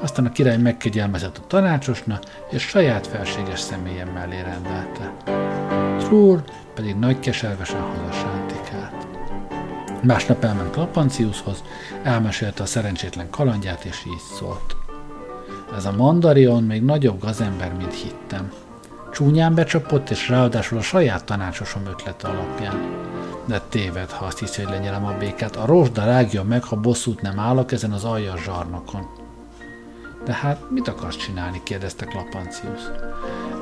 Aztán 0.00 0.26
a 0.26 0.32
király 0.32 0.56
megkegyelmezett 0.56 1.38
a 1.38 1.46
tanácsosna, 1.46 2.18
és 2.50 2.62
saját 2.62 3.06
felséges 3.06 3.60
személyen 3.60 4.08
mellé 4.08 4.40
rendelte. 4.40 5.12
Trúr 5.98 6.44
pedig 6.74 6.94
nagy 6.94 7.20
keservesen 7.20 7.80
hazasántikált. 7.80 9.06
Másnap 10.02 10.44
elment 10.44 10.76
Lapanciushoz, 10.76 11.62
elmesélte 12.02 12.62
a 12.62 12.66
szerencsétlen 12.66 13.30
kalandját, 13.30 13.84
és 13.84 14.02
így 14.06 14.38
szólt. 14.38 14.76
Ez 15.76 15.84
a 15.84 15.92
mandarion 15.92 16.62
még 16.62 16.82
nagyobb 16.82 17.20
gazember, 17.20 17.72
mint 17.74 17.94
hittem. 17.94 18.52
Csúnyán 19.14 19.54
becsapott, 19.54 20.10
és 20.10 20.28
ráadásul 20.28 20.78
a 20.78 20.82
saját 20.82 21.24
tanácsosom 21.24 21.86
ötlete 21.86 22.28
alapján. 22.28 23.02
De 23.44 23.60
téved, 23.68 24.10
ha 24.10 24.24
azt 24.24 24.38
hiszi, 24.38 24.62
hogy 24.62 24.72
lenyelem 24.72 25.06
a 25.06 25.16
békát. 25.18 25.56
A 25.56 25.66
rozsda 25.66 26.04
rágja 26.04 26.42
meg, 26.42 26.64
ha 26.64 26.76
bosszút 26.76 27.22
nem 27.22 27.38
állok 27.38 27.72
ezen 27.72 27.92
az 27.92 28.04
aljas 28.04 28.42
zsarnokon. 28.42 29.06
De 30.24 30.32
hát 30.32 30.70
mit 30.70 30.88
akarsz 30.88 31.16
csinálni? 31.16 31.60
kérdezte 31.64 32.04
Klapancius. 32.04 32.80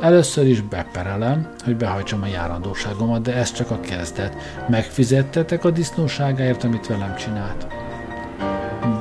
Először 0.01 0.47
is 0.47 0.61
beperelem, 0.61 1.49
hogy 1.65 1.77
behajtsam 1.77 2.23
a 2.23 2.27
járandóságomat, 2.27 3.23
de 3.23 3.35
ez 3.35 3.53
csak 3.53 3.71
a 3.71 3.81
kezdet. 3.81 4.37
Megfizettetek 4.69 5.65
a 5.65 5.71
disznóságáért, 5.71 6.65
amit 6.65 6.87
velem 6.87 7.17
csinált. 7.17 7.67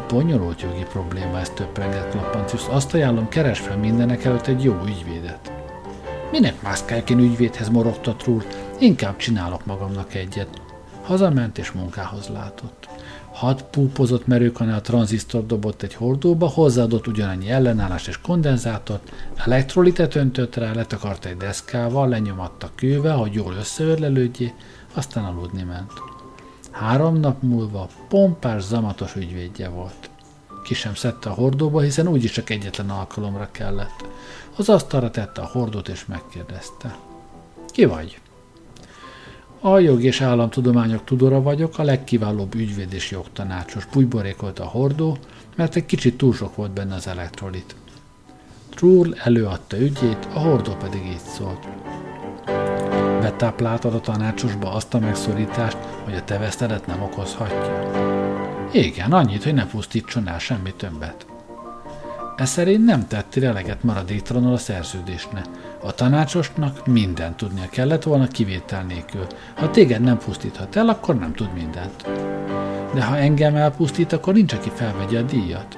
Bonyolult 0.07 0.61
jogi 0.61 0.85
probléma, 0.89 1.39
ez 1.39 1.49
töprengett 1.49 2.11
Klapancius. 2.11 2.67
Azt 2.67 2.93
ajánlom, 2.93 3.29
keres 3.29 3.59
fel 3.59 3.77
mindenek 3.77 4.23
előtt 4.23 4.47
egy 4.47 4.63
jó 4.63 4.79
ügyvédet. 4.85 5.60
Minek 6.31 6.61
mászkálják 6.61 7.09
én 7.09 7.19
ügyvédhez 7.19 7.69
morogta 7.69 8.15
Trúr, 8.15 8.45
inkább 8.79 9.17
csinálok 9.17 9.65
magamnak 9.65 10.13
egyet. 10.13 10.61
Hazament 11.01 11.57
és 11.57 11.71
munkához 11.71 12.27
látott. 12.27 12.89
Hat 13.31 13.63
púpozott 13.63 14.27
merőkane 14.27 14.75
a 14.75 14.81
tranzisztor 14.81 15.45
dobott 15.45 15.81
egy 15.81 15.93
hordóba, 15.93 16.47
hozzáadott 16.47 17.07
ugyanannyi 17.07 17.49
ellenállás 17.49 18.07
és 18.07 18.21
kondenzátort, 18.21 19.11
elektrolitet 19.45 20.15
öntött 20.15 20.55
rá, 20.55 20.73
letakart 20.73 21.25
egy 21.25 21.37
deszkával, 21.37 22.07
lenyomatta 22.07 22.69
kővel, 22.75 23.17
hogy 23.17 23.33
jól 23.33 23.53
összeörlelődjé, 23.53 24.53
aztán 24.93 25.23
aludni 25.23 25.63
ment. 25.63 25.91
Három 26.71 27.19
nap 27.19 27.41
múlva 27.41 27.87
pompás, 28.07 28.63
zamatos 28.63 29.15
ügyvédje 29.15 29.69
volt. 29.69 30.09
Ki 30.63 30.73
sem 30.73 30.95
szedte 30.95 31.29
a 31.29 31.33
hordóba, 31.33 31.79
hiszen 31.79 32.07
úgyis 32.07 32.31
csak 32.31 32.49
egyetlen 32.49 32.89
alkalomra 32.89 33.49
kellett. 33.51 34.05
Az 34.61 34.69
asztalra 34.69 35.11
tette 35.11 35.41
a 35.41 35.45
hordót 35.45 35.89
és 35.89 36.05
megkérdezte. 36.05 36.95
Ki 37.67 37.85
vagy? 37.85 38.19
A 39.59 39.79
jog 39.79 40.03
és 40.03 40.21
államtudományok 40.21 41.03
tudora 41.03 41.41
vagyok, 41.41 41.77
a 41.77 41.83
legkiválóbb 41.83 42.55
ügyvéd 42.55 42.93
és 42.93 43.11
jogtanácsos. 43.11 43.85
Bújborékolt 43.85 44.59
a 44.59 44.65
hordó, 44.65 45.17
mert 45.55 45.75
egy 45.75 45.85
kicsit 45.85 46.17
túl 46.17 46.33
sok 46.33 46.55
volt 46.55 46.71
benne 46.71 46.95
az 46.95 47.07
elektrolit. 47.07 47.75
Trull 48.69 49.13
előadta 49.23 49.77
ügyét, 49.79 50.27
a 50.33 50.39
hordó 50.39 50.71
pedig 50.73 51.05
így 51.05 51.23
szólt. 51.35 51.67
Betápláltad 53.21 53.93
a 53.93 54.01
tanácsosba 54.01 54.73
azt 54.73 54.93
a 54.93 54.99
megszorítást, 54.99 55.77
hogy 56.03 56.13
a 56.13 56.23
te 56.23 56.37
vesztedet 56.37 56.87
nem 56.87 57.01
okozhatja? 57.01 57.89
Igen, 58.71 59.11
annyit, 59.11 59.43
hogy 59.43 59.53
ne 59.53 59.65
pusztítson 59.65 60.27
el 60.27 60.39
semmi 60.39 60.73
többet. 60.73 61.30
Ez 62.41 62.49
szerint 62.49 62.85
nem 62.85 63.07
tettél 63.07 63.45
eleget 63.45 63.83
maradéktalanul 63.83 64.53
a 64.53 64.57
szerződésne. 64.57 65.41
A 65.83 65.91
tanácsosnak 65.91 66.87
mindent 66.87 67.37
tudnia 67.37 67.69
kellett 67.69 68.03
volna 68.03 68.27
kivétel 68.27 68.83
nélkül. 68.83 69.27
Ha 69.55 69.69
téged 69.69 70.01
nem 70.01 70.17
pusztíthat 70.17 70.75
el, 70.75 70.89
akkor 70.89 71.19
nem 71.19 71.33
tud 71.33 71.53
mindent. 71.53 72.07
De 72.93 73.03
ha 73.03 73.17
engem 73.17 73.55
elpusztít, 73.55 74.13
akkor 74.13 74.33
nincs, 74.33 74.53
aki 74.53 74.71
felvegye 74.73 75.19
a 75.19 75.21
díjat. 75.21 75.77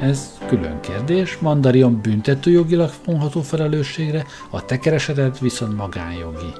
Ez 0.00 0.38
külön 0.46 0.80
kérdés, 0.80 1.38
mandarion 1.38 2.00
büntetőjogilag 2.00 2.90
vonható 3.04 3.40
felelősségre, 3.40 4.24
a 4.50 4.64
te 4.64 4.78
kereseted 4.78 5.38
viszont 5.40 5.76
magánjogi. 5.76 6.52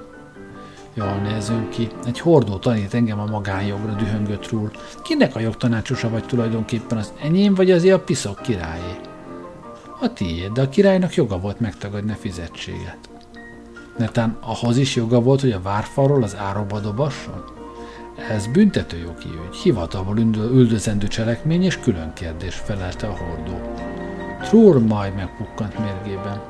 Jól 0.94 1.20
nézünk 1.32 1.70
ki, 1.70 1.88
egy 2.06 2.20
hordó 2.20 2.56
tanít 2.56 2.94
engem 2.94 3.20
a 3.20 3.26
magánjogra 3.26 3.92
dühöngött 3.92 4.50
rúl. 4.50 4.70
Kinek 5.02 5.36
a 5.36 5.40
jogtanácsosa 5.40 6.10
vagy 6.10 6.24
tulajdonképpen 6.24 6.98
az 6.98 7.12
enyém, 7.22 7.54
vagy 7.54 7.70
azért 7.70 7.94
a 7.94 8.00
piszok 8.00 8.42
királyé? 8.42 9.16
A 10.00 10.12
tiéd, 10.12 10.52
de 10.52 10.62
a 10.62 10.68
királynak 10.68 11.14
joga 11.14 11.38
volt 11.38 11.60
megtagadni 11.60 12.12
a 12.12 12.14
fizetséget. 12.14 12.98
Netán 13.96 14.38
ahhoz 14.40 14.76
is 14.76 14.96
joga 14.96 15.20
volt, 15.20 15.40
hogy 15.40 15.52
a 15.52 15.60
várfalról 15.62 16.22
az 16.22 16.36
áróba 16.36 16.80
dobasson? 16.80 17.44
Ez 18.30 18.46
büntetőjogi 18.46 19.28
ügy, 19.48 19.56
hivatalból 19.56 20.18
üldözendő 20.18 21.06
cselekmény 21.06 21.64
és 21.64 21.78
külön 21.78 22.12
kérdés, 22.12 22.54
felelte 22.54 23.06
a 23.06 23.16
hordó. 23.16 23.72
Trúr 24.42 24.78
majd 24.78 25.14
megpukkant 25.14 25.78
mérgében. 25.78 26.42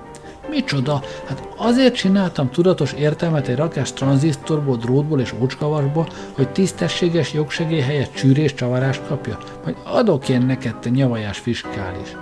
Micsoda? 0.50 1.02
Hát 1.26 1.48
azért 1.56 1.94
csináltam 1.94 2.50
tudatos 2.50 2.92
értelmet 2.92 3.48
egy 3.48 3.56
rakás 3.56 3.92
tranzisztorból, 3.92 4.76
drótból 4.76 5.20
és 5.20 5.34
ócskavasból, 5.40 6.08
hogy 6.32 6.48
tisztességes 6.48 7.32
jogsegély 7.32 7.80
helyett 7.80 8.14
csűrés 8.14 8.54
csavarást 8.54 9.06
kapja? 9.06 9.38
Majd 9.64 9.76
adok 9.84 10.28
én 10.28 10.42
neked, 10.42 10.76
te 10.76 10.88
nyavajás 10.88 11.38
fiskális 11.38 12.16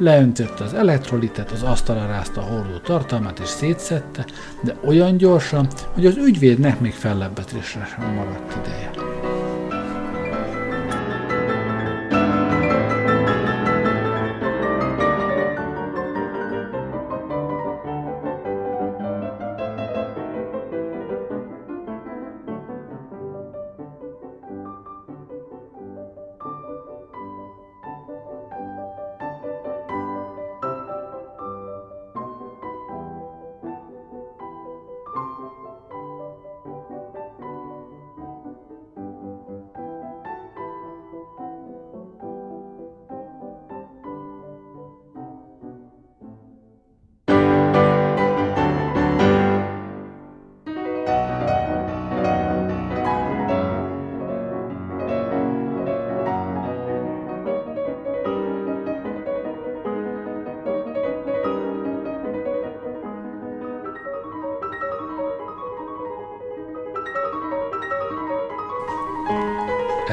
leöntötte 0.00 0.64
az 0.64 0.74
elektrolitet, 0.74 1.50
az 1.50 1.62
asztalra 1.62 2.06
rázta 2.06 2.40
a 2.40 2.44
hordó 2.44 2.76
tartalmát 2.78 3.38
és 3.38 3.48
szétszette, 3.48 4.24
de 4.62 4.76
olyan 4.84 5.16
gyorsan, 5.16 5.68
hogy 5.92 6.06
az 6.06 6.16
ügyvédnek 6.16 6.80
még 6.80 6.92
fellebbetésre 6.92 7.84
sem 7.84 8.14
maradt 8.14 8.66
ideje. 8.66 9.09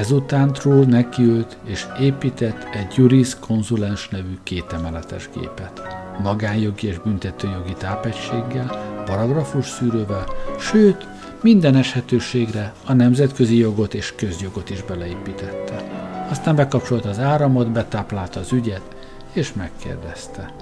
Ezután 0.07 0.53
Troll 0.53 0.85
nekiült 0.85 1.57
és 1.63 1.85
épített 1.99 2.67
egy 2.73 2.93
Juris 2.95 3.39
konzulens 3.39 4.09
nevű 4.09 4.37
kétemeletes 4.43 5.29
gépet. 5.33 5.81
Magánjogi 6.23 6.87
és 6.87 6.99
büntetőjogi 6.99 7.73
tápegységgel, 7.73 9.03
paragrafus 9.05 9.65
szűrővel, 9.65 10.25
sőt, 10.59 11.07
minden 11.41 11.75
eshetőségre 11.75 12.73
a 12.85 12.93
nemzetközi 12.93 13.57
jogot 13.57 13.93
és 13.93 14.13
közjogot 14.15 14.69
is 14.69 14.83
beleépítette. 14.83 15.83
Aztán 16.29 16.55
bekapcsolta 16.55 17.09
az 17.09 17.19
áramot, 17.19 17.71
betáplálta 17.71 18.39
az 18.39 18.51
ügyet, 18.51 18.95
és 19.33 19.53
megkérdezte. 19.53 20.53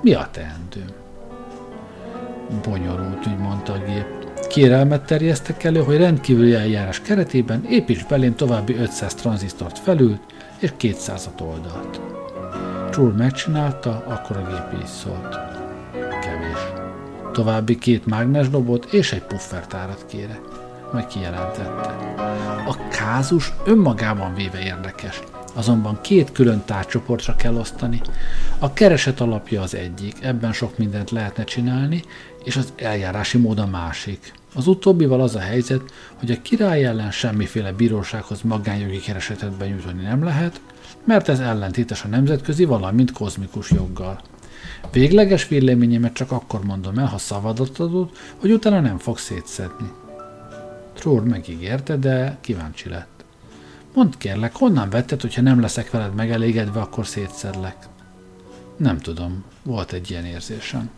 Mi 0.00 0.12
a 0.12 0.28
teendőm? 0.30 0.94
Bonyolult, 2.62 3.26
úgy 3.26 3.38
mondta 3.38 3.72
a 3.72 3.78
gép. 3.78 4.21
Kérelmet 4.52 5.06
terjesztek 5.06 5.64
elő, 5.64 5.82
hogy 5.82 5.96
rendkívüli 5.96 6.54
eljárás 6.54 7.00
keretében 7.00 7.64
építs 7.68 8.06
belém 8.06 8.34
további 8.34 8.74
500 8.74 9.14
tranzisztort 9.14 9.78
felül 9.78 10.18
és 10.58 10.72
200 10.76 11.30
oldalt. 11.40 12.00
Trull 12.90 13.12
megcsinálta, 13.12 14.04
akkor 14.06 14.36
a 14.36 14.46
gép 14.46 14.80
így 14.80 14.86
szólt. 14.86 15.38
Kevés. 15.92 16.82
További 17.32 17.78
két 17.78 18.06
mágnesdobot 18.06 18.84
és 18.84 19.12
egy 19.12 19.22
puffertárat 19.22 20.04
kére. 20.08 20.40
Majd 20.92 21.06
kijelentette. 21.06 21.94
A 22.66 22.88
kázus 22.88 23.52
önmagában 23.64 24.34
véve 24.34 24.62
érdekes, 24.62 25.22
azonban 25.52 25.98
két 26.00 26.32
külön 26.32 26.62
tárcsoportra 26.64 27.36
kell 27.36 27.54
osztani. 27.54 28.00
A 28.58 28.72
kereset 28.72 29.20
alapja 29.20 29.62
az 29.62 29.74
egyik, 29.74 30.16
ebben 30.20 30.52
sok 30.52 30.78
mindent 30.78 31.10
lehetne 31.10 31.44
csinálni, 31.44 32.02
és 32.44 32.56
az 32.56 32.72
eljárási 32.76 33.38
mód 33.38 33.58
a 33.58 33.66
másik. 33.66 34.32
Az 34.54 34.66
utóbbival 34.66 35.20
az 35.20 35.34
a 35.34 35.40
helyzet, 35.40 35.82
hogy 36.14 36.30
a 36.30 36.42
király 36.42 36.84
ellen 36.84 37.10
semmiféle 37.10 37.72
bírósághoz 37.72 38.42
magánjogi 38.42 39.00
keresetet 39.00 39.52
benyújtani 39.52 40.02
nem 40.02 40.24
lehet, 40.24 40.60
mert 41.04 41.28
ez 41.28 41.40
ellentétes 41.40 42.04
a 42.04 42.08
nemzetközi, 42.08 42.64
valamint 42.64 43.12
kozmikus 43.12 43.70
joggal. 43.70 44.20
Végleges 44.92 45.48
véleményemet 45.48 46.12
csak 46.12 46.32
akkor 46.32 46.64
mondom 46.64 46.98
el, 46.98 47.06
ha 47.06 47.18
szavadat 47.18 47.78
adod, 47.78 48.10
hogy 48.36 48.52
utána 48.52 48.80
nem 48.80 48.98
fog 48.98 49.18
szétszedni. 49.18 49.90
Trór 50.94 51.24
megígérte, 51.24 51.96
de 51.96 52.38
kíváncsi 52.40 52.88
lett. 52.88 53.11
Mondd 53.94 54.12
kérlek, 54.18 54.56
honnan 54.56 54.90
vetted, 54.90 55.20
hogyha 55.20 55.42
nem 55.42 55.60
leszek 55.60 55.90
veled 55.90 56.14
megelégedve, 56.14 56.80
akkor 56.80 57.06
szétszedlek? 57.06 57.76
Nem 58.76 58.98
tudom, 58.98 59.44
volt 59.62 59.92
egy 59.92 60.10
ilyen 60.10 60.24
érzésem. 60.24 60.90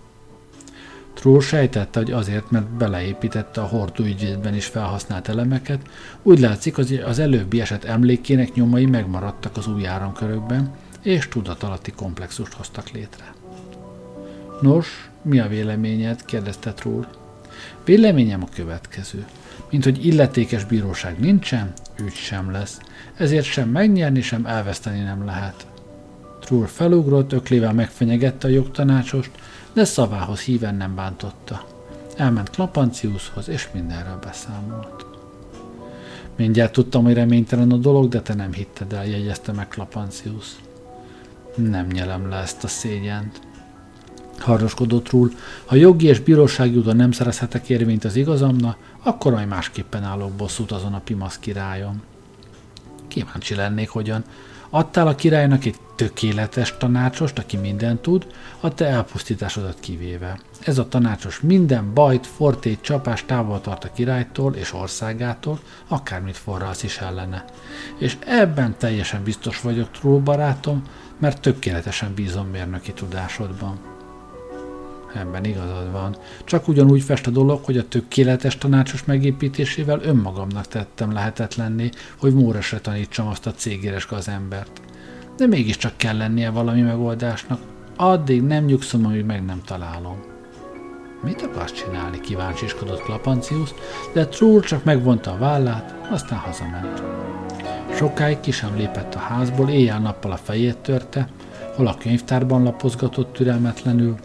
Trór 1.15 1.43
sejtette, 1.43 1.99
hogy 1.99 2.13
azért, 2.13 2.51
mert 2.51 2.67
beleépítette 2.67 3.61
a 3.61 3.67
hordó 3.67 4.05
ügyvédben 4.05 4.55
is 4.55 4.67
felhasznált 4.67 5.29
elemeket, 5.29 5.81
úgy 6.23 6.39
látszik, 6.39 6.75
hogy 6.75 7.03
az 7.07 7.19
előbbi 7.19 7.61
eset 7.61 7.85
emlékének 7.85 8.55
nyomai 8.55 8.87
megmaradtak 8.87 9.57
az 9.57 9.67
új 9.67 9.87
áramkörökben, 9.87 10.75
és 11.03 11.29
tudatalatti 11.29 11.93
komplexust 11.93 12.53
hoztak 12.53 12.91
létre. 12.91 13.35
Nos, 14.61 15.11
mi 15.23 15.39
a 15.39 15.49
véleményed? 15.49 16.25
kérdezte 16.25 16.73
Trór. 16.73 17.09
Véleményem 17.85 18.43
a 18.43 18.55
következő. 18.55 19.27
Mint 19.75 19.87
hogy 19.87 20.07
illetékes 20.07 20.65
bíróság 20.65 21.19
nincsen, 21.19 21.73
ügy 21.97 22.15
sem 22.15 22.51
lesz, 22.51 22.81
ezért 23.17 23.45
sem 23.45 23.69
megnyerni, 23.69 24.21
sem 24.21 24.47
elveszteni 24.47 25.01
nem 25.01 25.25
lehet. 25.25 25.67
Trúr 26.41 26.69
felugrott, 26.69 27.33
öklével 27.33 27.73
megfenyegette 27.73 28.47
a 28.47 28.51
jogtanácsost, 28.51 29.31
de 29.73 29.85
szavához 29.85 30.41
híven 30.41 30.75
nem 30.75 30.95
bántotta. 30.95 31.65
Elment 32.17 32.51
Klapanciushoz, 32.51 33.49
és 33.49 33.69
mindenről 33.73 34.19
beszámolt. 34.19 35.07
Mindjárt 36.37 36.73
tudtam, 36.73 37.05
hogy 37.05 37.15
reménytelen 37.15 37.71
a 37.71 37.77
dolog, 37.77 38.09
de 38.09 38.21
te 38.21 38.35
nem 38.35 38.53
hitted 38.53 38.93
el, 38.93 39.07
jegyezte 39.07 39.53
meg 39.53 39.69
Klapancius. 39.69 40.47
Nem 41.55 41.87
nyelem 41.87 42.29
le 42.29 42.37
ezt 42.37 42.65
a 42.65 42.69
szégyent. 42.69 43.41
Hardoskodott 44.39 45.11
Rúl, 45.11 45.31
ha 45.65 45.75
jogi 45.75 46.07
és 46.07 46.21
bírósági 46.21 46.77
úton 46.77 46.97
nem 46.97 47.13
szerezhetek 47.13 47.69
érvényt 47.69 48.05
az 48.05 48.17
igazamna, 48.17 48.77
akkor 49.03 49.33
majd 49.33 49.49
másképpen 49.49 50.03
állok 50.03 50.33
bosszút 50.33 50.73
azon 50.73 50.95
a 50.95 51.01
pimasz 51.01 51.39
királyon. 51.39 52.03
Kíváncsi 53.09 53.55
lennék, 53.55 53.89
hogyan. 53.89 54.25
Adtál 54.71 55.07
a 55.07 55.15
királynak 55.15 55.65
egy 55.65 55.77
tökéletes 55.95 56.75
tanácsost, 56.79 57.39
aki 57.39 57.57
mindent 57.57 58.01
tud, 58.01 58.27
a 58.61 58.75
te 58.75 58.87
elpusztításodat 58.87 59.81
kivéve. 59.81 60.39
Ez 60.61 60.79
a 60.79 60.89
tanácsos 60.89 61.41
minden 61.41 61.95
bajt, 61.95 62.27
fortét, 62.27 62.81
csapást 62.81 63.27
távol 63.27 63.61
tart 63.61 63.85
a 63.85 63.93
királytól 63.93 64.55
és 64.55 64.73
országától, 64.73 65.59
akármit 65.89 66.37
forralsz 66.37 66.83
is 66.83 66.99
ellene. 66.99 67.45
És 67.99 68.17
ebben 68.27 68.75
teljesen 68.79 69.23
biztos 69.23 69.61
vagyok, 69.61 69.91
Troll 69.91 70.21
barátom, 70.21 70.83
mert 71.19 71.41
tökéletesen 71.41 72.15
bízom 72.15 72.47
mérnöki 72.47 72.93
tudásodban. 72.93 73.94
Ebben 75.15 75.45
igazad 75.45 75.93
van. 75.93 76.17
Csak 76.45 76.69
ugyanúgy 76.69 77.03
fest 77.03 77.27
a 77.27 77.31
dolog, 77.31 77.65
hogy 77.65 77.79
a 77.79 77.89
tökéletes 77.89 78.59
tanácsos 78.59 79.05
megépítésével 79.05 80.01
önmagamnak 80.03 80.67
tettem 80.67 81.13
lehetetlenné, 81.13 81.91
hogy 82.19 82.35
Móresre 82.35 82.79
tanítsam 82.79 83.27
azt 83.27 83.47
a 83.47 83.53
cégéres 83.53 84.07
gazembert. 84.07 84.81
De 85.37 85.47
mégiscsak 85.47 85.97
kell 85.97 86.17
lennie 86.17 86.51
valami 86.51 86.81
megoldásnak. 86.81 87.61
Addig 87.97 88.43
nem 88.43 88.65
nyugszom, 88.65 89.07
amíg 89.07 89.25
meg 89.25 89.45
nem 89.45 89.61
találom. 89.65 90.23
Mit 91.23 91.43
akarsz 91.43 91.73
csinálni? 91.73 92.21
kíváncsiskodott 92.21 93.03
Klapancius, 93.03 93.71
de 94.13 94.27
Trúr 94.27 94.65
csak 94.65 94.85
megvonta 94.85 95.31
a 95.31 95.39
vállát, 95.39 95.95
aztán 96.11 96.39
hazament. 96.39 97.03
Sokáig 97.95 98.41
ki 98.41 98.51
sem 98.51 98.77
lépett 98.77 99.15
a 99.15 99.19
házból, 99.19 99.69
éjjel-nappal 99.69 100.33
a 100.33 100.37
fejét 100.37 100.79
törte, 100.79 101.29
hol 101.77 101.87
a 101.87 101.97
könyvtárban 101.97 102.63
lapozgatott 102.63 103.33
türelmetlenül, 103.33 104.17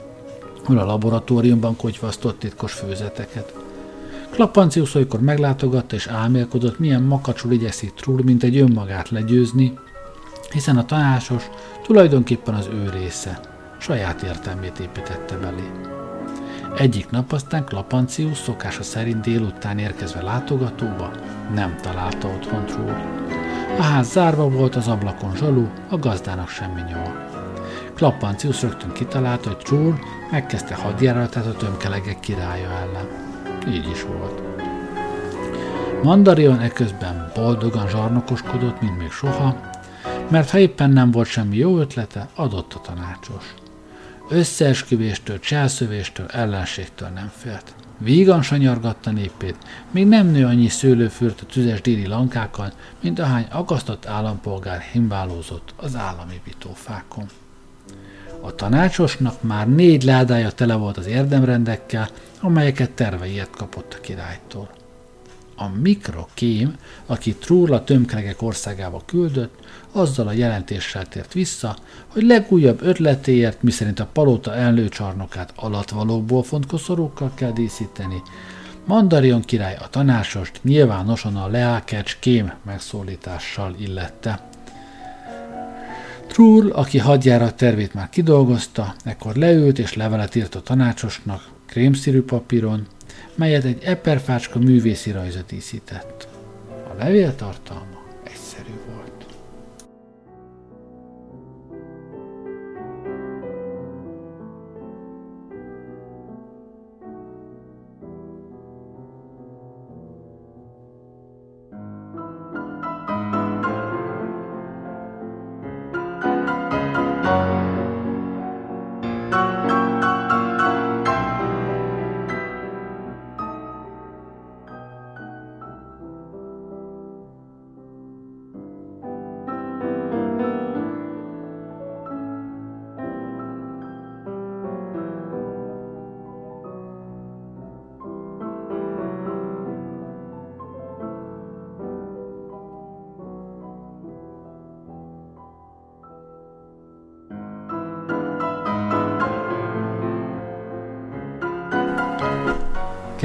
a 0.67 0.85
laboratóriumban 0.85 1.75
kotyvasztott 1.75 2.39
titkos 2.39 2.73
főzeteket. 2.73 3.53
Klapancius 4.29 4.95
olykor 4.95 5.21
meglátogatta 5.21 5.95
és 5.95 6.07
álmélkodott, 6.07 6.79
milyen 6.79 7.01
makacsul 7.01 7.51
igyekszik 7.51 7.93
Trull, 7.93 8.21
mint 8.23 8.43
egy 8.43 8.57
önmagát 8.57 9.09
legyőzni, 9.09 9.73
hiszen 10.51 10.77
a 10.77 10.85
tanácsos 10.85 11.43
tulajdonképpen 11.83 12.53
az 12.53 12.69
ő 12.73 12.89
része, 12.89 13.39
saját 13.77 14.21
értelmét 14.21 14.79
építette 14.79 15.37
belé. 15.37 15.71
Egyik 16.77 17.09
nap 17.09 17.31
aztán 17.31 17.65
Klapancius 17.65 18.37
szokása 18.37 18.83
szerint 18.83 19.21
délután 19.21 19.77
érkezve 19.77 20.21
látogatóba 20.21 21.11
nem 21.53 21.75
találta 21.81 22.27
otthon 22.27 22.65
Trull. 22.65 22.95
A 23.77 23.81
ház 23.81 24.11
zárva 24.11 24.49
volt, 24.49 24.75
az 24.75 24.87
ablakon 24.87 25.35
zsalú, 25.35 25.67
a 25.89 25.97
gazdának 25.97 26.49
semmi 26.49 26.81
nyoma. 26.81 27.28
Klappancius 27.99 28.61
rögtön 28.61 28.91
kitalálta, 28.91 29.49
hogy 29.49 29.57
Trull 29.57 29.93
megkezdte 30.31 30.75
hadjáratát 30.75 31.45
a 31.45 31.55
tömkelegek 31.55 32.19
királya 32.19 32.69
ellen. 32.69 33.07
Így 33.69 33.89
is 33.89 34.03
volt. 34.03 34.41
Mandarion 36.03 36.59
eközben 36.59 37.31
boldogan 37.35 37.87
zsarnokoskodott, 37.87 38.81
mint 38.81 38.97
még 38.97 39.11
soha, 39.11 39.59
mert 40.29 40.49
ha 40.49 40.57
éppen 40.57 40.89
nem 40.89 41.11
volt 41.11 41.27
semmi 41.27 41.57
jó 41.57 41.79
ötlete, 41.79 42.27
adott 42.35 42.73
a 42.73 42.81
tanácsos. 42.81 43.53
Összeesküvéstől, 44.29 45.39
cselszövéstől, 45.39 46.27
ellenségtől 46.27 47.09
nem 47.09 47.31
félt. 47.35 47.73
Vígan 47.97 48.41
sanyargatta 48.41 49.11
népét, 49.11 49.57
még 49.91 50.07
nem 50.07 50.27
nő 50.27 50.45
annyi 50.45 50.67
szőlőfürt 50.67 51.41
a 51.41 51.45
tüzes 51.45 51.81
déli 51.81 52.07
lankákon, 52.07 52.71
mint 52.99 53.19
ahány 53.19 53.47
agasztott 53.51 54.05
állampolgár 54.05 54.81
himbálózott 54.81 55.73
az 55.75 55.95
állami 55.95 56.41
bitófákon. 56.43 57.25
A 58.41 58.55
tanácsosnak 58.55 59.41
már 59.41 59.69
négy 59.69 60.03
ládája 60.03 60.51
tele 60.51 60.75
volt 60.75 60.97
az 60.97 61.07
érdemrendekkel, 61.07 62.09
amelyeket 62.41 62.91
terveiért 62.91 63.55
kapott 63.55 63.93
a 63.93 64.01
királytól. 64.01 64.69
A 65.55 65.67
mikrokém, 65.81 66.75
aki 67.05 67.35
Trúrla 67.35 67.83
tömkelegek 67.83 68.41
országába 68.41 69.01
küldött, 69.05 69.55
azzal 69.91 70.27
a 70.27 70.31
jelentéssel 70.31 71.05
tért 71.05 71.33
vissza, 71.33 71.75
hogy 72.07 72.23
legújabb 72.23 72.81
ötletéért, 72.81 73.63
miszerint 73.63 73.99
a 73.99 74.09
palota 74.13 74.55
elnőcsarnokát 74.55 75.53
alatvalókból 75.55 76.43
fontkoszorúkkal 76.43 77.31
kell 77.35 77.51
díszíteni, 77.51 78.21
Mandarion 78.85 79.41
király 79.41 79.75
a 79.75 79.87
tanácsost 79.89 80.59
nyilvánosan 80.63 81.35
a 81.35 81.47
Leákecs 81.47 82.17
kém 82.19 82.53
megszólítással 82.65 83.75
illette. 83.77 84.48
Trull, 86.29 86.71
aki 86.71 86.97
hadjára 86.97 87.53
tervét 87.53 87.93
már 87.93 88.09
kidolgozta, 88.09 88.95
ekkor 89.03 89.35
leült 89.35 89.79
és 89.79 89.93
levelet 89.93 90.35
írt 90.35 90.55
a 90.55 90.61
tanácsosnak, 90.61 91.49
krémszírű 91.65 92.21
papíron, 92.21 92.87
melyet 93.35 93.63
egy 93.63 93.83
eperfácska 93.83 94.59
művészi 94.59 95.11
rajza 95.11 95.39
díszített. 95.47 96.27
A 96.89 97.03
levél 97.03 97.35
tartalma 97.35 97.98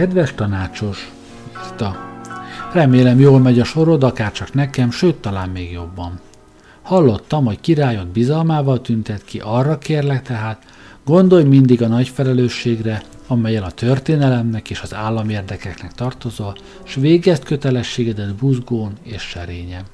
Kedves 0.04 0.34
tanácsos, 0.34 1.12
írta. 1.64 1.96
Remélem 2.72 3.20
jól 3.20 3.40
megy 3.40 3.60
a 3.60 3.64
sorod, 3.64 4.04
akárcsak 4.04 4.52
nekem, 4.52 4.90
sőt 4.90 5.14
talán 5.14 5.48
még 5.48 5.72
jobban. 5.72 6.20
Hallottam, 6.82 7.44
hogy 7.44 7.60
királyod 7.60 8.06
bizalmával 8.06 8.80
tüntet 8.80 9.24
ki, 9.24 9.40
arra 9.44 9.78
kérlek 9.78 10.22
tehát, 10.22 10.62
gondolj 11.04 11.44
mindig 11.44 11.82
a 11.82 11.86
nagy 11.86 12.08
felelősségre, 12.08 13.02
amelyel 13.26 13.62
a 13.64 13.70
történelemnek 13.70 14.70
és 14.70 14.80
az 14.80 14.94
érdekeknek 15.28 15.92
tartozol, 15.92 16.56
s 16.82 16.94
végezd 16.94 17.44
kötelességedet 17.44 18.34
buzgón 18.34 18.92
és 19.02 19.22
serényen. 19.22 19.84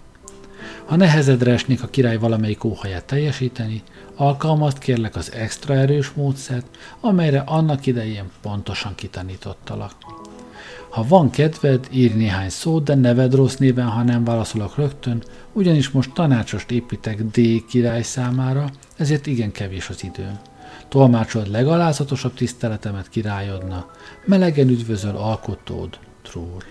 Ha 0.90 0.96
nehezedre 0.96 1.52
esnék 1.52 1.82
a 1.82 1.86
király 1.86 2.16
valamelyik 2.16 2.64
óhaját 2.64 3.04
teljesíteni, 3.04 3.82
alkalmazd 4.16 4.78
kérlek 4.78 5.16
az 5.16 5.32
extra 5.32 5.74
erős 5.74 6.10
módszert, 6.10 6.66
amelyre 7.00 7.42
annak 7.46 7.86
idején 7.86 8.30
pontosan 8.42 8.94
kitanítottalak. 8.94 9.92
Ha 10.88 11.04
van 11.08 11.30
kedved, 11.30 11.88
írj 11.90 12.14
néhány 12.14 12.48
szót, 12.48 12.84
de 12.84 12.94
neved 12.94 13.34
rossz 13.34 13.56
néven, 13.56 13.86
ha 13.86 14.02
nem 14.02 14.24
válaszolok 14.24 14.76
rögtön, 14.76 15.22
ugyanis 15.52 15.90
most 15.90 16.12
tanácsost 16.12 16.70
építek 16.70 17.22
D 17.22 17.40
király 17.68 18.02
számára, 18.02 18.70
ezért 18.96 19.26
igen 19.26 19.52
kevés 19.52 19.88
az 19.88 20.04
időm. 20.04 20.38
Tolmácsolod 20.88 21.50
legalázatosabb 21.50 22.34
tiszteletemet 22.34 23.08
királyodna, 23.08 23.90
melegen 24.24 24.68
üdvözöl 24.68 25.16
alkotód, 25.16 25.98
Trúr. 26.22 26.69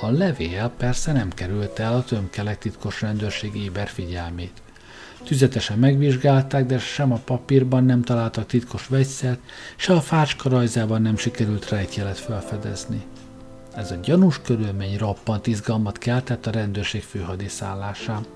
A 0.00 0.10
levél 0.10 0.72
persze 0.76 1.12
nem 1.12 1.30
került 1.30 1.78
el 1.78 1.94
a 1.94 2.04
tömkelek 2.04 2.58
titkos 2.58 3.00
rendőrség 3.00 3.56
éber 3.56 3.88
figyelmét. 3.88 4.62
Tüzetesen 5.24 5.78
megvizsgálták, 5.78 6.66
de 6.66 6.78
sem 6.78 7.12
a 7.12 7.20
papírban 7.24 7.84
nem 7.84 8.02
találtak 8.02 8.46
titkos 8.46 8.86
vegyszert, 8.86 9.38
se 9.76 9.92
a 9.92 10.00
fácska 10.00 10.48
rajzában 10.48 11.02
nem 11.02 11.16
sikerült 11.16 11.68
rejtjelet 11.68 12.18
felfedezni. 12.18 13.04
Ez 13.76 13.90
a 13.90 13.98
gyanús 14.02 14.40
körülmény 14.40 14.98
roppant 14.98 15.46
izgalmat 15.46 15.98
keltett 15.98 16.46
a 16.46 16.50
rendőrség 16.50 17.02
főhadiszállásán. 17.02 18.26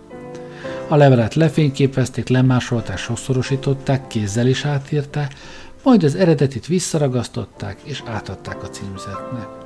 A 0.89 0.97
levelet 0.97 1.35
lefényképezték, 1.35 2.29
lemásolták, 2.29 2.99
sokszorosították, 2.99 4.07
kézzel 4.07 4.47
is 4.47 4.65
átírták, 4.65 5.35
majd 5.83 6.05
az 6.05 6.15
eredetit 6.15 6.67
visszaragasztották 6.67 7.81
és 7.85 8.03
átadták 8.07 8.63
a 8.63 8.69
címzetnek. 8.69 9.60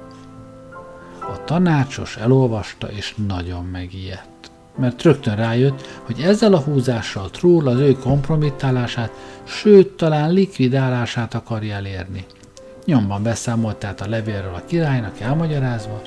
A 1.32 1.44
tanácsos 1.44 2.16
elolvasta 2.16 2.86
és 2.90 3.14
nagyon 3.26 3.64
megijedt, 3.64 4.50
mert 4.76 5.02
rögtön 5.02 5.36
rájött, 5.36 6.00
hogy 6.02 6.20
ezzel 6.20 6.54
a 6.54 6.60
húzással 6.60 7.30
Trull 7.30 7.66
az 7.68 7.78
ő 7.78 7.92
kompromittálását, 7.92 9.10
sőt 9.44 9.96
talán 9.96 10.32
likvidálását 10.32 11.34
akarja 11.34 11.74
elérni. 11.74 12.24
Nyomban 12.84 13.22
beszámolt 13.22 13.76
tehát 13.76 14.00
a 14.00 14.08
levélről 14.08 14.54
a 14.54 14.64
királynak 14.66 15.20
elmagyarázva, 15.20 16.02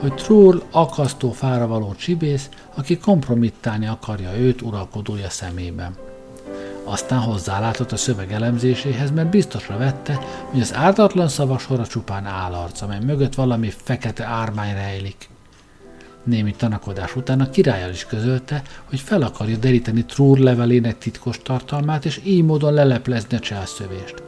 hogy 0.00 0.14
Trull 0.14 0.62
akasztó 0.70 1.30
fára 1.30 1.66
való 1.66 1.94
csibész, 1.94 2.48
aki 2.74 2.98
kompromittálni 2.98 3.86
akarja 3.86 4.36
őt 4.38 4.62
uralkodója 4.62 5.30
szemében. 5.30 5.96
Aztán 6.84 7.18
hozzálátott 7.18 7.92
a 7.92 7.96
szöveg 7.96 8.32
elemzéséhez, 8.32 9.10
mert 9.10 9.30
biztosra 9.30 9.76
vette, 9.76 10.18
hogy 10.44 10.60
az 10.60 10.74
ártatlan 10.74 11.28
szavak 11.28 11.60
sora 11.60 11.86
csupán 11.86 12.26
állarc, 12.26 12.80
amely 12.80 13.00
mögött 13.00 13.34
valami 13.34 13.70
fekete 13.70 14.24
ármány 14.24 14.74
rejlik. 14.74 15.28
Némi 16.24 16.54
tanakodás 16.54 17.16
után 17.16 17.40
a 17.40 17.50
királyal 17.50 17.90
is 17.90 18.06
közölte, 18.06 18.62
hogy 18.84 19.00
fel 19.00 19.22
akarja 19.22 19.56
deríteni 19.56 20.04
Trúr 20.04 20.38
levelének 20.38 20.98
titkos 20.98 21.38
tartalmát, 21.42 22.04
és 22.04 22.20
így 22.24 22.44
módon 22.44 22.72
leleplezni 22.72 23.36
a 23.36 23.40
cselszövést. 23.40 24.22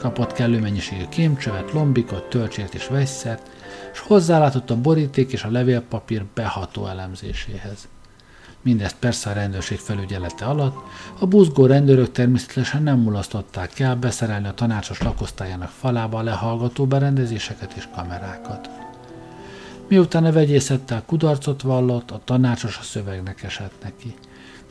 Kapott 0.00 0.32
kellő 0.32 0.58
mennyiségű 0.60 1.04
kémcsövet, 1.08 1.72
lombikot, 1.72 2.28
tölcsért 2.28 2.74
és 2.74 2.86
vegyszert, 2.86 3.50
és 3.92 3.98
hozzálátott 3.98 4.70
a 4.70 4.80
boríték 4.80 5.32
és 5.32 5.42
a 5.42 5.50
levélpapír 5.50 6.24
beható 6.34 6.86
elemzéséhez. 6.86 7.88
Mindezt 8.62 8.96
persze 8.98 9.30
a 9.30 9.32
rendőrség 9.32 9.78
felügyelete 9.78 10.44
alatt, 10.44 10.76
a 11.18 11.26
buzgó 11.26 11.66
rendőrök 11.66 12.12
természetesen 12.12 12.82
nem 12.82 12.98
mulasztották 12.98 13.78
el 13.78 13.96
beszerelni 13.96 14.48
a 14.48 14.54
tanácsos 14.54 15.02
lakosztályának 15.02 15.70
falába 15.70 16.18
a 16.18 16.22
lehallgató 16.22 16.86
berendezéseket 16.86 17.72
és 17.76 17.88
kamerákat. 17.94 18.70
Miután 19.88 20.24
a 20.24 20.32
vegyészettel 20.32 21.02
kudarcot 21.06 21.62
vallott, 21.62 22.10
a 22.10 22.20
tanácsos 22.24 22.78
a 22.78 22.82
szövegnek 22.82 23.42
esett 23.42 23.74
neki. 23.82 24.14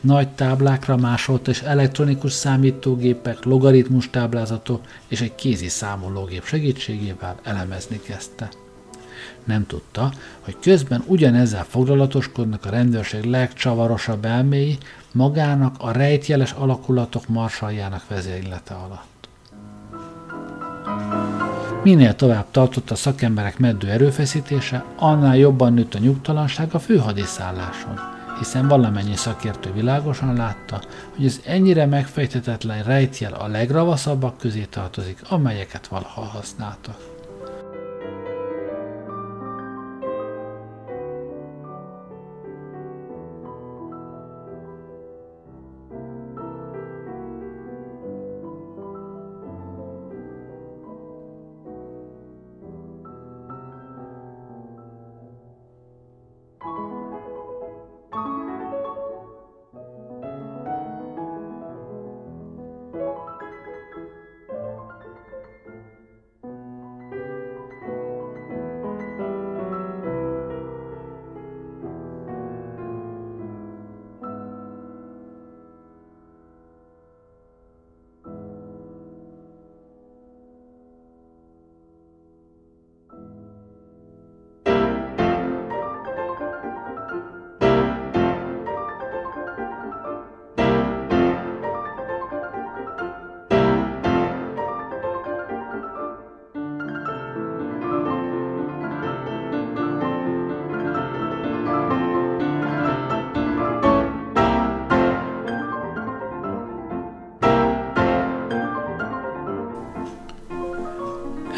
Nagy 0.02 0.30
táblákra 0.30 0.98
másolt 0.98 1.48
és 1.48 1.62
elektronikus 1.62 2.32
számítógépek, 2.32 3.44
logaritmus 3.44 4.10
táblázatok 4.10 4.82
és 5.08 5.22
egy 5.22 5.36
kézi 5.36 5.68
számológép 5.68 6.44
segítségével 6.46 7.40
elemezni 7.44 8.00
kezdte. 8.02 8.50
Nem 9.50 9.66
tudta, 9.68 10.12
hogy 10.40 10.58
közben 10.62 11.04
ugyanezzel 11.06 11.64
foglalatoskodnak 11.64 12.66
a 12.66 12.70
rendőrség 12.70 13.24
legcsavarosabb 13.24 14.26
elméi 14.26 14.78
magának 15.12 15.76
a 15.78 15.92
rejtjeles 15.92 16.52
alakulatok 16.52 17.28
marsaljának 17.28 18.08
vezérlete 18.08 18.74
alatt. 18.74 19.30
Minél 21.84 22.16
tovább 22.16 22.46
tartott 22.52 22.92
a 22.92 22.96
szakemberek 22.96 23.58
meddő 23.58 23.90
erőfeszítése, 23.90 24.84
annál 24.96 25.38
jobban 25.38 25.74
nőtt 25.74 25.94
a 25.94 26.00
nyugtalanság 26.00 26.74
a 26.74 26.80
főhadiszálláson, 26.80 28.00
hiszen 28.38 28.68
valamennyi 28.68 29.16
szakértő 29.16 29.72
világosan 29.72 30.36
látta, 30.36 30.82
hogy 31.16 31.26
az 31.26 31.42
ennyire 31.46 31.86
megfejtetetlen 31.86 32.84
rejtjel 32.84 33.34
a 33.34 33.48
legravaszabbak 33.48 34.38
közé 34.38 34.68
tartozik, 34.70 35.22
amelyeket 35.30 35.88
valaha 35.88 36.22
használtak. 36.22 37.09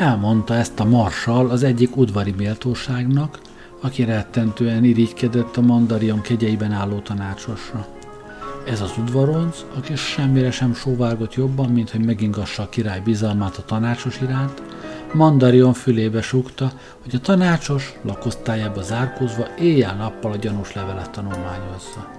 Elmondta 0.01 0.53
ezt 0.53 0.79
a 0.79 0.85
marsal 0.85 1.49
az 1.49 1.63
egyik 1.63 1.97
udvari 1.97 2.33
méltóságnak, 2.37 3.39
aki 3.81 4.03
rettentően 4.03 4.83
irigykedett 4.83 5.57
a 5.57 5.61
mandarion 5.61 6.21
kegyeiben 6.21 6.71
álló 6.71 6.99
tanácsosra. 6.99 7.87
Ez 8.67 8.81
az 8.81 8.91
udvaronc, 8.97 9.65
aki 9.77 9.95
semmire 9.95 10.51
sem 10.51 10.73
sóvárgott 10.73 11.33
jobban, 11.33 11.69
mint 11.69 11.89
hogy 11.89 12.05
megingassa 12.05 12.63
a 12.63 12.69
király 12.69 12.99
bizalmát 12.99 13.57
a 13.57 13.65
tanácsos 13.65 14.21
iránt, 14.21 14.61
Mandarion 15.13 15.73
fülébe 15.73 16.21
súgta, 16.21 16.71
hogy 17.03 17.15
a 17.15 17.19
tanácsos 17.19 17.93
lakosztályába 18.01 18.81
zárkózva 18.81 19.47
éjjel-nappal 19.59 20.31
a 20.31 20.35
gyanús 20.35 20.73
levelet 20.73 21.11
tanulmányozza. 21.11 22.11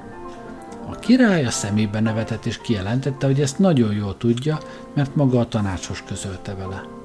A 0.91 0.99
király 0.99 1.45
a 1.45 1.51
szemébe 1.51 2.01
nevetett 2.01 2.47
és 2.47 2.61
kijelentette, 2.61 3.27
hogy 3.27 3.41
ezt 3.41 3.59
nagyon 3.59 3.95
jól 3.95 4.17
tudja, 4.17 4.59
mert 4.95 5.15
maga 5.17 5.39
a 5.39 5.49
tanácsos 5.49 6.03
közölte 6.03 6.55
vele. 6.55 7.01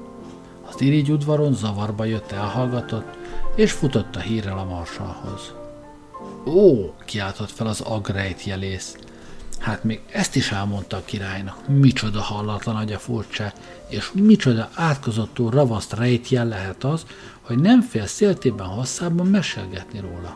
Az 0.68 0.80
irigy 0.80 1.10
udvaron 1.10 1.54
zavarba 1.54 2.04
jött, 2.04 2.32
elhallgatott, 2.32 3.16
és 3.56 3.72
futott 3.72 4.16
a 4.16 4.20
hírrel 4.20 4.58
a 4.58 4.64
marsalhoz. 4.64 5.52
Ó, 6.46 6.94
kiáltott 7.04 7.50
fel 7.50 7.66
az 7.66 7.80
agrejt 7.80 8.44
jelész. 8.44 8.96
Hát 9.58 9.84
még 9.84 10.00
ezt 10.12 10.36
is 10.36 10.52
elmondta 10.52 10.96
a 10.96 11.02
királynak. 11.04 11.68
Micsoda 11.68 12.20
hallatlan 12.20 12.76
agya 12.76 12.98
furcsa, 12.98 13.52
és 13.88 14.10
micsoda 14.12 14.68
átkozottú 14.74 15.48
ravaszt 15.48 15.92
rejtjel 15.92 16.46
lehet 16.46 16.84
az, 16.84 17.06
hogy 17.40 17.58
nem 17.58 17.80
fél 17.80 18.06
széltében 18.06 18.66
hosszában 18.66 19.26
mesélgetni 19.26 20.00
róla. 20.00 20.34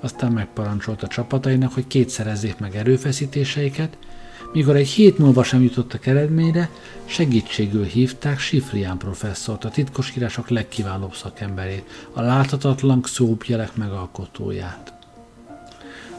Aztán 0.00 0.32
megparancsolta 0.32 1.06
csapatainak, 1.06 1.72
hogy 1.72 1.86
kétszerezzék 1.86 2.58
meg 2.58 2.76
erőfeszítéseiket, 2.76 3.98
mikor 4.54 4.76
egy 4.76 4.88
hét 4.88 5.18
múlva 5.18 5.42
sem 5.42 5.62
jutottak 5.62 6.06
eredményre, 6.06 6.70
segítségül 7.04 7.84
hívták 7.84 8.38
Sifrián 8.38 8.98
professzort, 8.98 9.64
a 9.64 9.70
titkosírások 9.70 10.48
legkiválóbb 10.48 11.14
szakemberét, 11.14 12.08
a 12.12 12.20
láthatatlan 12.20 13.02
szópjelek 13.04 13.76
megalkotóját. 13.76 14.92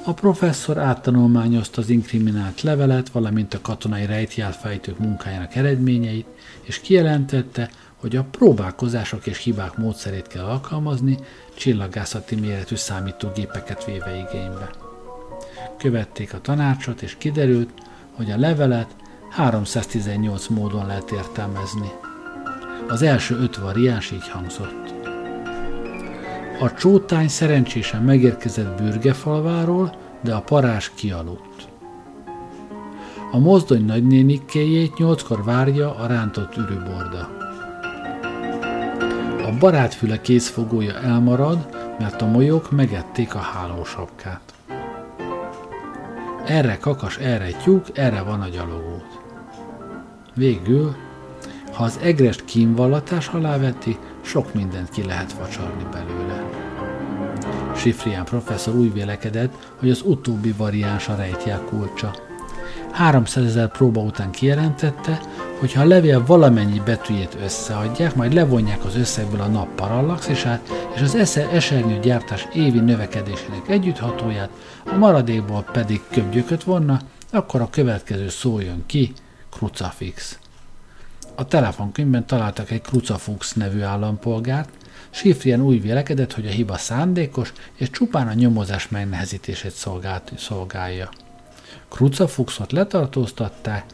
A 0.04 0.14
professzor 0.14 0.78
áttanulmányozta 0.78 1.82
az 1.82 1.90
inkriminált 1.90 2.62
levelet, 2.62 3.10
valamint 3.10 3.54
a 3.54 3.62
katonai 3.62 4.06
rejtjelfejtők 4.06 5.00
munkájának 5.00 5.56
eredményeit, 5.56 6.28
és 6.62 6.80
kijelentette, 6.80 7.70
hogy 7.96 8.16
a 8.16 8.24
próbálkozások 8.32 9.28
és 9.28 9.44
hibák 9.44 9.78
módszerét 9.78 10.28
kell 10.28 10.44
alkalmazni, 10.44 11.18
csillagászati 11.54 12.36
méretű 12.36 12.76
számítógépeket 12.76 13.86
véve 13.86 14.16
igénybe. 14.16 14.70
Követték 15.78 16.34
a 16.34 16.42
tanácsot, 16.42 17.02
és 17.02 17.16
kiderült, 17.18 17.70
hogy 18.16 18.32
a 18.32 18.38
levelet 18.38 18.96
318 19.30 20.48
módon 20.48 20.86
lehet 20.86 21.12
értelmezni. 21.12 21.92
Az 22.88 23.02
első 23.02 23.38
öt 23.40 23.58
variáns 23.58 24.12
így 24.12 24.30
hangzott. 24.30 24.94
A 26.60 26.74
csótány 26.74 27.28
szerencsésen 27.28 28.02
megérkezett 28.02 28.82
bürgefalváról, 28.82 29.96
de 30.22 30.34
a 30.34 30.42
parás 30.42 30.92
kialudt. 30.96 31.68
A 33.32 33.38
mozdony 33.38 33.86
nagynénikéjét 33.86 34.98
nyolckor 34.98 35.44
várja 35.44 35.96
a 35.96 36.06
rántott 36.08 36.58
ürüborda. 36.58 37.30
A 39.46 39.58
barátfüle 39.60 40.22
kézfogója 40.22 41.00
elmarad, 41.02 41.70
mert 42.00 42.22
a 42.22 42.26
molyok 42.26 42.72
megették 42.72 43.36
a 43.36 43.40
hálósapkát. 43.40 44.55
Erre 46.46 46.78
kakas, 46.78 47.18
erre 47.18 47.52
tyúk, 47.64 47.86
erre 47.94 48.22
van 48.22 48.42
a 48.42 48.48
gyalogút. 48.48 49.20
Végül, 50.34 50.96
ha 51.74 51.84
az 51.84 52.00
egrest 52.04 52.46
kínvallatás 52.46 53.28
alá 53.28 53.58
veti, 53.58 53.98
sok 54.22 54.54
mindent 54.54 54.90
ki 54.90 55.04
lehet 55.04 55.32
facsarni 55.32 55.86
belőle. 55.92 56.44
Sifrián 57.76 58.26
professzor 58.26 58.76
úgy 58.76 58.94
vélekedett, 58.94 59.54
hogy 59.80 59.90
az 59.90 60.02
utóbbi 60.06 60.54
variáns 60.58 61.08
a 61.08 61.16
rejtják 61.16 61.66
kulcsa. 61.66 62.16
300 62.92 63.46
ezer 63.46 63.68
próba 63.68 64.02
után 64.02 64.32
kijelentette, 64.32 65.20
hogy 65.60 65.74
ha 65.74 65.82
a 65.82 65.88
levél 65.88 66.26
valamennyi 66.26 66.82
betűjét 66.86 67.38
összeadják, 67.44 68.16
majd 68.16 68.34
levonják 68.34 68.86
az 68.86 68.96
összegből 68.96 69.42
a 69.42 69.48
nap 69.48 69.68
parallaxisát 69.76 70.85
és 70.96 71.02
az 71.02 71.16
esernyő 71.52 72.00
gyártás 72.00 72.48
évi 72.54 72.80
növekedésének 72.80 73.70
együtthatóját, 73.70 74.50
a 74.86 74.96
maradékból 74.96 75.62
pedig 75.72 76.02
köbgyököt 76.12 76.64
vonna, 76.64 77.00
akkor 77.32 77.62
a 77.62 77.70
következő 77.70 78.30
szó 78.30 78.60
jön 78.60 78.84
ki, 78.86 79.14
krucafix. 79.52 80.40
A 81.36 81.46
telefonkönyvben 81.46 82.26
találtak 82.26 82.72
egy 82.72 82.82
Krucafux 82.82 83.54
nevű 83.54 83.82
állampolgárt, 83.82 84.70
Sifrien 85.10 85.62
úgy 85.62 85.82
vélekedett, 85.82 86.34
hogy 86.34 86.46
a 86.46 86.50
hiba 86.50 86.78
szándékos, 86.78 87.54
és 87.76 87.90
csupán 87.90 88.28
a 88.28 88.34
nyomozás 88.34 88.90
megnehezítését 88.90 89.74
szolgálja. 90.38 91.10
Krucafuxot 91.90 92.72
letartóztatták, 92.72 93.86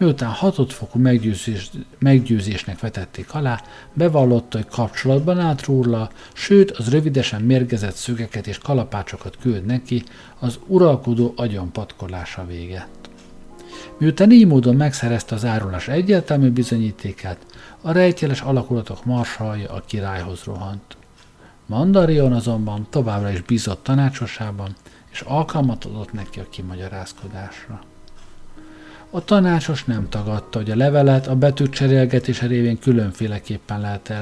miután 0.00 0.30
hatodfokú 0.30 0.98
meggyőzés, 0.98 1.70
meggyőzésnek 1.98 2.80
vetették 2.80 3.34
alá, 3.34 3.62
bevallotta, 3.92 4.56
hogy 4.56 4.66
kapcsolatban 4.66 5.38
állt 5.38 5.64
róla, 5.64 6.10
sőt, 6.32 6.70
az 6.70 6.90
rövidesen 6.90 7.42
mérgezett 7.42 7.94
szögeket 7.94 8.46
és 8.46 8.58
kalapácsokat 8.58 9.36
küld 9.40 9.64
neki, 9.64 10.02
az 10.38 10.58
uralkodó 10.66 11.32
agyon 11.36 11.72
patkolása 11.72 12.46
véget. 12.46 12.88
Miután 13.98 14.30
így 14.30 14.46
módon 14.46 14.76
megszerezte 14.76 15.34
az 15.34 15.44
árulás 15.44 15.88
egyértelmű 15.88 16.50
bizonyítékát, 16.50 17.46
a 17.80 17.92
rejtjeles 17.92 18.40
alakulatok 18.40 19.04
marsalja 19.04 19.72
a 19.72 19.82
királyhoz 19.86 20.42
rohant. 20.44 20.96
Mandarion 21.66 22.32
azonban 22.32 22.86
továbbra 22.90 23.30
is 23.30 23.42
bízott 23.42 23.82
tanácsosában, 23.82 24.76
és 25.10 25.20
alkalmat 25.20 25.84
adott 25.84 26.12
neki 26.12 26.40
a 26.40 26.48
kimagyarázkodásra. 26.50 27.89
A 29.12 29.24
tanácsos 29.24 29.84
nem 29.84 30.08
tagadta, 30.08 30.58
hogy 30.58 30.70
a 30.70 30.76
levelet 30.76 31.26
a 31.26 31.36
betűk 31.36 31.70
cserélgetése 31.70 32.46
révén 32.46 32.78
különféleképpen 32.78 33.80
lehet 33.80 34.12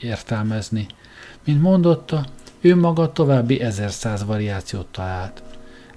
értelmezni. 0.00 0.86
Mint 1.44 1.62
mondotta, 1.62 2.24
ő 2.60 2.76
maga 2.76 3.12
további 3.12 3.60
1100 3.60 4.24
variációt 4.24 4.86
talált. 4.86 5.42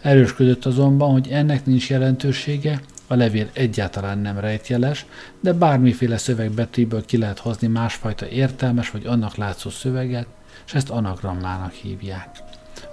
Erősködött 0.02 0.66
azonban, 0.66 1.12
hogy 1.12 1.28
ennek 1.32 1.66
nincs 1.66 1.90
jelentősége, 1.90 2.82
a 3.08 3.16
levél 3.16 3.50
egyáltalán 3.54 4.18
nem 4.18 4.40
rejtjeles, 4.40 5.06
de 5.40 5.54
bármiféle 5.54 6.18
szövegbetűből 6.18 7.06
ki 7.06 7.18
lehet 7.18 7.40
hozni 7.40 7.68
másfajta 7.68 8.28
értelmes 8.28 8.90
vagy 8.90 9.06
annak 9.06 9.36
látszó 9.36 9.70
szöveget, 9.70 10.28
és 10.66 10.74
ezt 10.74 10.90
anagrammának 10.90 11.72
hívják. 11.72 12.30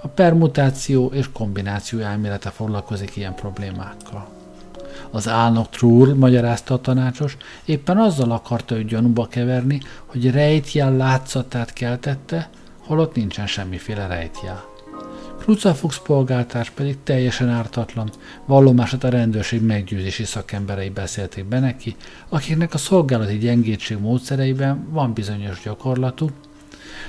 A 0.03 0.09
permutáció 0.09 1.07
és 1.07 1.33
kombináció 1.33 1.99
elmélete 1.99 2.51
foglalkozik 2.51 3.17
ilyen 3.17 3.35
problémákkal. 3.35 4.38
Az 5.11 5.29
álnok 5.29 5.71
trúr, 5.71 6.15
magyarázta 6.15 6.75
a 6.75 6.81
tanácsos, 6.81 7.37
éppen 7.65 7.99
azzal 7.99 8.31
akarta 8.31 8.77
őt 8.77 8.87
gyanúba 8.87 9.27
keverni, 9.27 9.81
hogy 10.07 10.31
rejtjel 10.31 10.97
látszatát 10.97 11.73
keltette, 11.73 12.51
holott 12.79 13.15
nincsen 13.15 13.47
semmiféle 13.47 14.07
rejtjel. 14.07 14.65
Lucafux 15.47 15.99
polgártárs 15.99 16.71
pedig 16.71 16.97
teljesen 17.03 17.49
ártatlan, 17.49 18.11
vallomását 18.47 19.05
a 19.05 19.09
rendőrség 19.09 19.63
meggyőzési 19.63 20.25
szakemberei 20.25 20.89
beszélték 20.89 21.45
be 21.45 21.61
neki, 21.61 21.97
akiknek 22.29 22.75
a 22.75 22.79
szolgálati 22.79 23.39
gyengétség 23.39 23.99
módszereiben 23.99 24.87
van 24.91 25.13
bizonyos 25.13 25.61
gyakorlatú, 25.65 26.31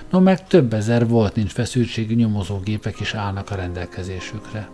no 0.10 0.20
meg 0.20 0.48
több 0.48 0.74
ezer 0.74 1.08
volt 1.08 1.36
nincs 1.36 1.52
feszültségű 1.52 2.16
nyomozógépek 2.16 3.00
is 3.00 3.14
állnak 3.14 3.52
a 3.52 3.56
rendelkezésükre. 3.56 4.70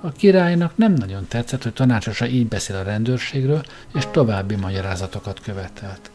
A 0.00 0.12
királynak 0.12 0.76
nem 0.76 0.92
nagyon 0.92 1.26
tetszett, 1.28 1.62
hogy 1.62 1.72
tanácsosa 1.72 2.26
így 2.26 2.46
beszél 2.46 2.76
a 2.76 2.82
rendőrségről, 2.82 3.62
és 3.94 4.06
további 4.10 4.54
magyarázatokat 4.54 5.40
követelt. 5.40 6.10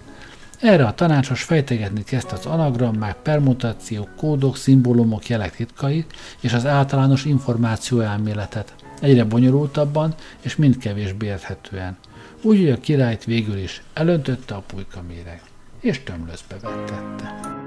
Erre 0.62 0.86
a 0.86 0.94
tanácsos 0.94 1.44
fejtegetni 1.44 2.04
kezdte 2.04 2.34
az 2.34 2.46
anagrammák, 2.46 3.16
permutációk, 3.16 4.16
kódok, 4.16 4.58
szimbólumok, 4.58 5.28
jelek 5.28 5.56
titkait 5.56 6.14
és 6.40 6.54
az 6.54 6.66
általános 6.66 7.26
információ 7.26 8.00
elméletet. 8.00 8.74
Egyre 9.02 9.24
bonyolultabban 9.24 10.16
és 10.42 10.56
mind 10.56 10.78
kevésbé 10.78 11.26
érthetően. 11.26 11.98
Úgy, 12.42 12.58
hogy 12.58 12.70
a 12.70 12.80
királyt 12.80 13.24
végül 13.24 13.58
is 13.58 13.84
elöntötte 13.94 14.56
a 14.56 14.64
pulyka 14.68 15.02
méreg, 15.08 15.42
és 15.80 16.04
tömlözbe 16.04 16.56
vettette. 16.62 17.60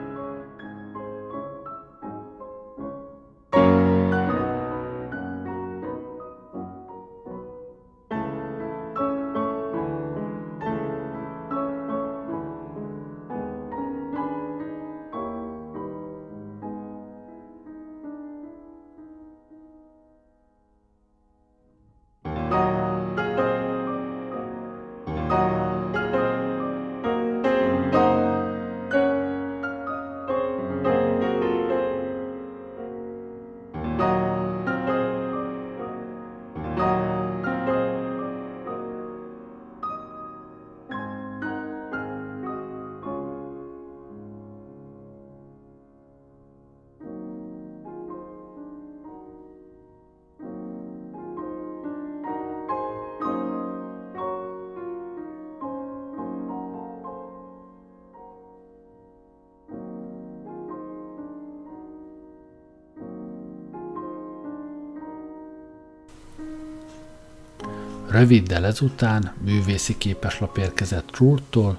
Röviddel 68.14 68.64
ezután 68.64 69.32
művészi 69.44 69.98
képeslap 69.98 70.56
érkezett 70.56 71.06
Trúrtól 71.06 71.78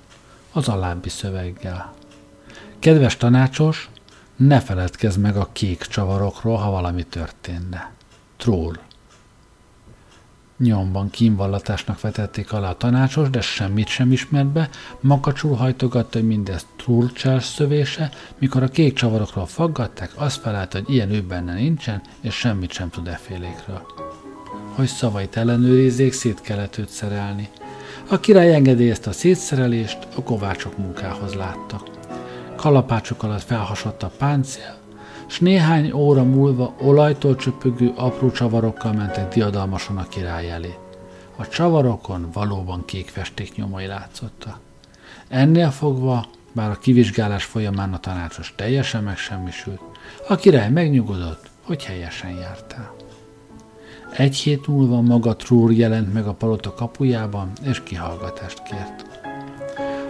az 0.52 0.68
alábbi 0.68 1.10
szöveggel. 1.10 1.94
Kedves 2.80 3.18
tanácsos, 3.18 3.90
ne 4.36 4.60
feledkezz 4.60 5.16
meg 5.16 5.38
a 5.38 5.50
kék 5.52 5.82
csavarokról, 5.82 6.58
ha 6.58 6.72
valami 6.72 7.04
történne. 7.04 7.92
Troll. 8.38 8.76
Nyomban 10.58 11.10
kínvallatásnak 11.10 12.02
vetették 12.02 12.54
alá 12.54 12.70
a 12.70 12.78
tanácsos, 12.78 13.30
de 13.30 13.42
semmit 13.42 13.88
sem 13.88 14.12
ismert 14.12 14.48
be, 14.48 14.70
makacsul 15.00 15.56
hajtogatta, 15.56 16.18
hogy 16.18 16.28
mindez 16.28 16.66
Trulcsás 16.78 17.46
szövése, 17.46 18.10
mikor 18.38 18.64
a 18.64 18.68
kék 18.68 18.94
csavarokról 18.94 19.46
faggatták, 19.46 20.12
azt 20.16 20.42
felállt, 20.42 20.72
hogy 20.72 20.90
ilyen 20.90 21.12
ő 21.12 21.22
benne 21.22 21.54
nincsen, 21.54 22.02
és 22.22 22.36
semmit 22.36 22.72
sem 22.72 22.90
tud 22.90 23.08
effélékről. 23.08 24.05
Hogy 24.76 24.88
szavait 24.88 25.38
ellenőrizzék, 25.38 26.14
szét 26.14 26.42
kellett 26.42 26.78
őt 26.78 26.90
szerelni. 26.90 27.50
A 28.10 28.20
király 28.20 28.54
engedélyezte 28.54 29.10
a 29.10 29.14
szétszerelést, 29.14 29.98
a 30.16 30.24
kovácsok 30.24 30.78
munkához 30.78 31.34
láttak. 31.34 31.90
Kalapácsok 32.56 33.24
alatt 33.24 33.42
felhasadt 33.42 34.04
a 34.04 34.12
páncél, 34.18 34.76
s 35.28 35.40
néhány 35.40 35.92
óra 35.92 36.24
múlva 36.24 36.76
olajtól 36.82 37.36
csöpögő 37.36 37.94
apró 37.96 38.32
csavarokkal 38.32 38.94
mentek 38.94 39.34
diadalmasan 39.34 39.98
a 39.98 40.08
király 40.08 40.52
elé. 40.52 40.74
A 41.36 41.48
csavarokon 41.48 42.30
valóban 42.34 42.86
kék 42.86 43.08
festék 43.08 43.56
nyomai 43.56 43.86
látszotta. 43.86 44.60
Ennél 45.28 45.72
fogva, 45.72 46.26
bár 46.52 46.70
a 46.70 46.78
kivizsgálás 46.80 47.44
folyamán 47.44 47.94
a 47.94 48.00
tanácsos 48.00 48.54
teljesen 48.58 49.04
megsemmisült, 49.04 49.82
a 50.28 50.36
király 50.36 50.70
megnyugodott, 50.70 51.50
hogy 51.62 51.84
helyesen 51.84 52.32
jártál. 52.32 52.96
Egy 54.18 54.36
hét 54.36 54.68
múlva 54.68 55.02
maga 55.02 55.36
Trúr 55.36 55.72
jelent 55.72 56.14
meg 56.14 56.28
a 56.28 56.34
palota 56.34 56.74
kapujában, 56.74 57.52
és 57.64 57.84
kihallgatást 57.84 58.64
kért. 58.64 59.06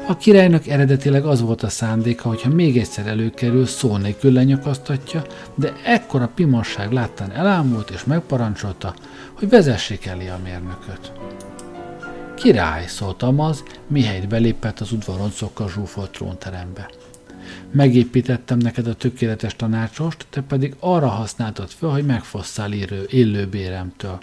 A 0.07 0.17
királynak 0.17 0.67
eredetileg 0.67 1.25
az 1.25 1.41
volt 1.41 1.63
a 1.63 1.69
szándéka, 1.69 2.27
hogyha 2.27 2.49
még 2.49 2.77
egyszer 2.77 3.07
előkerül, 3.07 3.65
szó 3.65 3.97
nélkül 3.97 4.31
lenyakasztatja, 4.31 5.25
de 5.55 5.73
ekkora 5.85 6.31
pimasság 6.35 6.91
láttán 6.91 7.31
elámult 7.31 7.89
és 7.89 8.03
megparancsolta, 8.03 8.93
hogy 9.33 9.49
vezessék 9.49 10.05
elé 10.05 10.27
a 10.27 10.39
mérnököt. 10.43 11.11
Király, 12.35 12.85
szólt 12.87 13.23
Amaz, 13.23 13.63
mihelyt 13.87 14.27
belépett 14.27 14.79
az 14.79 14.91
udvaroncokkal 14.91 15.69
zsúfolt 15.69 16.11
trónterembe. 16.11 16.89
Megépítettem 17.75 18.57
neked 18.57 18.87
a 18.87 18.95
tökéletes 18.95 19.55
tanácsost, 19.55 20.25
te 20.29 20.41
pedig 20.41 20.75
arra 20.79 21.07
használtad 21.07 21.69
fel, 21.69 21.89
hogy 21.89 22.05
megfosszál 22.05 22.73
élő, 22.73 23.07
élőbéremtől. 23.09 24.19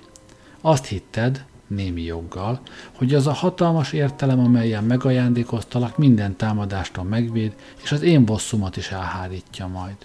Azt 0.60 0.86
hitted, 0.86 1.44
némi 1.66 2.02
joggal, 2.02 2.60
hogy 2.92 3.14
az 3.14 3.26
a 3.26 3.32
hatalmas 3.32 3.92
értelem, 3.92 4.38
amelyen 4.38 4.84
megajándékoztalak, 4.84 5.98
minden 5.98 6.36
támadástól 6.36 7.04
megvéd, 7.04 7.54
és 7.82 7.92
az 7.92 8.02
én 8.02 8.24
bosszumat 8.24 8.76
is 8.76 8.90
elhárítja 8.90 9.66
majd. 9.66 9.96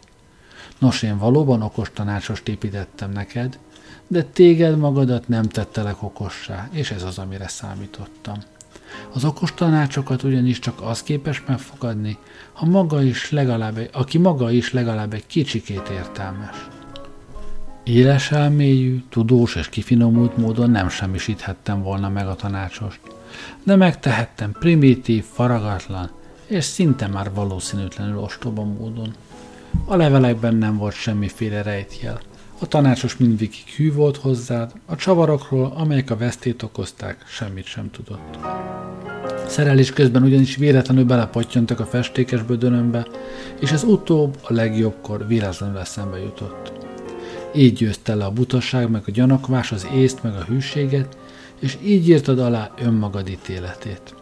Nos, 0.78 1.02
én 1.02 1.18
valóban 1.18 1.62
okos 1.62 1.91
tanácsost 1.93 2.48
építettem 2.48 3.12
neked, 3.12 3.60
de 4.08 4.24
téged 4.24 4.78
magadat 4.78 5.28
nem 5.28 5.43
tettelek 5.43 6.04
okossá, 6.04 6.70
és 6.72 6.91
ez 6.91 7.04
az, 7.04 7.18
amire 7.18 7.48
számítottam. 7.48 8.38
Az 9.14 9.26
okos 9.26 9.54
tanácsokat 9.54 10.24
ugyanis 10.24 10.60
csak 10.60 10.82
az 10.82 11.04
képes 11.04 11.43
megfogadni, 11.48 12.18
ha 12.54 12.66
maga 12.66 13.04
is 13.04 13.32
legalább, 13.32 13.89
aki 13.93 14.18
maga 14.18 14.52
is 14.52 14.74
legalább 14.74 15.14
egy 15.14 15.28
kicsikét 15.28 15.89
értelmes. 15.89 16.68
Éles 17.84 18.32
elmélyű, 18.32 19.04
tudós 19.10 19.56
és 19.56 19.70
kifinomult 19.70 20.38
módon 20.38 20.70
nem 20.70 20.89
semmisíthettem 20.89 21.82
volna 21.82 22.10
meg 22.10 22.28
a 22.28 22.36
tanácsost, 22.36 23.00
de 23.64 23.76
megtehettem 23.76 24.52
primitív, 24.52 25.24
faragatlan 25.24 26.10
és 26.48 26.64
szinte 26.64 27.08
már 27.08 27.34
valószínűtlenül 27.34 28.18
ostoba 28.18 28.64
módon. 28.64 29.14
A 29.86 29.95
levelekben 29.95 30.56
nem 30.56 30.78
volt 30.78 30.93
semmiféle 30.93 31.62
rejtjel. 31.62 32.20
A 32.60 32.68
tanácsos 32.68 33.18
mindvégig 33.18 33.64
hű 33.76 33.93
volt 33.93 34.18
hozzád, 34.18 34.72
a 34.86 34.95
csavarokról, 34.95 35.74
amelyek 35.76 36.10
a 36.10 36.18
vesztét 36.18 36.64
okozták, 36.64 37.24
semmit 37.28 37.66
sem 37.66 37.91
tudott. 37.91 38.38
Szerelés 39.47 39.91
közben 39.91 40.24
ugyanis 40.24 40.55
véletlenül 40.55 41.05
belepottyantak 41.05 41.80
a 41.80 41.86
festékes 41.86 42.41
bödönömbe, 42.43 43.08
és 43.60 43.72
ez 43.72 43.84
utóbb 43.84 44.38
a 44.41 44.53
legjobbkor 44.53 45.28
véletlenül 45.28 45.78
eszembe 45.78 46.20
jutott. 46.20 46.72
Így 47.55 47.74
győzte 47.74 48.16
le 48.16 48.26
a 48.26 48.32
butaság, 48.32 48.89
meg 48.89 49.03
a 49.05 49.12
gyanakvás, 49.12 49.72
az 49.72 49.88
észt, 49.93 50.24
meg 50.24 50.34
a 50.36 50.43
hűséget, 50.43 51.18
és 51.60 51.78
így 51.84 52.10
írtad 52.10 52.39
alá 52.39 52.72
önmagad 52.82 53.30
ítéletét. 53.30 54.16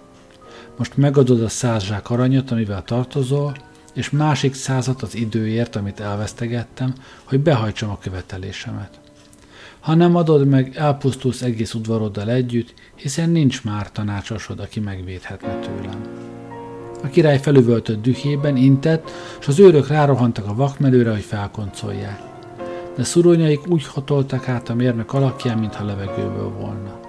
Most 0.77 0.97
megadod 0.97 1.41
a 1.41 1.49
száz 1.49 1.83
zsák 1.83 2.09
aranyat, 2.09 2.51
amivel 2.51 2.83
tartozol, 2.83 3.55
és 3.95 4.09
másik 4.09 4.53
százat 4.53 5.01
az 5.01 5.15
időért, 5.15 5.75
amit 5.75 5.99
elvesztegettem, 5.99 6.93
hogy 7.23 7.39
behajtsam 7.39 7.89
a 7.89 7.99
követelésemet. 7.99 8.99
Ha 9.79 9.93
nem 9.93 10.15
adod 10.15 10.47
meg, 10.47 10.75
elpusztulsz 10.75 11.41
egész 11.41 11.73
udvaroddal 11.73 12.29
együtt, 12.29 12.73
hiszen 12.95 13.29
nincs 13.29 13.63
már 13.63 13.91
tanácsosod, 13.91 14.59
aki 14.59 14.79
megvédhetne 14.79 15.59
tőlem. 15.59 16.01
A 17.03 17.07
király 17.07 17.39
felüvöltött 17.39 18.01
dühében, 18.01 18.57
intett, 18.57 19.11
és 19.39 19.47
az 19.47 19.59
őrök 19.59 19.87
rárohantak 19.87 20.47
a 20.47 20.55
vakmelőre, 20.55 21.11
hogy 21.11 21.23
felkoncolják 21.23 22.33
de 22.95 23.03
szuronyaik 23.03 23.67
úgy 23.67 23.87
hatoltak 23.87 24.47
át 24.47 24.69
a 24.69 24.73
mérnök 24.73 25.13
alakján, 25.13 25.57
mintha 25.57 25.85
levegőből 25.85 26.49
volna. 26.49 26.99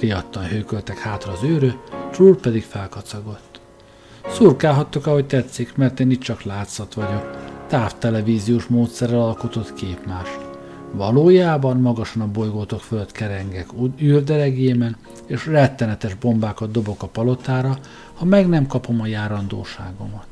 Riadtan 0.00 0.44
hőköltek 0.44 0.98
hátra 0.98 1.32
az 1.32 1.42
őrő, 1.42 1.74
Trúr 2.10 2.36
pedig 2.36 2.62
felkacagott. 2.62 3.47
Szurkálhattok, 4.32 5.06
ahogy 5.06 5.26
tetszik, 5.26 5.76
mert 5.76 6.00
én 6.00 6.10
itt 6.10 6.20
csak 6.20 6.42
látszat 6.42 6.94
vagyok. 6.94 7.36
Távtelevíziós 7.66 8.66
módszerrel 8.66 9.20
alkotott 9.20 9.74
képmás. 9.74 10.28
Valójában 10.92 11.76
magasan 11.76 12.22
a 12.22 12.26
bolygótok 12.26 12.80
fölött 12.80 13.12
kerengek 13.12 13.66
űrderegémen, 14.02 14.96
és 15.26 15.46
rettenetes 15.46 16.14
bombákat 16.14 16.70
dobok 16.70 17.02
a 17.02 17.06
palotára, 17.06 17.78
ha 18.14 18.24
meg 18.24 18.48
nem 18.48 18.66
kapom 18.66 19.00
a 19.00 19.06
járandóságomat. 19.06 20.26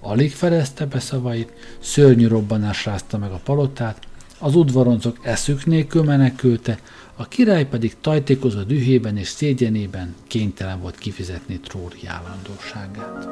Alig 0.00 0.32
felezte 0.32 0.86
be 0.86 0.98
szavait, 0.98 1.52
szörnyű 1.78 2.28
robbanás 2.28 2.84
rázta 2.84 3.18
meg 3.18 3.30
a 3.30 3.40
palotát, 3.44 3.98
az 4.38 4.54
udvaroncok 4.54 5.18
eszük 5.22 5.66
nélkül 5.66 6.02
menekülte, 6.02 6.78
a 7.16 7.28
király 7.28 7.66
pedig 7.68 7.96
tajtékozó 8.00 8.62
dühében 8.62 9.16
és 9.16 9.28
szégyenében 9.28 10.14
kénytelen 10.26 10.80
volt 10.80 10.98
kifizetni 10.98 11.60
tróri 11.60 12.06
állandóságát. 12.06 13.28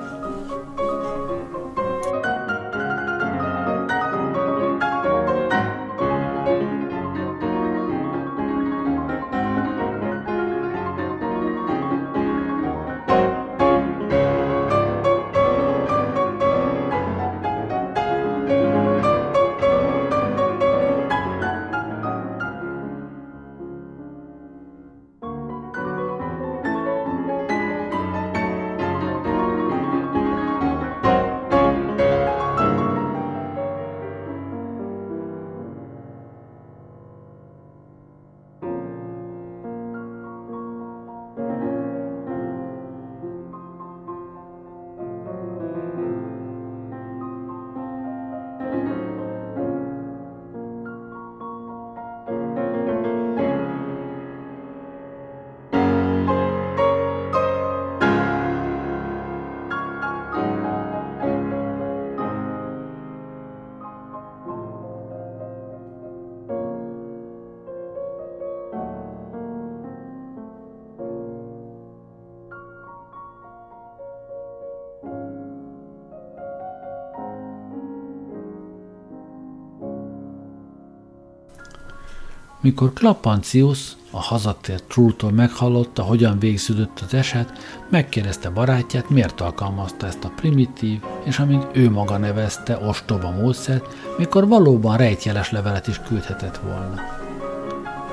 Mikor 82.62 82.92
Klapancius 82.92 83.96
a 84.10 84.20
hazatért 84.20 84.84
Trúltól 84.84 85.30
meghallotta, 85.30 86.02
hogyan 86.02 86.38
végződött 86.38 87.00
az 87.00 87.14
eset, 87.14 87.52
megkérdezte 87.90 88.50
barátját, 88.50 89.10
miért 89.10 89.40
alkalmazta 89.40 90.06
ezt 90.06 90.24
a 90.24 90.32
primitív, 90.36 91.00
és 91.24 91.38
amint 91.38 91.66
ő 91.72 91.90
maga 91.90 92.18
nevezte 92.18 92.78
ostoba 92.86 93.30
módszert, 93.30 94.14
mikor 94.18 94.48
valóban 94.48 94.96
rejtjeles 94.96 95.50
levelet 95.50 95.86
is 95.86 96.00
küldhetett 96.08 96.56
volna. 96.56 97.00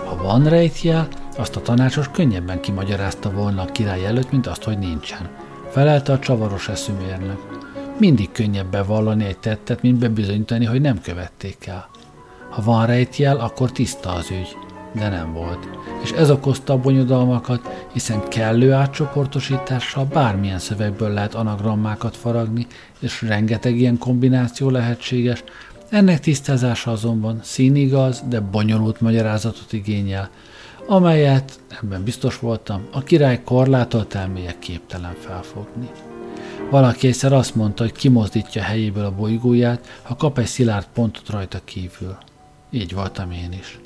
Ha 0.06 0.24
van 0.24 0.44
rejtjel, 0.44 1.08
azt 1.38 1.56
a 1.56 1.62
tanácsos 1.62 2.10
könnyebben 2.12 2.62
kimagyarázta 2.62 3.32
volna 3.32 3.62
a 3.62 3.72
király 3.72 4.06
előtt, 4.06 4.32
mint 4.32 4.48
azt, 4.48 4.64
hogy 4.64 4.78
nincsen. 4.78 5.30
Felelte 5.72 6.14
a 6.14 6.20
csavaros 6.20 6.70
eszümérnök. 6.70 7.40
Mindig 7.98 8.32
könnyebb 8.32 8.72
bevallani 8.72 9.26
egy 9.26 9.38
tettet, 9.38 9.82
mint 9.82 9.98
bebizonyítani, 9.98 10.66
hogy 10.66 10.82
nem 10.82 11.02
követték 11.02 11.66
el. 11.66 11.90
Ha 12.50 12.62
van 12.62 12.86
rejtjel, 12.86 13.38
akkor 13.38 13.72
tiszta 13.72 14.14
az 14.14 14.32
ügy, 14.32 14.58
de 14.92 15.10
nem 15.10 15.34
volt. 15.34 15.70
És 16.04 16.12
ez 16.12 16.32
okozta 16.32 16.74
a 16.74 16.78
bonyodalmakat, 16.78 17.88
hiszen 17.94 18.28
kellő 18.28 18.72
átcsoportosítással 18.72 20.06
bármilyen 20.06 20.60
szövegből 20.60 21.10
lehet 21.10 21.34
anagrammákat 21.34 22.18
faragni, 22.18 22.68
és 23.00 23.22
rengeteg 23.22 23.78
ilyen 23.78 23.98
kombináció 23.98 24.70
lehetséges, 24.70 25.44
ennek 25.90 26.20
tisztázása 26.20 26.92
azonban 26.92 27.40
színigaz, 27.44 28.24
de 28.28 28.40
bonyolult 28.40 29.02
magyarázatot 29.02 29.74
igényel, 29.74 30.30
amelyet, 30.88 31.60
ebben 31.82 32.04
biztos 32.04 32.40
voltam, 32.40 32.88
a 32.92 33.04
király 33.04 33.42
korlátolt 33.44 34.16
elméje 34.16 34.56
képtelen 34.60 35.16
felfogni. 35.20 35.90
Valaki 36.70 37.08
egyszer 37.08 37.34
azt 37.34 37.56
mondta, 37.56 37.84
hogy 37.84 37.92
kimozdítja 37.92 38.62
helyéből 38.62 39.06
a 39.06 39.16
bolygóját, 39.16 40.00
ha 40.02 40.16
kap 40.16 40.38
egy 40.38 40.46
szilárd 40.46 40.88
pontot 40.94 41.30
rajta 41.30 41.60
kívül. 41.64 42.18
Így 42.70 42.94
voltam 42.94 43.32
én 43.32 43.52
is. 43.60 43.80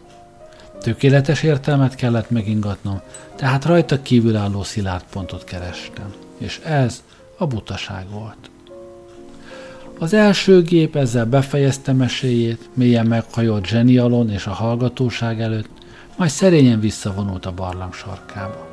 Tökéletes 0.82 1.44
értelmet 1.44 1.96
kellett 1.96 2.30
megingatnom, 2.30 3.02
tehát 3.36 3.66
rajta 3.66 4.02
kívülálló 4.02 4.64
szilárd 4.64 5.04
pontot 5.12 5.44
kerestem. 5.44 6.14
És 6.38 6.60
ez 6.64 7.04
a 7.38 7.48
butaság 7.48 8.10
volt. 8.10 8.50
Az 10.00 10.14
első 10.14 10.62
gép 10.62 10.96
ezzel 10.96 11.26
befejezte 11.26 11.94
meséjét, 11.94 12.70
mélyen 12.74 13.06
meghajolt 13.06 13.66
zsenialon 13.66 14.30
és 14.30 14.46
a 14.46 14.52
hallgatóság 14.52 15.42
előtt, 15.42 15.70
majd 16.18 16.30
szerényen 16.30 16.80
visszavonult 16.80 17.46
a 17.46 17.52
barlang 17.52 17.94
sarkába. 17.94 18.68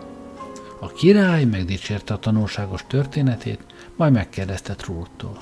A 0.80 0.86
király 0.86 1.44
megdicsérte 1.44 2.14
a 2.14 2.18
tanulságos 2.18 2.84
történetét, 2.88 3.60
majd 3.96 4.12
megkérdezte 4.12 4.74
Trúrtól. 4.74 5.38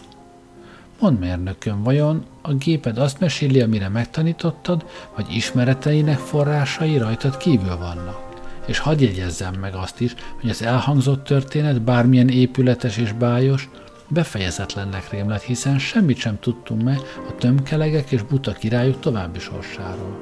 Mondd 1.00 1.18
mérnököm, 1.18 1.82
vajon 1.82 2.24
a 2.42 2.52
géped 2.54 2.98
azt 2.98 3.20
meséli, 3.20 3.60
amire 3.60 3.88
megtanítottad, 3.88 4.84
vagy 5.16 5.26
ismereteinek 5.34 6.18
forrásai 6.18 6.98
rajtad 6.98 7.36
kívül 7.36 7.76
vannak? 7.76 8.26
És 8.66 8.78
hadd 8.78 9.00
jegyezzem 9.00 9.54
meg 9.54 9.74
azt 9.74 10.00
is, 10.00 10.14
hogy 10.40 10.50
az 10.50 10.62
elhangzott 10.62 11.24
történet 11.24 11.82
bármilyen 11.82 12.28
épületes 12.28 12.96
és 12.96 13.12
bájos, 13.12 13.68
befejezetlennek 14.08 15.10
rémlet, 15.10 15.42
hiszen 15.42 15.78
semmit 15.78 16.16
sem 16.16 16.38
tudtunk 16.40 16.82
meg 16.82 16.98
a 17.28 17.34
tömkelegek 17.38 18.10
és 18.10 18.22
buta 18.22 18.52
királyok 18.52 19.00
további 19.00 19.38
sorsáról. 19.38 20.18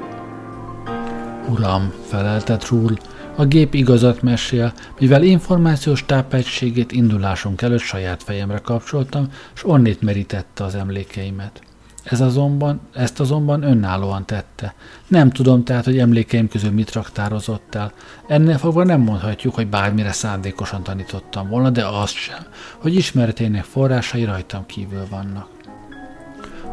Uram, 1.49 1.93
felelte 2.07 2.57
Trull, 2.57 2.97
a 3.37 3.45
gép 3.45 3.75
igazat 3.75 4.23
mesél, 4.23 4.73
mivel 4.99 5.23
információs 5.23 6.05
tápegységét 6.07 6.93
indulásunk 6.93 7.63
előtt 7.63 7.81
saját 7.81 8.23
fejemre 8.23 8.59
kapcsoltam, 8.59 9.29
s 9.53 9.65
onnét 9.65 10.03
merítette 10.03 10.65
az 10.65 10.75
emlékeimet. 10.75 11.61
Ez 12.05 12.21
azonban, 12.21 12.81
ezt 12.95 13.21
azonban 13.21 13.63
önállóan 13.63 14.27
tette. 14.27 14.75
Nem 15.09 15.31
tudom 15.31 15.65
tehát, 15.65 15.85
hogy 15.85 15.99
emlékeim 15.99 16.49
közül 16.49 16.71
mit 16.71 16.93
raktározott 16.93 17.75
el. 17.75 17.93
Ennél 18.27 18.59
fogva 18.59 18.85
nem 18.85 19.01
mondhatjuk, 19.01 19.55
hogy 19.55 19.67
bármire 19.67 20.13
szándékosan 20.13 20.83
tanítottam 20.83 21.49
volna, 21.49 21.71
de 21.71 21.87
azt 21.87 22.15
sem, 22.15 22.47
hogy 22.79 22.95
ismeretének 22.95 23.65
forrásai 23.65 24.25
rajtam 24.25 24.67
kívül 24.67 25.07
vannak. 25.11 25.49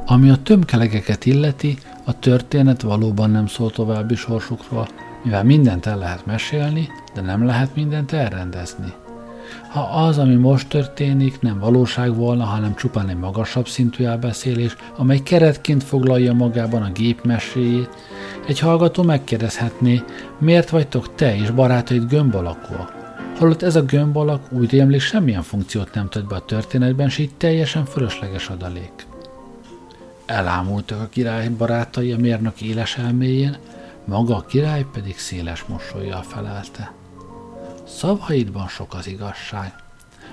Ami 0.05 0.30
a 0.30 0.36
tömkelegeket 0.36 1.26
illeti, 1.26 1.78
a 2.03 2.20
történet 2.20 2.82
valóban 2.82 3.30
nem 3.30 3.47
szól 3.47 3.72
további 3.72 4.16
sorsukról, 4.16 4.88
mivel 5.24 5.43
mindent 5.43 5.86
el 5.86 5.97
lehet 5.97 6.26
mesélni, 6.26 6.89
de 7.13 7.21
nem 7.21 7.45
lehet 7.45 7.76
mindent 7.76 8.11
elrendezni. 8.11 8.93
Ha 9.69 9.82
az, 9.82 10.17
ami 10.17 10.36
most 10.36 10.67
történik, 10.67 11.39
nem 11.39 11.59
valóság 11.59 12.15
volna, 12.15 12.43
hanem 12.43 12.76
csupán 12.76 13.09
egy 13.09 13.17
magasabb 13.17 13.67
szintű 13.67 14.03
elbeszélés, 14.03 14.76
amely 14.97 15.19
keretként 15.19 15.84
foglalja 15.84 16.34
magában 16.34 16.82
a 16.82 16.91
gép 16.91 17.24
meséjét, 17.24 17.89
egy 18.47 18.59
hallgató 18.59 19.03
megkérdezhetné, 19.03 20.01
miért 20.39 20.69
vagytok 20.69 21.15
te 21.15 21.36
és 21.36 21.51
barátaid 21.51 22.07
gömb 22.07 22.36
alakúak? 22.36 23.01
Holott 23.38 23.61
ez 23.61 23.76
a 23.76 23.82
gömb 23.82 24.17
alak 24.17 24.51
úgy 24.51 24.69
rémlik 24.69 25.01
semmilyen 25.01 25.41
funkciót 25.41 25.93
nem 25.93 26.09
tett 26.09 26.28
be 26.28 26.36
a 26.36 26.45
történetben, 26.45 27.07
és 27.07 27.17
így 27.17 27.34
teljesen 27.38 27.86
fölösleges 27.86 28.49
adalék. 28.49 29.07
Elámultak 30.26 31.01
a 31.01 31.07
király 31.09 31.49
barátai 31.49 32.11
a 32.11 32.17
mérnök 32.17 32.61
éles 32.61 32.97
elméjén, 32.97 33.57
maga 34.06 34.36
a 34.36 34.45
király 34.45 34.86
pedig 34.91 35.18
széles 35.18 35.64
mosolyjal 35.64 36.22
felelte. 36.22 36.93
Szavaidban 37.88 38.68
sok 38.68 38.93
az 38.93 39.08
igazság. 39.08 39.74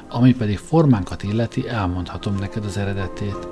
Ami 0.08 0.34
pedig 0.34 0.58
formánkat 0.58 1.22
illeti, 1.22 1.68
elmondhatom 1.68 2.34
neked 2.34 2.64
az 2.64 2.76
eredetét. 2.76 3.48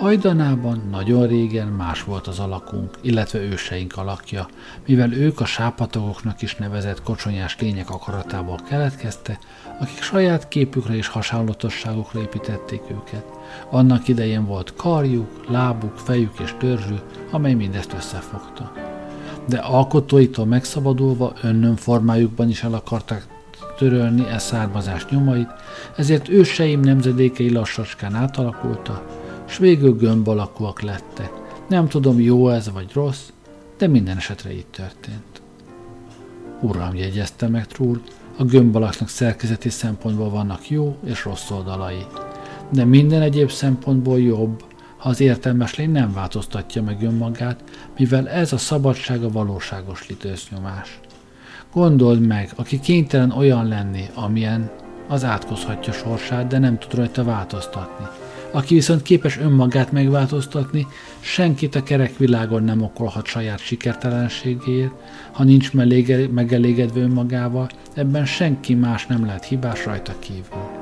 Hajdanában 0.00 0.88
nagyon 0.90 1.26
régen 1.26 1.68
más 1.68 2.04
volt 2.04 2.26
az 2.26 2.38
alakunk, 2.38 2.98
illetve 3.00 3.38
őseink 3.38 3.96
alakja, 3.96 4.48
mivel 4.86 5.12
ők 5.12 5.40
a 5.40 5.44
sápatagoknak 5.44 6.42
is 6.42 6.54
nevezett 6.54 7.02
kocsonyás 7.02 7.56
lények 7.60 7.90
akaratából 7.90 8.58
keletkeztek, 8.68 9.38
akik 9.80 10.02
saját 10.02 10.48
képükre 10.48 10.94
és 10.94 11.08
hasonlatosságokra 11.08 12.20
építették 12.20 12.82
őket. 12.90 13.24
Annak 13.70 14.08
idején 14.08 14.46
volt 14.46 14.74
karjuk, 14.76 15.44
lábuk, 15.48 15.96
fejük 15.96 16.38
és 16.38 16.54
törzsük, 16.58 17.02
amely 17.30 17.54
mindezt 17.54 17.92
összefogta 17.92 18.72
de 19.48 19.58
alkotóitól 19.58 20.46
megszabadulva 20.46 21.32
önnön 21.42 21.76
formájukban 21.76 22.48
is 22.48 22.62
el 22.62 22.74
akarták 22.74 23.26
törölni 23.76 24.26
e 24.30 24.38
származás 24.38 25.06
nyomait, 25.06 25.48
ezért 25.96 26.28
őseim 26.28 26.80
nemzedékei 26.80 27.52
lassacskán 27.52 28.14
átalakultak, 28.14 29.02
s 29.46 29.58
végül 29.58 29.96
gömb 29.96 30.28
alakúak 30.28 30.80
lettek. 30.80 31.30
Nem 31.68 31.88
tudom, 31.88 32.20
jó 32.20 32.48
ez 32.48 32.70
vagy 32.72 32.90
rossz, 32.92 33.28
de 33.78 33.86
minden 33.86 34.16
esetre 34.16 34.52
így 34.52 34.66
történt. 34.66 35.42
Uram, 36.60 36.94
jegyezte 36.94 37.48
meg 37.48 37.66
Trúr, 37.66 38.00
a 38.36 38.44
gömbalaknak 38.44 39.08
szerkezeti 39.08 39.68
szempontból 39.68 40.30
vannak 40.30 40.70
jó 40.70 40.96
és 41.04 41.24
rossz 41.24 41.50
oldalai. 41.50 42.06
De 42.72 42.84
minden 42.84 43.22
egyéb 43.22 43.50
szempontból 43.50 44.20
jobb, 44.20 44.64
ha 44.98 45.08
az 45.08 45.20
értelmes 45.20 45.74
lény 45.74 45.90
nem 45.90 46.12
változtatja 46.12 46.82
meg 46.82 47.02
önmagát, 47.02 47.62
mivel 47.98 48.28
ez 48.28 48.52
a 48.52 48.58
szabadság 48.58 49.22
a 49.22 49.30
valóságos 49.30 50.08
litősznyomás. 50.08 51.00
Gondold 51.72 52.26
meg, 52.26 52.50
aki 52.56 52.80
kénytelen 52.80 53.30
olyan 53.30 53.68
lenni, 53.68 54.04
amilyen, 54.14 54.70
az 55.08 55.24
átkozhatja 55.24 55.92
sorsát, 55.92 56.46
de 56.46 56.58
nem 56.58 56.78
tud 56.78 56.94
rajta 56.94 57.24
változtatni. 57.24 58.06
Aki 58.50 58.74
viszont 58.74 59.02
képes 59.02 59.38
önmagát 59.38 59.92
megváltoztatni, 59.92 60.86
senkit 61.20 61.74
a 61.74 61.82
kerek 61.82 62.16
világon 62.16 62.62
nem 62.62 62.82
okolhat 62.82 63.26
saját 63.26 63.58
sikertelenségéért, 63.58 64.92
ha 65.32 65.44
nincs 65.44 65.72
megelégedve 66.30 67.00
önmagával, 67.00 67.68
ebben 67.94 68.26
senki 68.26 68.74
más 68.74 69.06
nem 69.06 69.24
lehet 69.24 69.44
hibás 69.44 69.84
rajta 69.84 70.14
kívül. 70.18 70.77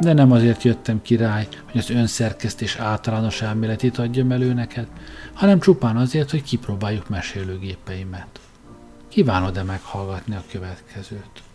De 0.00 0.12
nem 0.12 0.32
azért 0.32 0.62
jöttem 0.62 1.02
király, 1.02 1.48
hogy 1.70 1.80
az 1.80 1.90
önszerkesztés 1.90 2.76
általános 2.76 3.42
elméletét 3.42 3.98
adjam 3.98 4.32
elő 4.32 4.52
neked, 4.52 4.86
hanem 5.34 5.60
csupán 5.60 5.96
azért, 5.96 6.30
hogy 6.30 6.42
kipróbáljuk 6.42 7.08
mesélőgépeimet. 7.08 8.40
Kívánod-e 9.08 9.62
meghallgatni 9.62 10.34
a 10.34 10.42
következőt? 10.50 11.47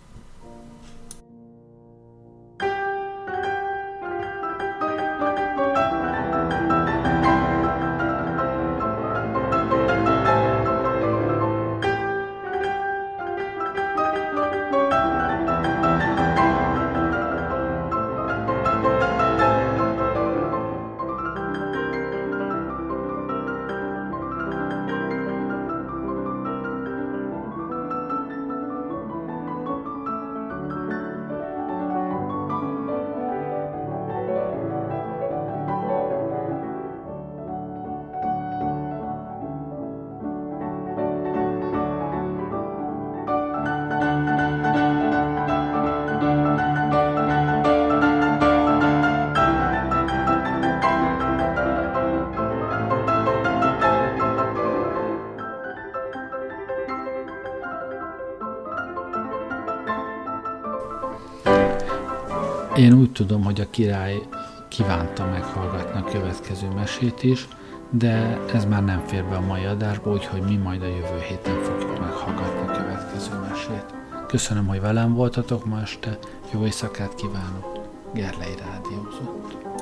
Tudom, 63.28 63.44
hogy 63.44 63.62
a 63.62 63.70
király 63.70 64.22
kívánta 64.68 65.26
meghallgatni 65.26 66.00
a 66.00 66.04
következő 66.04 66.68
mesét 66.68 67.24
is, 67.24 67.48
de 67.90 68.40
ez 68.54 68.66
már 68.66 68.84
nem 68.84 69.04
fér 69.06 69.24
be 69.24 69.36
a 69.36 69.42
mai 69.42 69.66
adásba, 69.66 70.12
úgyhogy 70.12 70.42
mi 70.42 70.56
majd 70.56 70.82
a 70.82 70.86
jövő 70.86 71.20
héten 71.28 71.62
fogjuk 71.62 72.00
meghallgatni 72.00 72.62
a 72.62 72.72
következő 72.72 73.32
mesét. 73.50 73.86
Köszönöm, 74.28 74.68
hogy 74.68 74.82
velem 74.82 75.14
voltatok 75.14 75.66
ma 75.66 75.82
este, 75.82 76.18
jó 76.54 76.64
éjszakát 76.64 77.16
kívánok, 77.16 77.80
Gerlei 78.14 78.56
Rádiózott. 78.56 79.73